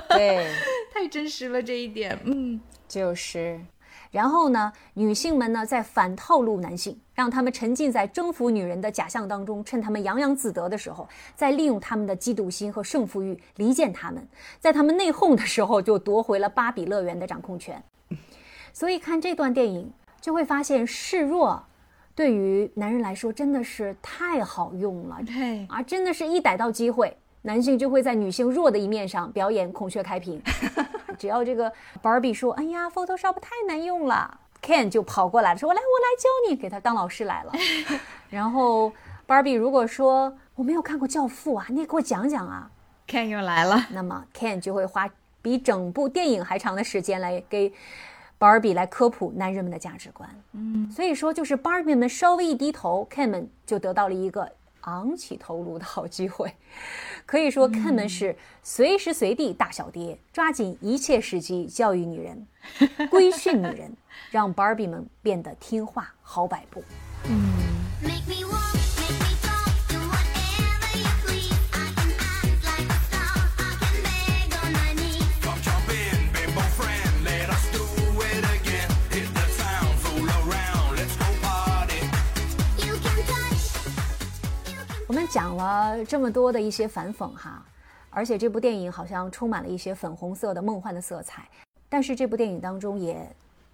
[0.08, 0.50] 对，
[0.90, 2.58] 太真实了这一点，嗯。
[2.88, 3.60] 就是。
[4.12, 14.28] 然后呢，女性们呢在反套路男性，让他们沉浸在征服女人的假象当中，趁他们洋洋自得的时候，再利用他们的嫉妒心和胜负欲离间他们，
[14.60, 17.82] 在他们内讧的时候就夺回了芭比乐园的掌控权。
[18.72, 19.90] 所以看这段电影
[20.20, 21.64] 就会发现示弱。
[22.14, 30.40] 对于男人来说，真的是太好用了，对，啊，真的是一逮到机会，男性就会在女性弱的一面上表演孔雀开屏。
[31.18, 31.70] 只要这个
[32.02, 37.52] Barbie 说：“哎呀，Photoshop 太难用了，Ken 就跑过来了，说：‘我来，我来教你，给他当老师来了。
[38.30, 38.92] ’然后
[39.28, 42.70] Barbie 如果说我没有看过《教父》啊，你给我讲讲啊
[43.06, 45.08] ，”Ken 又来了，那么 Ken 就会花
[45.40, 47.72] 比整部电影还长的时间来给
[48.38, 50.28] Barbie 来科普男人们的价值观。
[50.52, 54.50] 嗯，所以说就是 Barbie 们稍微一低头，Ken 们就得到了一个
[54.82, 56.54] 昂起头颅的好机会。
[57.26, 62.46] 可以说，Ken 们是随时随地大小爹，抓紧一切时机教育女人、
[63.10, 63.96] 规训女人，
[64.30, 66.82] 让 Barbie 们变得听话、好摆布。
[68.02, 68.51] Make
[85.32, 87.64] 讲了这么多的一些反讽哈，
[88.10, 91.48] 而且这部电影好像充满了一些粉红色的梦幻的色彩，
[91.88, 93.26] 但是这部电影当中也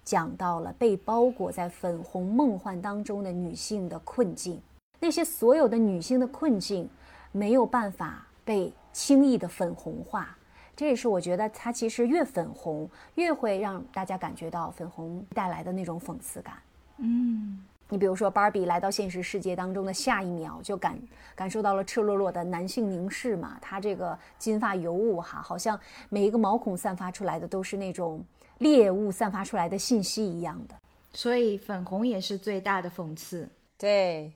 [0.05, 4.57] 讲到了被包裹在粉红梦幻当中的女性的困境，
[5.01, 6.89] 那些所有的女性的困境
[7.33, 10.33] 没有办法被轻易的粉红化。
[10.77, 16.55] 这也是我觉得它其实越粉红，越会让大家感觉到粉红带来的那种讽刺感。
[16.99, 20.97] 嗯你比如说，芭比来到现实世界当中的下一秒，就感
[21.35, 23.57] 感受到了赤裸裸的男性凝视嘛。
[23.59, 28.23] 她这个金发尤物哈，好像每一个毛孔散发出来的都是那种
[28.59, 30.75] 猎物散发出来的信息一样的。
[31.13, 33.49] 所以粉红也是最大的讽刺。
[33.75, 34.31] 对，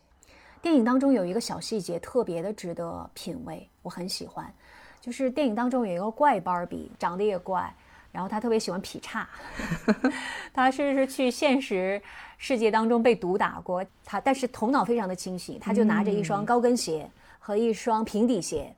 [0.59, 4.51] 电影当中有一个小细节特别的值得品味，我很喜欢，
[4.99, 7.71] 就是电影当中有一个怪芭比，长得也怪，
[8.11, 9.30] 然后她特别喜欢劈叉，
[10.51, 12.01] 她是是去现实
[12.45, 17.09] 世界当中被毒打过，他但是头脑非常的清醒，他就拿着一双高跟鞋
[17.39, 18.75] 和一双平底鞋，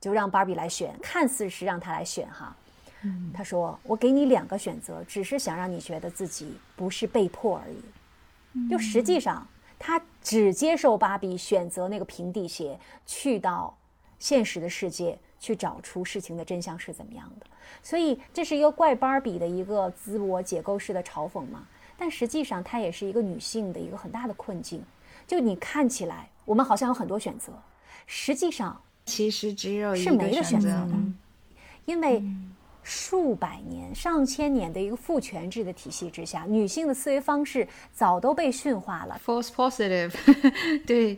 [0.00, 2.54] 就让芭比来选，看似是让他来选哈。
[3.34, 7.82] 他说：“我给你两个选择，只是想让你觉得自己不是被迫而已。”
[8.70, 9.44] 就实际上，
[9.76, 13.76] 他只接受芭比选择那个平底鞋，去到
[14.20, 17.46] 现实的世界去找出事情的真相是怎么样的。
[17.82, 21.66] 所以这是一个怪芭比的一个自我解构式的嘲讽嘛？
[22.00, 24.82] 但实际上，它也是一个女性的一个很大的困境。
[25.26, 27.52] 就你看起来，我们好像有很多选择，
[28.06, 31.14] 实际上其实只有一是没个择得选择的嗯
[31.84, 32.22] 因为
[32.82, 39.20] 数百年、上千年的一个父权制的体系之下，女性的思维方式早都被驯化了。
[39.22, 40.10] false positive，
[40.86, 41.16] 对，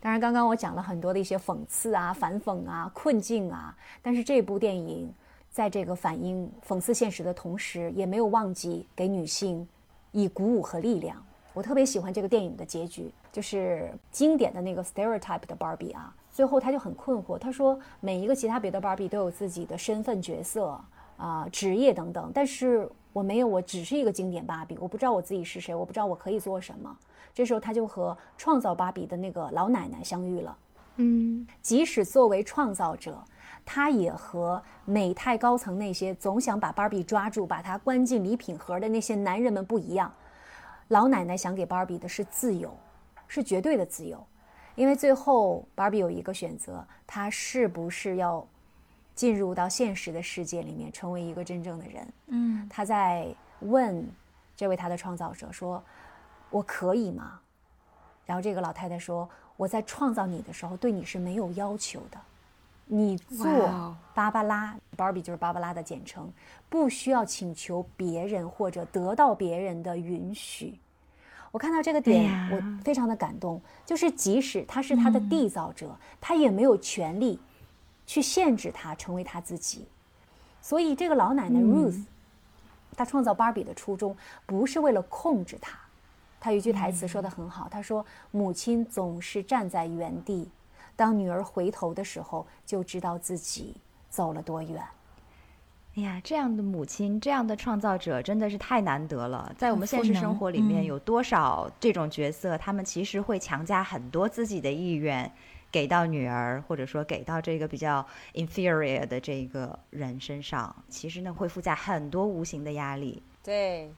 [0.00, 5.12] 当然，刚刚我讲了很多的一些讽刺啊、反讽啊、困境啊，但是这部电影
[5.50, 9.66] 在这个反映讽刺现实的同时，也没有忘记给女性
[10.12, 11.16] 以鼓舞和力量。
[11.52, 20.80] 我特别喜欢这个电影的结局，就是经典的那个 stereotype 的 Barbie 啊，最后他就很困惑，他说每一个其他别的 Barbie 都有自己的身份角色
[21.18, 26.96] 啊、职业等等，但是我没有，我只是一个经典芭比，我不知道我自己是谁，我不知道我可以做什么。
[27.34, 30.56] 这时候他就和创造芭比的那个老奶奶相遇了。
[30.96, 33.22] 嗯，即使作为创造者，
[33.64, 40.12] 他也和美泰高层那些总想把芭比抓住、把她关进礼品盒的那些男人们不一样。
[40.88, 42.76] 老奶奶想给芭比的是自由，
[43.26, 44.22] 是绝对的自由，
[44.74, 48.46] 因为最后芭比有一个选择，她是不是要
[49.14, 52.12] 进入到现实的世界里面，成为一个真正的人？
[52.26, 53.26] 嗯，她在
[53.60, 54.06] 问
[54.56, 55.82] 这位她的创造者说
[56.50, 57.40] ：“我可以吗？”
[58.26, 62.18] 然后这个老太太说：“我在创造你的时候，对你是没有要求的，
[62.86, 66.30] 你做哦芭芭拉，Barbie 就是芭芭拉的简称，
[66.68, 70.78] 不需要请求别人或者得到别人的允许。”
[71.52, 73.60] 我看到这个点，哎我非常的感动。
[73.84, 77.38] 就是即使他是他的缔造者，他也没有权利
[78.06, 79.86] 去限制他成为他自己。
[80.62, 82.04] 所以这个老奶奶 Ruth，、
[82.96, 85.78] 她创造芭比的初衷不是为了控制她。
[86.40, 90.48] 她有一句台词说的很好，她说：“母亲总是站在原地，
[90.96, 93.76] 当女儿回头的时候，就知道自己
[94.08, 94.82] 走了多远。
[95.94, 99.54] 哎呀，这样的母亲，这样的创造者，真的是太难得了。
[99.58, 105.30] 在我们现实生活里面，嗯有多少这种角色，他们其实会强加很多自己的意愿
[105.70, 113.22] 给到女儿，或者说给到这个比较 inferior 的这个人身上，其实呢会附加很多无形的压力。
[113.44, 113.92] 对，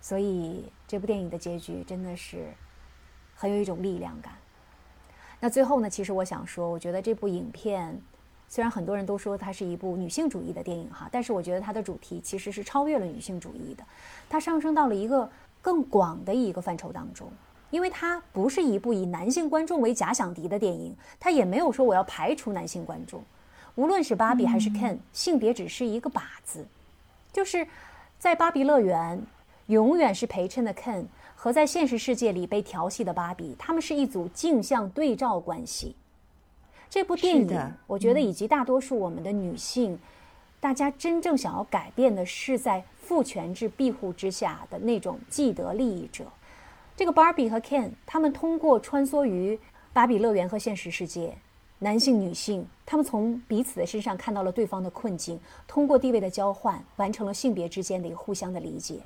[0.00, 2.48] 所以这部电影的结局真的是
[3.36, 4.34] 很有一种力量感。
[5.40, 8.00] 那最后呢，其实我想说，我觉得这部影片
[8.48, 13.84] 虽然很多人都说它是一部女性主义的电影哈，但是我觉得它的主题其实是超越了女性主义的，
[14.28, 15.30] 它上升到了一个
[15.62, 17.30] 更广的一个范畴当中。
[17.70, 23.22] 因为它不是一部以男性观众为假想敌的电影，它也没有说我要排除男性观众。
[23.74, 26.66] 无论是芭比还是 Ken，、性别只是一个靶子，
[27.30, 27.68] 就是
[28.18, 29.22] 在芭比乐园，
[29.66, 31.04] 永远是陪衬的 Ken
[31.40, 35.94] 和在现实世界里被调戏的芭比，他们是一组镜像对照关系。
[36.90, 39.96] 这部电影，我觉得以及大多数我们的女性，
[40.58, 46.24] 大家真正想要改变的是在父权制庇护之下的那种既得利益者。
[46.96, 49.56] 这个芭比和 Ken，他们通过穿梭于
[49.92, 51.38] 芭比乐园和现实世界，
[51.78, 55.38] 男性、女性，他们从彼此的身上看到了对方的困境，
[55.68, 58.98] 通过地位的交换，完成了性别之间的一个互相的理解。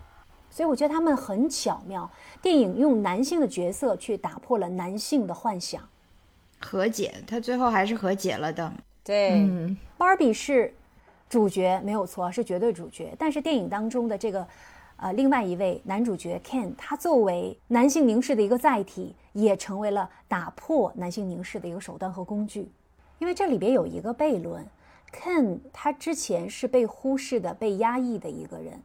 [0.52, 2.08] 所以我觉得他们很巧妙，
[2.42, 5.82] 电影用男性的角色去打破了男性的幻想。
[6.60, 8.70] 和解，他最后还是和解了的。
[9.02, 10.72] 对，嗯，芭比是
[11.28, 13.14] 主角没有错，是绝对主角。
[13.18, 14.46] 但是电影当中的这个，
[14.96, 22.68] 呃，另外一位男主角 Ken，他作为男性凝视的一个载体，也成为了打破男性凝视的一个手段和工具。
[23.18, 24.64] 因为这里边有一个悖论
[25.12, 28.80] ，Ken 他之前是被忽视的、被压抑的一个人，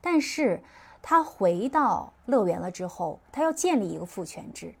[0.00, 0.60] 但是
[1.02, 4.74] 他回到乐园了之后，他要建立一个父权制。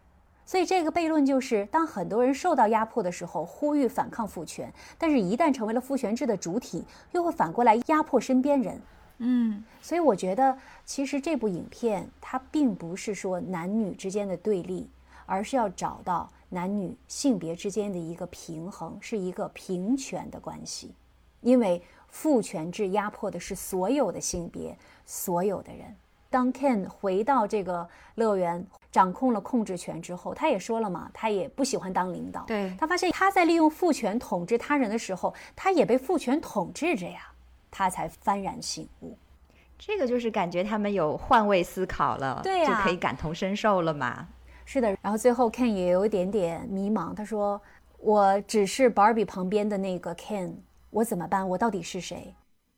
[0.44, 8.80] 所以这个悖论就是，当很多人受到压迫的时候，呼吁反抗父权，但是一旦成为了父权制的主体，又会反过来压迫身边人。
[9.18, 14.88] 嗯，所以我觉得，其实这部影片它并不是说男女之间的对立，
[15.24, 20.94] 而是要找到男女性别之间的一个平衡，是一个平权的关系。
[21.42, 24.76] 因为父权制压迫的是所有的性别，
[25.06, 25.94] 所有的人。
[26.30, 32.44] 当 Ken 回到这个乐园，掌控了控制权之后，他也说了嘛，他也不喜欢当领导。
[32.46, 37.20] 对他发现他在利用父权统治他人的时候，他也被父权统治着呀，
[37.70, 39.18] 他才幡然醒悟。
[39.76, 44.28] 这个就是感觉他们有换位思考了，对呀就可以感同身受了嘛。
[44.64, 47.60] 是的，然后最后 Ken 也有一点点迷茫，他说
[47.98, 50.52] ：“我只是 Barbie 旁边的那个 Ken，
[50.90, 51.48] 我怎么办？
[51.48, 52.32] 我到底是谁？”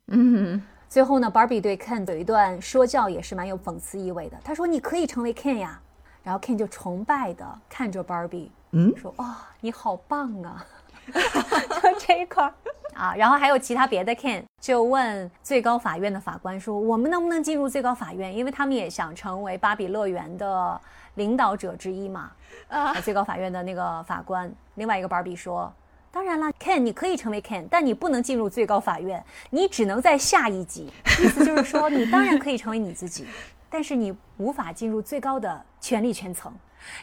[0.08, 0.62] 嗯，
[0.92, 4.36] 最后呢，Barbie 对 Ken 有一段说教，也是蛮有讽刺意味的。
[4.44, 5.80] 他说：“你可以成为 Ken 呀。”
[6.22, 10.66] 然后 Ken 就崇拜的看着 Barbie，嗯说：“哇、你好棒啊！”
[11.82, 12.52] 就这一块儿
[12.92, 18.36] 啊，然后还有其他别的 Ken 就问最高法院的法官说：“我们能不能进入最高法院？
[18.36, 20.78] 因为他们也想成为芭比乐园的
[21.14, 22.30] 领导者之一嘛。”
[22.68, 25.72] 啊，最高法院的那个法官，另外一个 Barbie 说。
[26.12, 30.92] 当然了，Ken，你可以成为 Ken，但你不能进入最高法院，你只能在下一级。
[31.20, 33.24] 意思就是说，你当然可以成为你自己，
[33.70, 36.52] 但是你无法进入最高的权力圈层。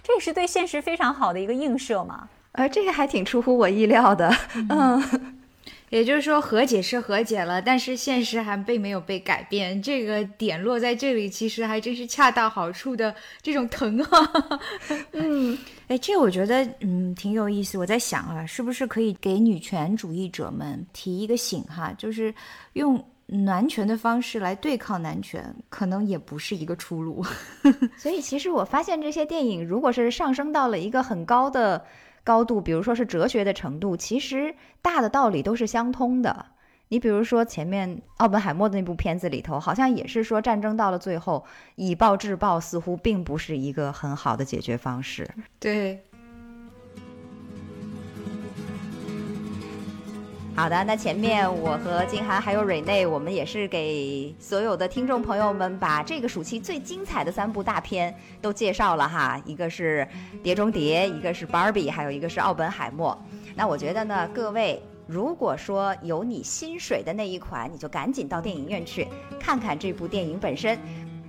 [0.03, 2.29] 这也是对现实非常好的一个映射嘛。
[2.51, 4.31] 呃，这个还挺出乎我意料的。
[4.69, 5.01] 嗯，
[5.89, 9.81] 也就是说和解是和解了，但是现实还并没有被改变。
[9.81, 14.59] 这个点落在这里，其实还真是恰到好处的这种疼啊。
[15.13, 15.57] 嗯，
[15.89, 17.75] 哎，这我觉得嗯挺有意思。
[17.75, 22.31] 我在想啊，是不是可以给女权主义者们提一个醒哈，就是
[22.73, 27.25] 用男权的方式来对抗男权，可能也不是一个出路。
[27.97, 31.83] 所以其实我发现这些电影，如果是上升到了一个很高的
[32.23, 34.53] 高度，比如说是哲学的程度，其实
[34.83, 36.45] 大的道理都是相通的。
[36.91, 41.45] 你比如说前面奥本海默的那部片子里头，好像也是说战争到了最后，
[41.75, 45.29] 以暴制暴似乎并不是一个很好的解决方式。
[45.59, 45.99] 对，
[50.55, 58.11] 好的，那前面我和金涵还有蕊内，我们也是给所有的听众朋友们把这个暑期最精彩的三部大片
[58.41, 60.07] 都介绍了哈，一个是
[60.41, 63.15] 《碟中谍》，一个是《Barbie》，还有一个是《奥本海默》。
[63.55, 69.07] 那我觉得呢，各位如果说有你心水的那一款，你就赶紧到电影院去
[69.39, 70.77] 看看这部电影本身。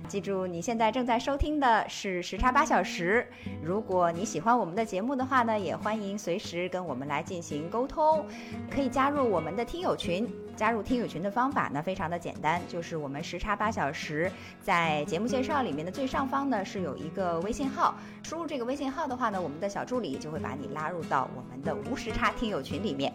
[0.07, 3.25] 记住，你现在正在收听的是时差八小时。
[3.63, 8.23] 如果你喜欢我们的节目的话呢，也欢迎随时跟我们来进行沟通，
[8.69, 10.31] 可以加入我们的听友群。
[10.55, 14.31] 加入听友群的方法呢，非常的简单，就是我们时差八小时
[14.61, 23.11] 在节目介绍里面的最上方呢是有一个微信号，输入这个微信号的话呢，我们的小助理就会把你拉入到我们的无时差听友群里面。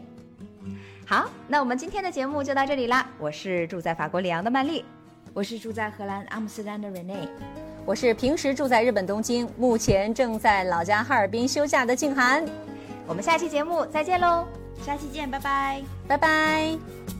[1.08, 3.06] 好，那我们今天的节目就到这里啦。
[3.16, 4.84] 我是住在法国里昂的曼丽，
[5.32, 7.28] 我是住在荷兰阿姆斯特丹的 Rene。
[7.84, 12.44] 我是平时住在日本东京，目前正在老家哈尔滨休假的静涵，
[13.06, 14.44] 我们下期节目再见喽。
[14.82, 15.80] 下期见，拜拜。
[16.08, 17.15] 拜拜。